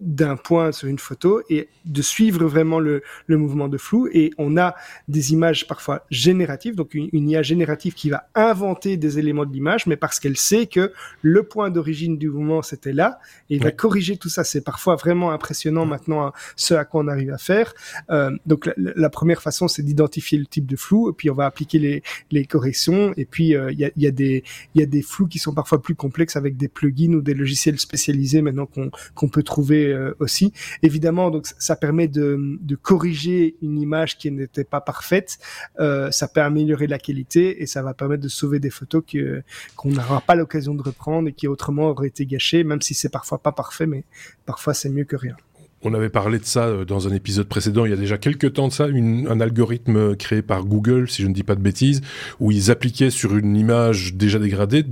[0.00, 4.08] d'un point sur une photo et de suivre vraiment le, le, mouvement de flou.
[4.12, 4.74] Et on a
[5.08, 9.52] des images parfois génératives, donc une, une IA générative qui va inventer des éléments de
[9.52, 10.92] l'image, mais parce qu'elle sait que
[11.22, 13.18] le point d'origine du mouvement c'était là,
[13.50, 14.44] et va corriger tout ça.
[14.44, 17.74] C'est parfois vraiment impressionnant maintenant hein, ce à quoi on arrive à faire.
[18.10, 21.46] Euh, donc la, première façon, c'est d'identifier le type de flou, et puis on va
[21.46, 23.12] appliquer les, les corrections.
[23.16, 24.44] Et puis euh, il y, a, y, a des
[24.74, 27.34] il y a des flous qui sont parfois plus complexes avec des plugins ou des
[27.34, 30.52] logiciels spécialisés maintenant qu'on qu'on peut trouver euh, aussi.
[30.82, 35.38] Évidemment, donc ça permet de, de corriger une image qui n'était pas parfaite.
[35.80, 39.42] Euh, ça peut améliorer la qualité et ça va permettre de sauver des photos que
[39.76, 43.08] qu'on n'aura pas l'occasion de reprendre et qui autrement auraient été gâchées, même si c'est
[43.08, 44.04] parfois pas parfait, mais
[44.46, 45.36] parfois c'est mieux que rien.
[45.82, 48.54] On avait parlé de ça euh, dans un épisode précédent, il y a déjà quelques
[48.54, 52.00] temps de ça, un algorithme créé par Google, si je ne dis pas de bêtises,
[52.40, 54.84] où ils appliquaient sur une image déjà dégradée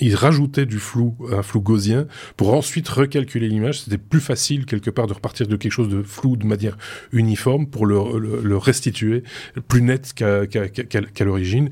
[0.00, 3.82] il rajoutait du flou, un flou gaussien, pour ensuite recalculer l'image.
[3.82, 6.76] C'était plus facile, quelque part, de repartir de quelque chose de flou de manière
[7.12, 9.22] uniforme pour le, restituer
[9.68, 11.70] plus net qu'à l'origine.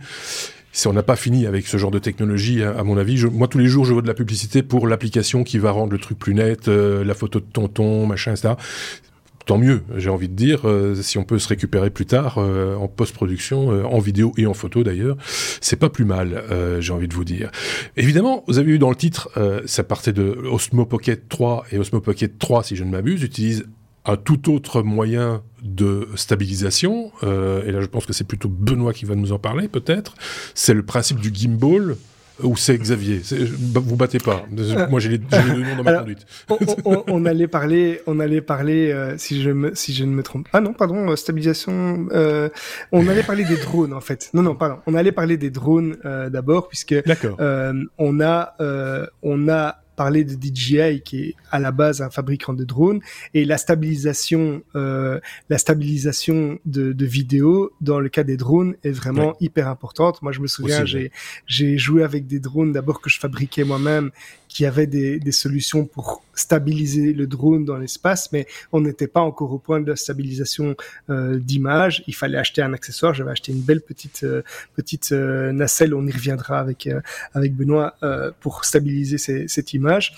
[0.74, 3.58] Si on n'a pas fini avec ce genre de technologie, à, mon avis, moi tous
[3.58, 6.34] les jours je vois de la publicité pour l'application qui va rendre le truc plus
[6.34, 8.54] net, euh, la photo de tonton, machin, etc
[9.46, 12.76] tant mieux, j'ai envie de dire, euh, si on peut se récupérer plus tard euh,
[12.76, 15.16] en post-production, euh, en vidéo et en photo d'ailleurs,
[15.60, 16.42] c'est pas plus mal,
[16.80, 17.50] j'ai envie de vous dire.
[17.96, 19.30] Évidemment, vous avez eu dans le titre,
[19.66, 23.66] ça partait de Osmo Pocket 3 et Osmo Pocket 3, si je ne m'abuse, utilise
[24.04, 29.04] un tout autre moyen de stabilisation, et là je pense que c'est plutôt Benoît qui
[29.04, 30.14] va nous en parler peut-être,
[30.54, 31.96] c'est le principe du gimbal,
[32.42, 33.20] ou c'est Xavier
[33.74, 34.44] Vous battez pas.
[34.58, 36.26] Euh, Moi, j'ai les, deux noms dans ma conduite.
[36.84, 40.48] on, allait parler, on allait parler, euh, si je me, si je ne me trompe.
[40.52, 42.06] Ah non, pardon, euh, stabilisation.
[42.92, 44.30] on allait parler des drones en fait.
[44.34, 44.78] Non, non, pardon.
[44.86, 46.94] On allait parler des drones d'abord, puisque
[47.98, 48.54] on a,
[49.22, 53.00] on a parler de DJI qui est à la base un fabricant de drones
[53.34, 58.90] et la stabilisation euh, la stabilisation de, de vidéos dans le cas des drones est
[58.90, 60.22] vraiment hyper importante.
[60.22, 61.12] Moi je me souviens j'ai
[61.46, 64.10] j'ai joué avec des drones d'abord que je fabriquais moi-même
[64.52, 69.06] qu'il y avait des, des solutions pour stabiliser le drone dans l'espace, mais on n'était
[69.06, 70.76] pas encore au point de la stabilisation
[71.10, 72.02] euh, d'image.
[72.06, 73.14] Il fallait acheter un accessoire.
[73.14, 74.42] J'avais acheté une belle petite euh,
[74.74, 75.94] petite euh, nacelle.
[75.94, 77.00] On y reviendra avec euh,
[77.34, 77.94] avec Benoît
[78.40, 80.14] pour stabiliser ces, cette image.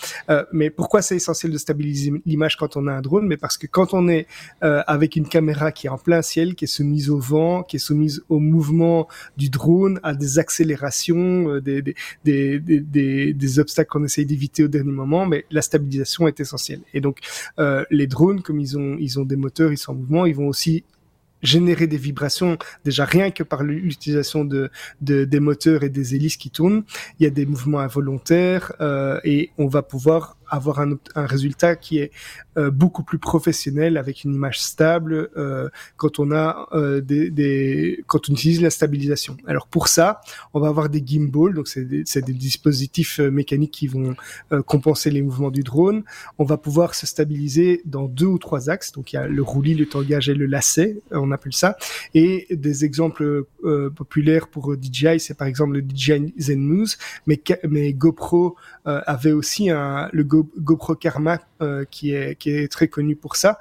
[0.53, 3.27] mais pourquoi c'est essentiel de stabiliser l'image quand on a un drone?
[3.27, 4.27] Mais parce que quand on est
[4.61, 7.79] avec une caméra qui est en plein ciel, qui est soumise au vent, qui est
[7.79, 11.95] soumise au mouvement du drone, à des accélérations, des, des,
[12.25, 16.81] des, des obstacles qu'on essaye d'éviter au dernier moment, mais la stabilisation est essentielle.
[16.93, 17.19] Et donc,
[17.59, 20.35] euh, les drones, comme ils ont, ils ont des moteurs, ils sont en mouvement, ils
[20.35, 20.85] vont aussi
[21.45, 24.71] générer des vibrations déjà rien que par l'utilisation de,
[25.03, 26.85] de, des moteurs et des hélices qui tournent.
[27.21, 31.99] Il y a des mouvements involontaires euh, et on va pouvoir avoir un, résultat qui
[31.99, 32.11] est
[32.57, 38.29] euh, beaucoup plus professionnel avec une image stable euh, quand on a euh, des, quand
[38.29, 39.37] on utilise la stabilisation.
[39.47, 40.21] Alors pour ça,
[40.53, 44.15] on va avoir des gimbals, donc c'est des, des, dispositifs mécaniques qui vont
[44.67, 46.03] compenser les mouvements du drone.
[46.39, 49.43] On va pouvoir se stabiliser dans deux ou trois axes, donc il y a le
[49.43, 51.77] roulis, le tangage et le lacet, on appelle ça.
[52.15, 53.45] Et des exemples
[53.95, 56.65] populaires pour DJI, c'est par exemple le DJI Zen
[57.27, 62.89] mais, mais GoPro avait aussi un, le GoPro Karma euh, qui est qui est très
[62.89, 63.59] connu pour ça.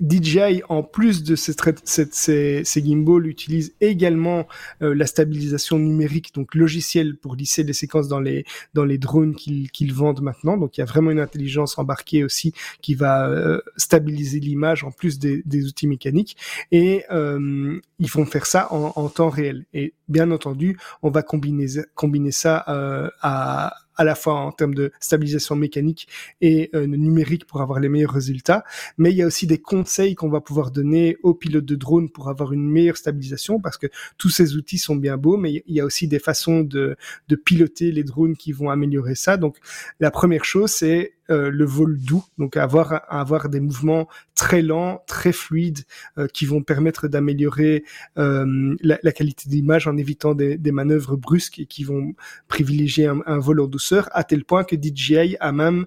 [0.00, 1.54] Euh, DJI, en plus de ces,
[1.84, 4.46] ces, ces gimbals, utilise également
[4.82, 8.44] euh, la stabilisation numérique, donc logiciel pour lisser les séquences dans les
[8.74, 10.56] dans les drones qu'ils vendent maintenant.
[10.56, 12.52] Donc il y a vraiment une intelligence embarquée aussi
[12.82, 16.36] qui va stabiliser l'image en plus des, des, outils mécaniques.
[16.72, 19.66] Et euh, ils vont faire ça en, en, temps réel.
[19.72, 24.92] Et bien entendu, on va combiner combiner ça à à la fois en termes de
[25.00, 26.08] stabilisation mécanique
[26.40, 28.64] et euh, numérique pour avoir les meilleurs résultats.
[28.98, 32.10] Mais il y a aussi des conseils qu'on va pouvoir donner aux pilotes de drone
[32.10, 33.86] pour avoir une meilleure stabilisation parce que
[34.18, 36.96] tous ces outils sont bien beaux, mais il y a aussi des façons de,
[37.28, 39.36] de piloter les drones qui vont améliorer ça.
[39.36, 39.58] Donc
[40.00, 45.02] la première chose, c'est euh, le vol doux, donc avoir avoir des mouvements très lents,
[45.06, 45.80] très fluides,
[46.18, 47.84] euh, qui vont permettre d'améliorer
[48.16, 52.14] euh, la, la, qualité d'image en évitant des, des, manœuvres brusques et qui vont
[52.46, 55.86] privilégier un, un, vol en douceur, à tel point que DJI a même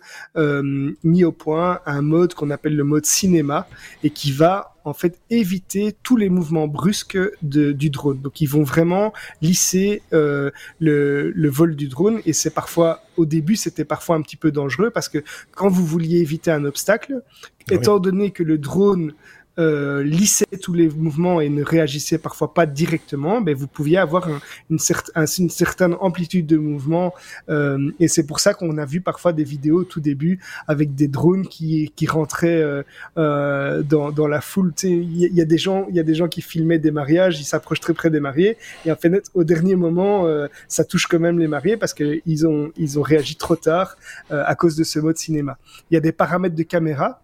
[1.03, 3.67] mis au point un mode qu'on appelle le mode cinéma
[4.03, 8.21] et qui va en fait éviter tous les mouvements brusques de, du drone.
[8.21, 13.25] Donc ils vont vraiment lisser euh, le, le, vol du drone et c'est parfois au
[13.25, 17.21] début c'était parfois un petit peu dangereux parce que quand vous vouliez éviter un obstacle,
[17.69, 19.13] ah étant donné que le drone
[19.59, 24.27] euh, lissait tous les mouvements et ne réagissait parfois pas directement, ben vous pouviez avoir
[24.69, 27.13] une, certaine amplitude de mouvement.
[27.49, 30.95] Euh, et c'est pour ça qu'on a vu parfois des vidéos au tout début avec
[30.95, 32.83] des drones qui, qui rentraient euh,
[33.17, 34.73] euh dans, dans la foule.
[34.83, 37.45] Il y, a des gens, il y a des gens qui filmaient des mariages, ils
[37.45, 41.19] s'approchent très près des mariés et en fait au dernier moment, euh, ça touche quand
[41.19, 43.97] même les mariés parce que ils ont ils ont réagi trop tard
[44.31, 45.57] euh, à cause de ce mode cinéma.
[45.89, 47.21] Il y a des paramètres de caméra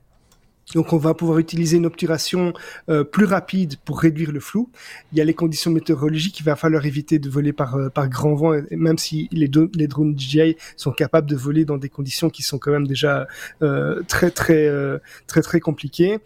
[0.74, 2.54] donc on va pouvoir utiliser une obturation
[2.90, 4.72] euh, plus rapide pour réduire le flou.
[5.12, 8.10] Il y a les conditions météorologiques, il va falloir éviter de voler par, euh, par
[8.10, 12.42] grand vent, même si les, drones DJI sont capables de voler dans des conditions qui
[12.42, 13.28] sont quand même déjà
[13.62, 14.98] euh, très très euh,
[15.28, 16.20] très très compliquées.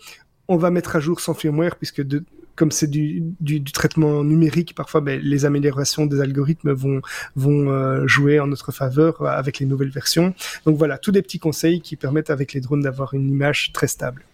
[0.47, 2.23] On va mettre à jour son firmware puisque de,
[2.59, 7.01] comme c'est du, du, du, traitement numérique, parfois ben, les améliorations des algorithmes vont,
[7.35, 10.33] vont euh, jouer en notre faveur avec les nouvelles versions.
[10.65, 13.87] Donc voilà, tous des petits conseils qui permettent avec les drones d'avoir une image très
[13.87, 14.25] stable.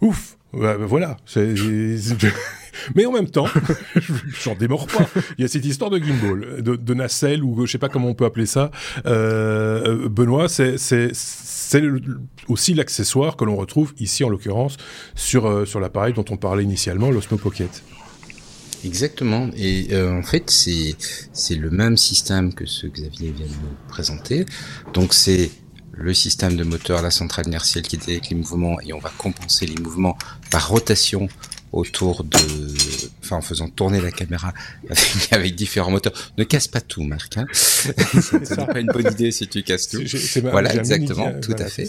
[0.00, 1.16] Ouf, bah, bah, voilà.
[2.94, 3.46] Mais en même temps,
[4.42, 5.08] j'en démords pas.
[5.38, 8.14] Il y a cette histoire de gimbal, de, nacelle ou je sais pas comment on
[8.14, 8.70] peut appeler ça.
[9.06, 11.12] Euh, Benoît, c'est
[12.48, 14.76] aussi l'accessoire que l'on retrouve ici en l'occurrence
[15.14, 17.82] sur euh, sur l'appareil dont on parlait initialement, l'Osmo Pocket.
[18.84, 19.50] Exactement.
[19.56, 20.96] Et euh, en fait, c'est
[21.32, 24.46] c'est le même système que ce que Xavier vient de nous présenter.
[24.94, 25.50] Donc c'est
[25.92, 29.66] le système de moteur, la centrale inertielle qui détecte les mouvements et on va compenser
[29.66, 30.16] les mouvements
[30.50, 31.28] par rotation
[31.72, 32.38] autour de,
[33.22, 34.52] enfin en faisant tourner la caméra
[34.88, 36.12] avec, avec différents moteurs.
[36.36, 37.36] Ne casse pas tout, Marc.
[37.36, 40.02] Hein c'est pas une bonne idée si tu casses tout.
[40.42, 41.88] voilà, exactement, tout voilà, à fait.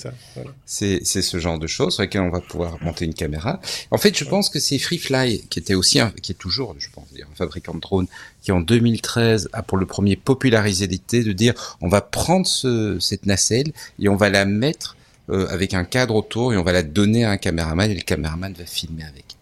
[0.66, 3.60] C'est c'est ce genre de choses sur lesquelles on va pouvoir monter une caméra.
[3.90, 6.90] En fait, je pense que c'est FreeFly qui était aussi, un, qui est toujours, je
[6.92, 8.08] pense, un fabricant de drones,
[8.42, 12.98] qui en 2013 a pour le premier popularisé l'idée de dire on va prendre ce,
[13.00, 14.98] cette nacelle et on va la mettre
[15.30, 18.02] euh, avec un cadre autour et on va la donner à un caméraman et le
[18.02, 19.38] caméraman va filmer avec.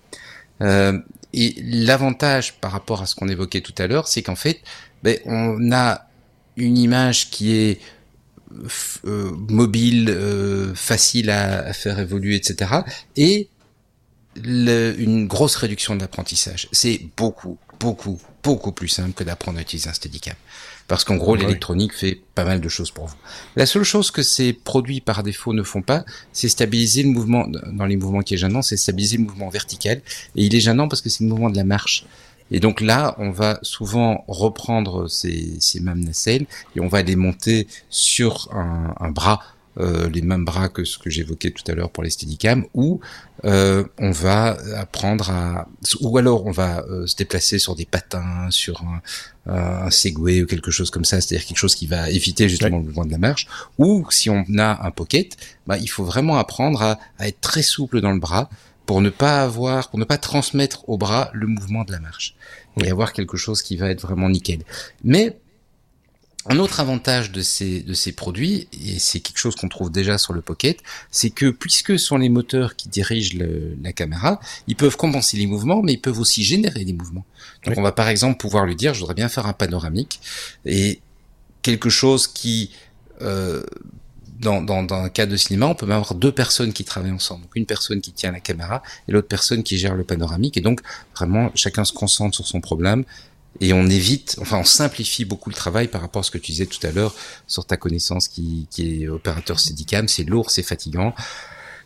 [0.62, 1.00] Euh,
[1.34, 4.60] et l'avantage par rapport à ce qu'on évoquait tout à l'heure, c'est qu'en fait,
[5.04, 6.08] ben, on a
[6.58, 7.80] une image qui est
[9.06, 12.82] euh, mobile, euh, facile à, à, faire évoluer, etc.
[13.16, 13.48] Et
[14.36, 16.68] le, une grosse réduction de l'apprentissage.
[16.72, 20.36] C'est beaucoup, beaucoup, beaucoup plus simple que d'apprendre à utiliser un Steadicam.
[20.88, 23.16] Parce qu'en gros, l'électronique fait pas mal de choses pour vous.
[23.56, 26.04] La seule chose que ces produits par défaut ne font pas,
[26.34, 30.02] c'est stabiliser le mouvement, dans les mouvements qui est gênant, c'est stabiliser le mouvement vertical.
[30.36, 32.06] Et il est gênant parce que c'est le mouvement de la marche.
[32.52, 37.16] Et donc là, on va souvent reprendre ces, ces mêmes nacelles et on va les
[37.16, 39.42] monter sur un, un bras
[39.80, 43.00] euh, les mêmes bras que ce que j'évoquais tout à l'heure pour les Steadicam, ou
[43.46, 45.68] euh, on va apprendre à,
[46.02, 49.02] ou alors on va euh, se déplacer sur des patins, sur un,
[49.52, 52.84] un, Segway ou quelque chose comme ça, c'est-à-dire quelque chose qui va éviter justement le
[52.84, 53.48] mouvement de la marche,
[53.78, 57.62] ou si on a un pocket, bah, il faut vraiment apprendre à, à être très
[57.62, 58.50] souple dans le bras
[58.86, 62.36] pour ne pas avoir, pour ne pas transmettre au bras le mouvement de la marche
[62.84, 64.64] et avoir quelque chose qui va être vraiment nickel.
[65.04, 65.38] Mais
[66.46, 70.18] un autre avantage de ces, de ces produits, et c'est quelque chose qu'on trouve déjà
[70.18, 70.80] sur le Pocket,
[71.12, 73.38] c'est que puisque ce sont les moteurs qui dirigent
[73.84, 77.26] la caméra, ils peuvent compenser les mouvements, mais ils peuvent aussi générer des mouvements.
[77.66, 80.22] Donc on va par exemple pouvoir lui dire, je voudrais bien faire un panoramique,
[80.66, 81.02] et
[81.62, 82.72] quelque chose qui,
[83.22, 83.64] euh,
[84.40, 87.12] dans, dans, dans un cas de cinéma, on peut même avoir deux personnes qui travaillent
[87.12, 87.44] ensemble.
[87.44, 90.56] Donc une personne qui tient la caméra et l'autre personne qui gère le panoramique.
[90.56, 90.80] Et donc
[91.18, 93.04] vraiment, chacun se concentre sur son problème
[93.62, 96.52] et on évite, enfin on simplifie beaucoup le travail par rapport à ce que tu
[96.52, 97.16] disais tout à l'heure
[97.48, 101.14] sur ta connaissance qui, qui est opérateur Steadicam, c'est lourd, c'est fatigant,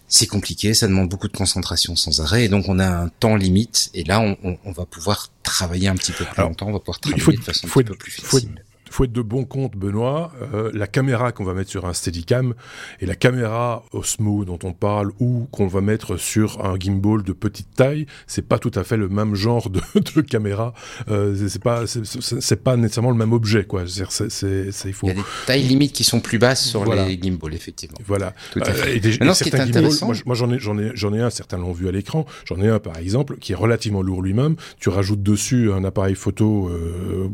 [0.07, 3.35] c'est compliqué, ça demande beaucoup de concentration sans arrêt, et donc on a un temps
[3.35, 6.73] limite, et là on, on, on va pouvoir travailler un petit peu plus longtemps, on
[6.73, 9.75] va pouvoir travailler de façon un petit peu plus flexible faut être de bon compte,
[9.75, 10.31] Benoît.
[10.53, 12.53] Euh, la caméra qu'on va mettre sur un Steadicam
[12.99, 17.33] et la caméra Osmo dont on parle ou qu'on va mettre sur un gimbal de
[17.33, 19.81] petite taille, c'est pas tout à fait le même genre de,
[20.15, 20.73] de caméra.
[21.09, 23.83] Euh, c'est pas c'est pas nécessairement le même objet quoi.
[23.85, 25.07] Faut.
[25.07, 27.97] Il y a des tailles limites qui sont plus basses sur les gimbals effectivement.
[28.05, 28.33] Voilà.
[28.51, 28.89] Tout à fait.
[28.89, 31.21] Euh, et des, Maintenant, ce qui est intéressant, moi j'en ai j'en ai j'en ai
[31.21, 32.25] un certains l'ont vu à l'écran.
[32.45, 34.55] J'en ai un par exemple qui est relativement lourd lui-même.
[34.79, 37.29] Tu rajoutes dessus un appareil photo euh,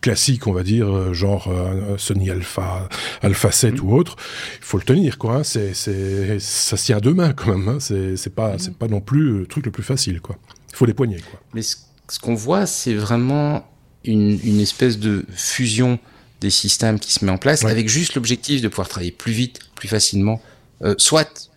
[0.00, 2.88] classique on va dire euh, genre euh, Sony Alpha,
[3.22, 3.84] Alpha 7 mm.
[3.84, 4.16] ou autre,
[4.58, 5.36] il faut le tenir, quoi.
[5.36, 5.44] Hein.
[5.44, 7.68] C'est, c'est, ça se tient à deux mains, quand même.
[7.68, 7.78] Hein.
[7.80, 8.58] C'est, c'est pas, mm.
[8.58, 10.36] c'est pas non plus le truc le plus facile, quoi.
[10.70, 11.40] Il faut les poignées, quoi.
[11.54, 11.76] Mais ce,
[12.20, 13.66] qu'on voit, c'est vraiment
[14.04, 15.98] une, une, espèce de fusion
[16.40, 19.60] des systèmes qui se met en place avec juste l'objectif de pouvoir travailler plus vite,
[19.74, 20.40] plus facilement,
[20.82, 21.50] euh, soit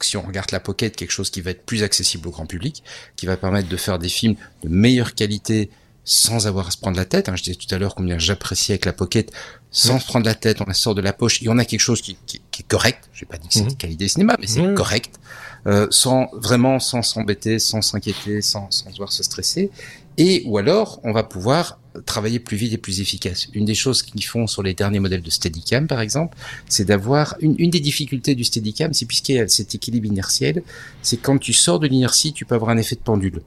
[0.00, 2.82] si on regarde la Pocket, quelque chose qui va être plus accessible au grand public,
[3.16, 5.70] qui va permettre de faire des films de meilleure qualité
[6.04, 7.28] sans avoir à se prendre la tête.
[7.28, 7.36] Hein.
[7.36, 9.32] Je disais tout à l'heure combien j'appréciais avec la pocket,
[9.70, 11.80] sans se prendre la tête, on la sort de la poche et on a quelque
[11.80, 13.08] chose qui, qui, qui est correct.
[13.12, 13.76] J'ai pas dit que c'est mmh.
[13.76, 15.18] qualité cinéma, mais c'est correct,
[15.66, 19.70] euh, sans vraiment sans s'embêter, sans s'inquiéter, sans, sans devoir se stresser.
[20.18, 23.48] Et ou alors, on va pouvoir travailler plus vite et plus efficace.
[23.54, 26.36] Une des choses qu'ils font sur les derniers modèles de Steadicam, par exemple,
[26.68, 30.62] c'est d'avoir une, une, des difficultés du Steadicam, c'est puisqu'il y a cet équilibre inertiel,
[31.02, 33.42] c'est quand tu sors de l'inertie, tu peux avoir un effet de pendule.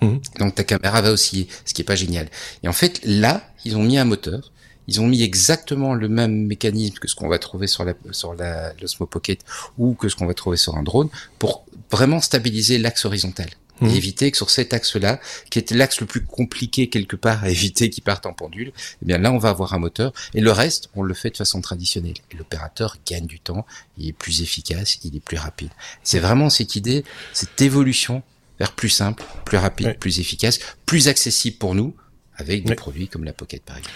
[0.00, 0.20] Mhm.
[0.38, 2.28] Donc ta caméra va osciller, ce qui est pas génial.
[2.62, 4.52] Et en fait, là, ils ont mis un moteur.
[4.90, 8.34] Ils ont mis exactement le même mécanisme que ce qu'on va trouver sur la sur
[8.34, 9.44] la l'Osmo Pocket
[9.76, 13.48] ou que ce qu'on va trouver sur un drone pour vraiment stabiliser l'axe horizontal
[13.80, 13.94] et mhm.
[13.94, 15.20] éviter que sur cet axe-là,
[15.50, 18.72] qui était l'axe le plus compliqué quelque part à éviter qu'il parte en pendule,
[19.02, 21.36] eh bien là on va avoir un moteur et le reste on le fait de
[21.36, 22.14] façon traditionnelle.
[22.36, 23.66] L'opérateur gagne du temps,
[23.98, 25.70] il est plus efficace, il est plus rapide.
[26.02, 28.22] C'est vraiment cette idée, cette évolution
[28.58, 31.94] vers plus simple, plus rapide, plus efficace, plus accessible pour nous,
[32.36, 33.94] avec des produits comme la Pocket par exemple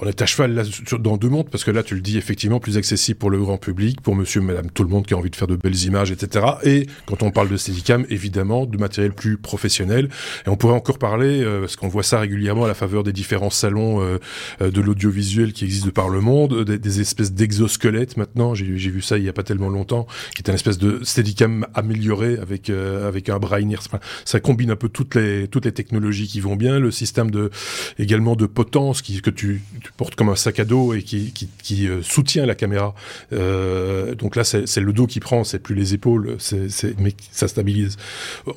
[0.00, 0.62] on est à cheval là,
[0.98, 3.58] dans deux mondes, parce que là, tu le dis effectivement, plus accessible pour le grand
[3.58, 6.10] public, pour monsieur, madame, tout le monde qui a envie de faire de belles images,
[6.10, 6.46] etc.
[6.64, 10.08] Et quand on parle de Steadicam, évidemment, de matériel plus professionnel.
[10.46, 13.12] Et on pourrait encore parler, euh, parce qu'on voit ça régulièrement à la faveur des
[13.12, 14.18] différents salons euh,
[14.60, 18.54] euh de l'audiovisuel qui existent de par le monde, des, espèces d'exosquelettes maintenant.
[18.54, 21.66] J'ai vu ça il y a pas tellement longtemps, qui est un espèce de Steadicam
[21.74, 23.88] amélioré avec euh, avec un bras inerte.
[24.24, 27.50] ça combine un peu toutes les toutes les technologies qui vont bien, le système de
[27.98, 31.32] également de potence qui que tu tu portes comme un sac à dos et qui,
[31.32, 32.94] qui, qui euh, soutient la caméra.
[33.32, 37.48] Euh, donc là, c'est le dos qui prend, c'est plus les épaules, c'est mais ça
[37.48, 37.96] stabilise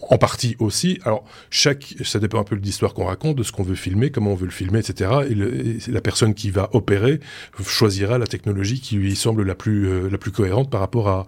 [0.09, 0.99] en partie aussi.
[1.03, 4.09] Alors chaque, ça dépend un peu de l'histoire qu'on raconte, de ce qu'on veut filmer,
[4.09, 5.11] comment on veut le filmer, etc.
[5.29, 7.19] Et, le, la personne qui va opérer
[7.65, 11.27] choisira la technologie qui lui semble la plus euh, la plus cohérente par rapport à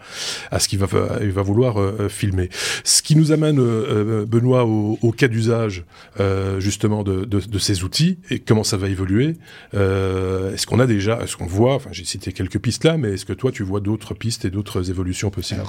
[0.52, 0.88] à ce qu'il va
[1.22, 2.50] il va vouloir euh, filmer.
[2.86, 5.84] Ce qui nous amène euh, Benoît au, au cas d'usage
[6.60, 9.36] justement de, de, de, ces outils et comment ça va évoluer.
[9.74, 9.89] Euh,
[10.54, 13.26] est-ce qu'on a déjà, est-ce qu'on voit, enfin j'ai cité quelques pistes là, mais est-ce
[13.26, 15.64] que toi tu vois d'autres pistes et d'autres évolutions possibles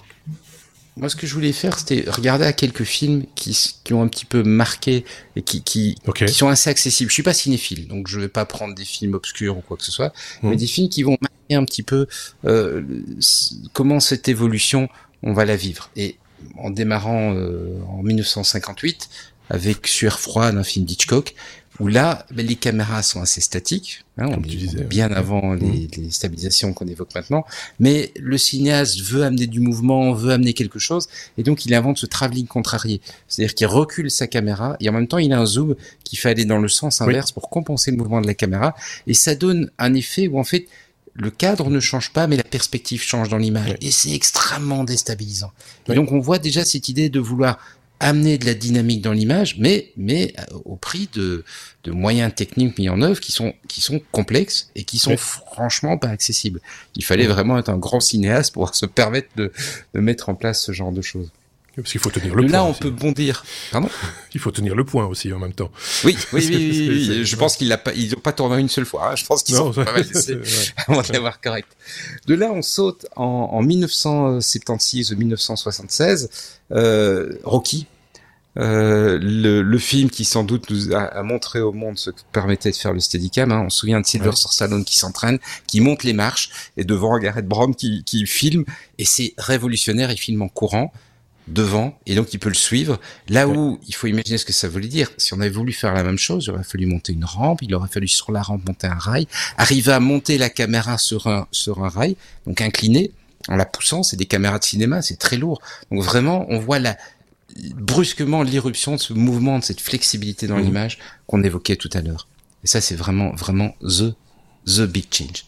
[0.96, 4.08] moi, ce que je voulais faire, c'était regarder à quelques films qui, qui ont un
[4.08, 5.04] petit peu marqué
[5.36, 7.10] et qui, qui, qui, sont assez accessibles.
[7.10, 9.84] Je suis pas cinéphile, donc je vais pas prendre des films obscurs ou quoi que
[9.84, 10.56] ce soit, mais mmh.
[10.56, 12.06] des films qui vont marquer un petit peu
[12.44, 12.82] euh,
[13.72, 14.88] comment cette évolution
[15.22, 15.90] on va la vivre.
[15.96, 16.16] Et
[16.58, 19.08] en démarrant euh, en 1958
[19.48, 21.34] avec Sueur froide, un film d'Hitchcock,
[21.80, 24.36] où là, ben, les caméras sont assez statiques, hein, on
[24.84, 25.88] bien avant les, mm.
[25.96, 27.44] les, stabilisations qu'on évoque maintenant,
[27.78, 31.08] mais le cinéaste veut amener du mouvement, veut amener quelque chose,
[31.38, 35.08] et donc il invente ce travelling contrarié, c'est-à-dire qu'il recule sa caméra, et en même
[35.08, 35.74] temps il a un zoom
[36.04, 38.76] qui fait aller dans le sens inverse pour compenser le mouvement de la caméra,
[39.06, 40.66] et ça donne un effet où en fait
[41.14, 43.74] le cadre ne change pas, mais la perspective change dans l'image.
[43.80, 45.52] Et c'est extrêmement déstabilisant.
[45.88, 47.58] Et donc on voit déjà cette idée de vouloir
[48.00, 51.44] amener de la dynamique dans l'image, mais mais euh, au prix de,
[51.84, 55.98] de moyens techniques mis en œuvre qui sont qui sont complexes et qui sont franchement
[55.98, 56.60] pas accessibles.
[56.96, 59.52] Il fallait vraiment être un grand cinéaste pour se permettre de,
[59.94, 61.30] de mettre en place ce genre de choses.
[61.76, 62.52] Parce qu'il faut tenir le point.
[62.52, 63.44] Là, on peut bondir.
[63.70, 63.88] Pardon?
[64.34, 65.70] Il faut tenir le point aussi en même temps.
[66.04, 66.88] Oui, oui, oui.
[66.90, 69.10] oui, Je pense qu'ils n'ont pas, ils ont pas tourné une seule fois.
[69.10, 69.16] Hein.
[69.16, 70.04] Je pense qu'ils sont pas mal
[70.88, 71.68] avant de l'avoir correct.
[72.26, 76.30] De là, on saute en, en 1976 ou 1976.
[76.72, 77.86] Euh, Rocky.
[78.58, 82.20] Euh, le, le, film qui sans doute nous a, a, montré au monde ce que
[82.32, 83.52] permettait de faire le Steadicam.
[83.52, 83.62] Hein.
[83.66, 84.52] On se souvient de Sylvester ouais.
[84.52, 85.38] Stallone qui s'entraîne,
[85.68, 88.64] qui monte les marches, et devant Gareth Brown qui, qui filme,
[88.98, 90.92] et c'est révolutionnaire, il filme en courant
[91.50, 93.00] devant et donc il peut le suivre.
[93.28, 95.10] Là où il faut imaginer ce que ça voulait dire.
[95.16, 97.74] Si on avait voulu faire la même chose, il aurait fallu monter une rampe, il
[97.74, 101.46] aurait fallu sur la rampe monter un rail, arriver à monter la caméra sur un
[101.50, 102.16] sur un rail,
[102.46, 103.12] donc incliné
[103.48, 104.02] en la poussant.
[104.02, 105.60] C'est des caméras de cinéma, c'est très lourd.
[105.90, 106.96] Donc vraiment, on voit la
[107.74, 110.62] brusquement l'irruption de ce mouvement, de cette flexibilité dans mmh.
[110.62, 112.28] l'image qu'on évoquait tout à l'heure.
[112.62, 114.14] Et ça, c'est vraiment vraiment the
[114.66, 115.44] the big change.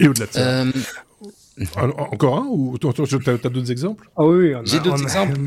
[0.00, 0.40] Et au-delà de ça.
[0.40, 0.72] Euh,
[1.76, 4.08] encore un ou tu as, d'autres exemples?
[4.16, 5.38] Ah oui, j'ai d'autres exemples.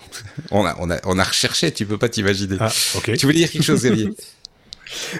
[0.50, 2.56] on a, on a, on a recherché, tu peux pas t'imaginer.
[2.60, 3.16] Ah, okay.
[3.16, 4.10] Tu veux dire quelque chose, Xavier?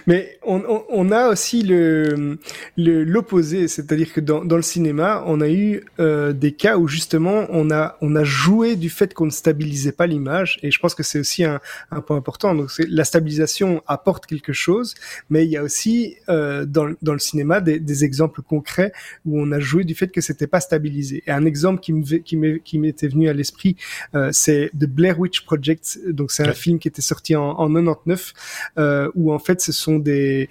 [0.07, 2.39] Mais on, on, on, a aussi le
[2.77, 7.47] l'opposé, c'est-à-dire que dans, dans, le cinéma, on a eu euh, des cas où justement
[7.51, 10.95] on a on a joué du fait qu'on ne stabilisait pas l'image, et je pense
[10.95, 11.61] que c'est aussi un,
[11.91, 12.55] un, point important.
[12.55, 14.95] Donc la stabilisation apporte quelque chose,
[15.31, 18.93] mais il y a aussi euh, dans, dans le cinéma des, des, exemples concrets
[19.25, 21.23] où on a joué du fait que c'était pas stabilisé.
[21.27, 23.77] Et un exemple qui me qui m'était venu à l'esprit,
[24.15, 25.99] euh, c'est The Blair Witch Project.
[26.09, 28.33] Donc c'est un film qui était sorti en, en 99
[28.79, 30.49] euh, où en fait ce sont des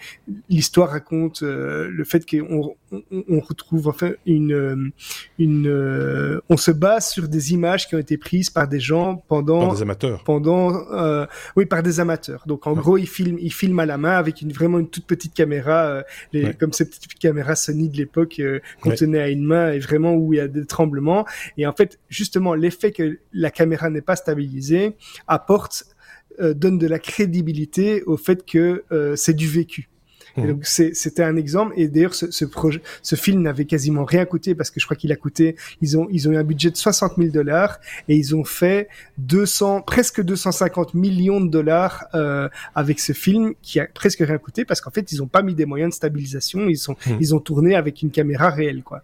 [0.49, 4.91] l'histoire raconte euh, le fait qu'on on, on, retrouve enfin une euh,
[5.39, 9.23] une euh, on se base sur des images qui ont été prises par des gens
[9.27, 11.25] pendant par des amateurs pendant euh,
[11.55, 12.81] oui par des amateurs donc en ouais.
[12.81, 16.03] gros ils filment ils filment à la main avec une vraiment une toute petite caméra
[16.33, 16.53] les, ouais.
[16.53, 18.41] comme ces petites caméras Sony de l'époque
[18.81, 18.95] qu'on ouais.
[18.95, 21.25] tenait à une main et vraiment où il y a des tremblements
[21.57, 24.95] et en fait justement l'effet que la caméra n'est pas stabilisée
[25.27, 25.94] apporte
[26.39, 29.89] euh, donne de la crédibilité au fait que euh, c'est du vécu.
[30.37, 30.47] Et mmh.
[30.47, 31.73] donc c'était un exemple.
[31.77, 34.97] Et d'ailleurs, ce, ce, projet, ce film n'avait quasiment rien coûté parce que je crois
[34.97, 35.55] qu'il a coûté.
[35.81, 37.79] Ils ont ils ont eu un budget de 60 000 dollars
[38.09, 38.89] et ils ont fait
[39.19, 44.65] 200 presque 250 millions de dollars euh, avec ce film qui a presque rien coûté
[44.65, 46.67] parce qu'en fait ils ont pas mis des moyens de stabilisation.
[46.67, 47.17] Ils sont mmh.
[47.21, 49.03] ils ont tourné avec une caméra réelle quoi.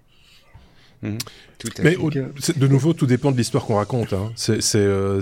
[1.03, 1.18] Mmh.
[1.84, 4.14] Mais au, de nouveau, tout dépend de l'histoire qu'on raconte.
[4.14, 4.32] Hein.
[4.36, 5.22] C'est euh,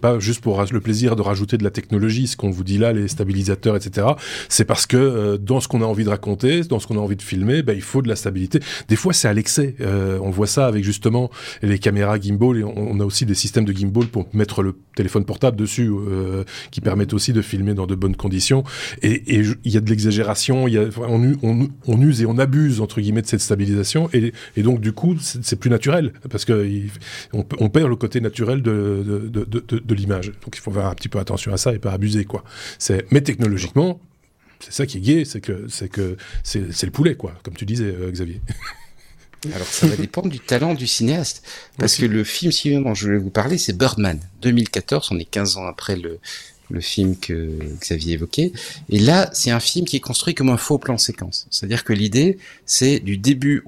[0.00, 2.92] pas juste pour le plaisir de rajouter de la technologie, ce qu'on vous dit là,
[2.92, 4.08] les stabilisateurs, etc.
[4.48, 7.00] C'est parce que euh, dans ce qu'on a envie de raconter, dans ce qu'on a
[7.00, 8.60] envie de filmer, ben, il faut de la stabilité.
[8.88, 9.74] Des fois, c'est à l'excès.
[9.80, 11.30] Euh, on voit ça avec justement
[11.62, 14.74] les caméras gimbal et on, on, a aussi des systèmes de gimbal pour mettre le
[14.96, 18.64] téléphone portable dessus euh, qui permettent aussi de filmer dans de bonnes conditions.
[19.02, 23.22] Et il y a de l'exagération, on, on, on, use et on abuse entre guillemets
[23.22, 26.90] de cette stabilisation et, et donc du coup, c'est plus naturel parce que il,
[27.32, 30.32] on, perd le côté naturel de, de, de, de, de l'image.
[30.44, 32.44] Donc il faut faire un petit peu attention à ça et pas abuser quoi.
[32.78, 34.00] C'est mais technologiquement,
[34.60, 37.64] c'est ça qui est gay, c'est que c'est que c'est le poulet quoi, comme tu
[37.64, 38.40] disais euh, Xavier.
[39.54, 41.46] Alors ça va dépendre du talent du cinéaste.
[41.78, 45.24] Parce que le film suivant dont je voulais vous parler, c'est Birdman, 2014, on est
[45.24, 46.18] 15 ans après le,
[46.70, 48.52] le film que Xavier évoquait.
[48.88, 51.46] Et là, c'est un film qui est construit comme un faux plan séquence.
[51.50, 53.64] C'est-à-dire que l'idée, c'est du début,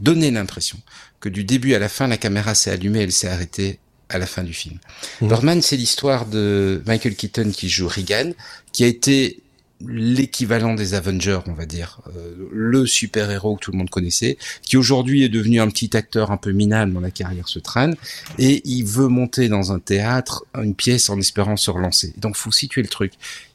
[0.00, 0.78] donner l'impression
[1.20, 3.78] que du début à la fin, la caméra s'est allumée, elle s'est arrêtée
[4.08, 4.78] à la fin du film.
[5.20, 5.28] Mmh.
[5.28, 8.34] Birdman, c'est l'histoire de Michael Keaton qui joue Regan,
[8.72, 9.40] qui a été
[9.80, 14.76] l'équivalent des Avengers, on va dire, euh, le super-héros que tout le monde connaissait, qui
[14.76, 17.96] aujourd'hui est devenu un petit acteur un peu minable dans la carrière se traîne,
[18.38, 22.14] et il veut monter dans un théâtre une pièce en espérant se relancer.
[22.18, 23.12] Donc faut situer le truc.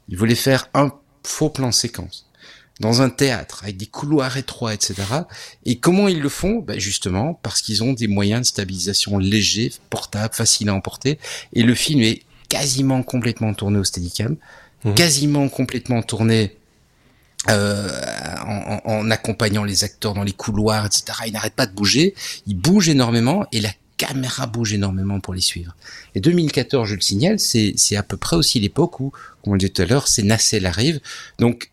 [0.10, 0.92] Il voulait faire un
[1.24, 2.26] faux plan séquence
[2.80, 4.96] dans un théâtre avec des couloirs étroits, etc.
[5.66, 6.60] Et comment ils le font?
[6.60, 11.20] Ben Justement parce qu'ils ont des moyens de stabilisation légers, portables, faciles à emporter.
[11.54, 14.38] Et le film est quasiment complètement tourné au Steadicam,
[14.84, 14.94] mmh.
[14.94, 16.56] quasiment complètement tourné
[17.50, 17.90] euh,
[18.46, 21.20] en, en, accompagnant les acteurs dans les couloirs, etc.
[21.28, 22.14] Ils n'arrêtent pas de bouger,
[22.48, 25.76] ils bougent énormément et la caméra bouge énormément pour les suivre.
[26.16, 29.12] Et 2014, je le signale, c'est à peu près aussi l'époque où,
[29.44, 31.00] comme on le disait tout à l'heure, c'est Nacelle arrive.
[31.38, 31.72] Donc,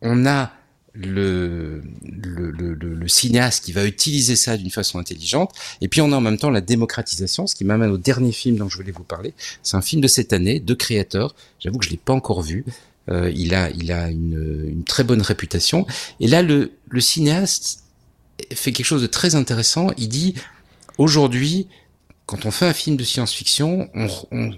[0.00, 0.52] on a
[0.94, 5.52] le, le, le, le, cinéaste qui va utiliser ça d'une façon intelligente.
[5.80, 8.56] Et puis on a en même temps la démocratisation, ce qui m'amène au dernier film
[8.56, 9.34] dont je voulais vous parler.
[9.62, 11.34] C'est un film de cette année, de créateur.
[11.60, 12.64] J'avoue que je l'ai pas encore vu.
[13.10, 15.86] Euh, il a, il a une, une, très bonne réputation.
[16.20, 17.84] Et là, le, le cinéaste
[18.52, 19.88] fait quelque chose de très intéressant.
[19.96, 20.34] Il dit
[20.98, 21.68] aujourd'hui,
[22.26, 24.50] quand on fait un film de science-fiction, on, on,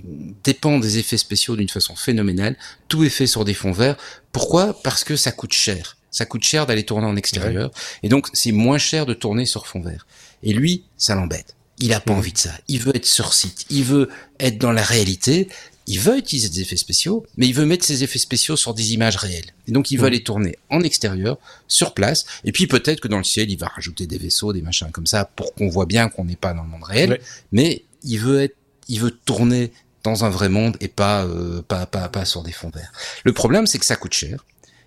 [0.42, 2.56] dépend des effets spéciaux d'une façon phénoménale.
[2.88, 3.96] Tout est fait sur des fonds verts.
[4.32, 4.82] Pourquoi?
[4.82, 5.96] Parce que ça coûte cher.
[6.10, 7.70] Ça coûte cher d'aller tourner en extérieur.
[8.02, 10.06] Et donc, c'est moins cher de tourner sur fond vert.
[10.42, 11.54] Et lui, ça l'embête.
[11.78, 12.50] Il a pas envie de ça.
[12.68, 13.64] Il veut être sur site.
[13.70, 14.08] Il veut
[14.38, 15.48] être dans la réalité.
[15.86, 18.92] Il veut utiliser des effets spéciaux, mais il veut mettre ses effets spéciaux sur des
[18.92, 19.54] images réelles.
[19.66, 21.38] Et donc, il veut les tourner en extérieur,
[21.68, 22.26] sur place.
[22.44, 25.06] Et puis, peut-être que dans le ciel, il va rajouter des vaisseaux, des machins comme
[25.06, 27.20] ça, pour qu'on voit bien qu'on n'est pas dans le monde réel.
[27.50, 28.56] Mais il veut être,
[28.88, 29.72] il veut tourner
[30.02, 32.92] dans un vrai monde et pas, euh, pas, pas, pas sur des fonds verts.
[33.24, 34.44] Le problème, c'est que ça coûte cher.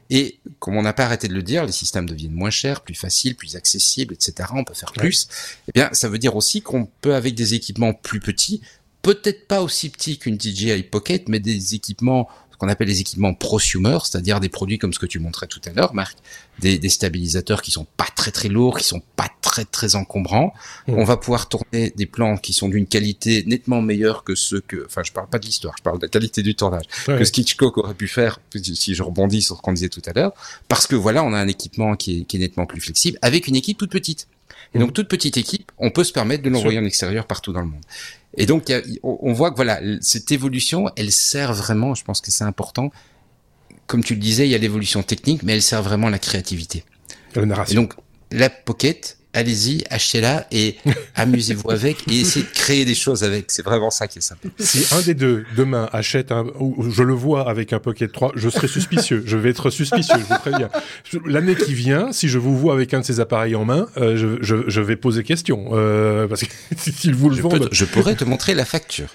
[0.09, 2.95] Et comme on n'a pas arrêté de le dire, les systèmes deviennent moins chers, plus
[2.95, 4.49] faciles, plus accessibles, etc.
[4.53, 5.27] On peut faire plus.
[5.67, 8.61] Eh bien, ça veut dire aussi qu'on peut, avec des équipements plus petits,
[9.01, 12.29] peut-être pas aussi petits qu'une DJI Pocket, mais des équipements
[12.63, 15.71] qu'on appelle les équipements prosumer, c'est-à-dire des produits comme ce que tu montrais tout à
[15.71, 16.17] l'heure, Marc,
[16.59, 20.51] des, des, stabilisateurs qui sont pas très très lourds, qui sont pas très très encombrants.
[20.87, 20.93] Mmh.
[20.97, 24.83] On va pouvoir tourner des plans qui sont d'une qualité nettement meilleure que ceux que,
[24.87, 27.19] enfin, je parle pas de l'histoire, je parle de la qualité du tournage, ouais.
[27.19, 30.13] que ce Hitchcock aurait pu faire, si je rebondis sur ce qu'on disait tout à
[30.13, 30.33] l'heure,
[30.67, 33.47] parce que voilà, on a un équipement qui est, qui est nettement plus flexible, avec
[33.47, 34.27] une équipe toute petite.
[34.73, 37.61] Et donc, toute petite équipe, on peut se permettre de l'envoyer en extérieur partout dans
[37.61, 37.83] le monde.
[38.37, 42.31] Et donc, a, on voit que voilà, cette évolution, elle sert vraiment, je pense que
[42.31, 42.91] c'est important.
[43.85, 46.17] Comme tu le disais, il y a l'évolution technique, mais elle sert vraiment à la
[46.17, 46.83] créativité.
[47.35, 47.71] La narration.
[47.71, 47.93] Et donc,
[48.31, 50.77] la pocket, allez-y, achetez-la et
[51.15, 53.45] amusez-vous avec et essayez de créer des choses avec.
[53.49, 54.47] C'est vraiment ça qui est sympa.
[54.59, 58.33] Si un des deux demain achète un, ou je le vois avec un Pocket 3,
[58.35, 59.23] je serai suspicieux.
[59.25, 60.69] je vais être suspicieux, je vous préviens.
[61.25, 64.15] L'année qui vient, si je vous vois avec un de ces appareils en main, euh,
[64.15, 67.85] je, je, je, vais poser question euh, parce que s'ils vous le je vendent, je
[67.85, 69.07] pourrais te montrer la facture.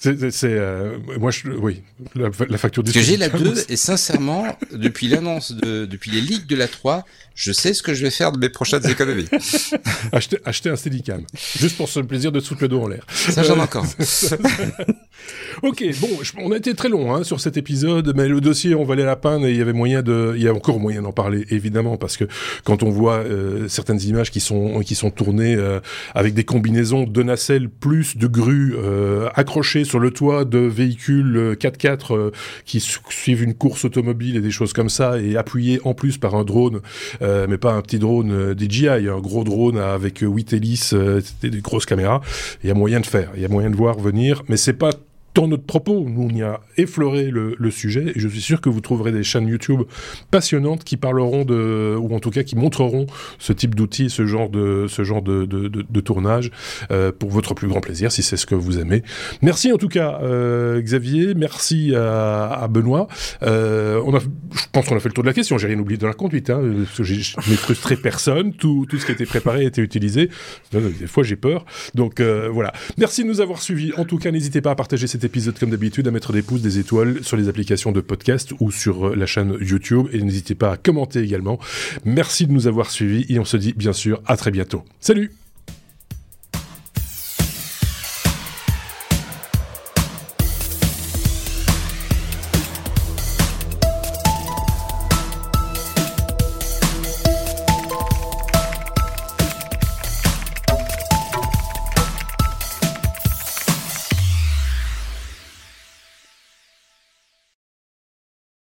[0.00, 1.82] C'est, euh, moi, je, oui,
[2.14, 2.90] la, la facture du.
[2.90, 6.68] Parce que j'ai la 2 et sincèrement, depuis l'annonce de, depuis les leaks de la
[6.68, 7.04] 3,
[7.34, 9.28] je sais ce que je vais faire de mes prochaines économies.
[10.12, 11.22] acheter, acheter un Steadicam,
[11.58, 13.06] juste pour ce plaisir de foutre le dos en l'air.
[13.08, 13.84] Ça, j'en ai encore.
[15.62, 16.08] ok, bon,
[16.38, 19.16] on a été très long hein, sur cet épisode, mais le dossier, on valait la
[19.16, 21.96] peine et il y avait moyen de, il y a encore moyen d'en parler, évidemment,
[21.96, 22.24] parce que
[22.64, 25.80] quand on voit euh, certaines images qui sont qui sont tournées euh,
[26.14, 31.56] avec des combinaisons de nacelles plus de grues euh, accrochées sur le toit de véhicules
[31.58, 32.30] 4x4 euh,
[32.64, 36.36] qui suivent une course automobile et des choses comme ça, et appuyées en plus par
[36.36, 36.80] un drone,
[37.22, 41.60] euh, mais pas un petit drone euh, DJI, un gros drone avec 8 hélices, des
[41.60, 42.20] grosses caméras.
[42.62, 44.74] Il y a moyen de faire, il y a moyen de voir venir, mais c'est
[44.74, 44.92] pas
[45.34, 46.06] dans notre propos.
[46.08, 49.22] Nous, on y a effleuré le, sujet et je suis sûr que vous trouverez des
[49.22, 49.82] chaînes YouTube
[50.30, 53.06] passionnantes qui parleront de, ou en tout cas qui montreront
[53.38, 56.50] ce type d'outils, ce genre de, ce genre de, de, de, de tournage
[56.90, 59.02] euh, pour votre plus grand plaisir, si c'est ce que vous aimez.
[59.40, 61.34] Merci en tout cas, euh, Xavier.
[61.34, 63.06] Merci à, Benoît.
[63.42, 65.58] Euh, on a, je pense qu'on a fait le tour de la question.
[65.58, 66.50] J'ai rien oublié dans la conduite.
[66.50, 66.60] Hein,
[66.98, 68.52] je n'ai frustré personne.
[68.52, 70.28] Tout, tout ce qui était préparé a été utilisé.
[70.72, 71.64] Des fois, j'ai peur.
[71.94, 72.72] Donc voilà.
[72.98, 73.92] Merci de nous avoir suivis.
[73.96, 76.78] En tout cas, n'hésitez pas à partager épisode comme d'habitude, à mettre des pouces, des
[76.78, 80.08] étoiles sur les applications de podcast ou sur la chaîne YouTube.
[80.12, 81.58] Et n'hésitez pas à commenter également.
[82.04, 84.84] Merci de nous avoir suivis et on se dit bien sûr à très bientôt.
[85.00, 85.39] Salut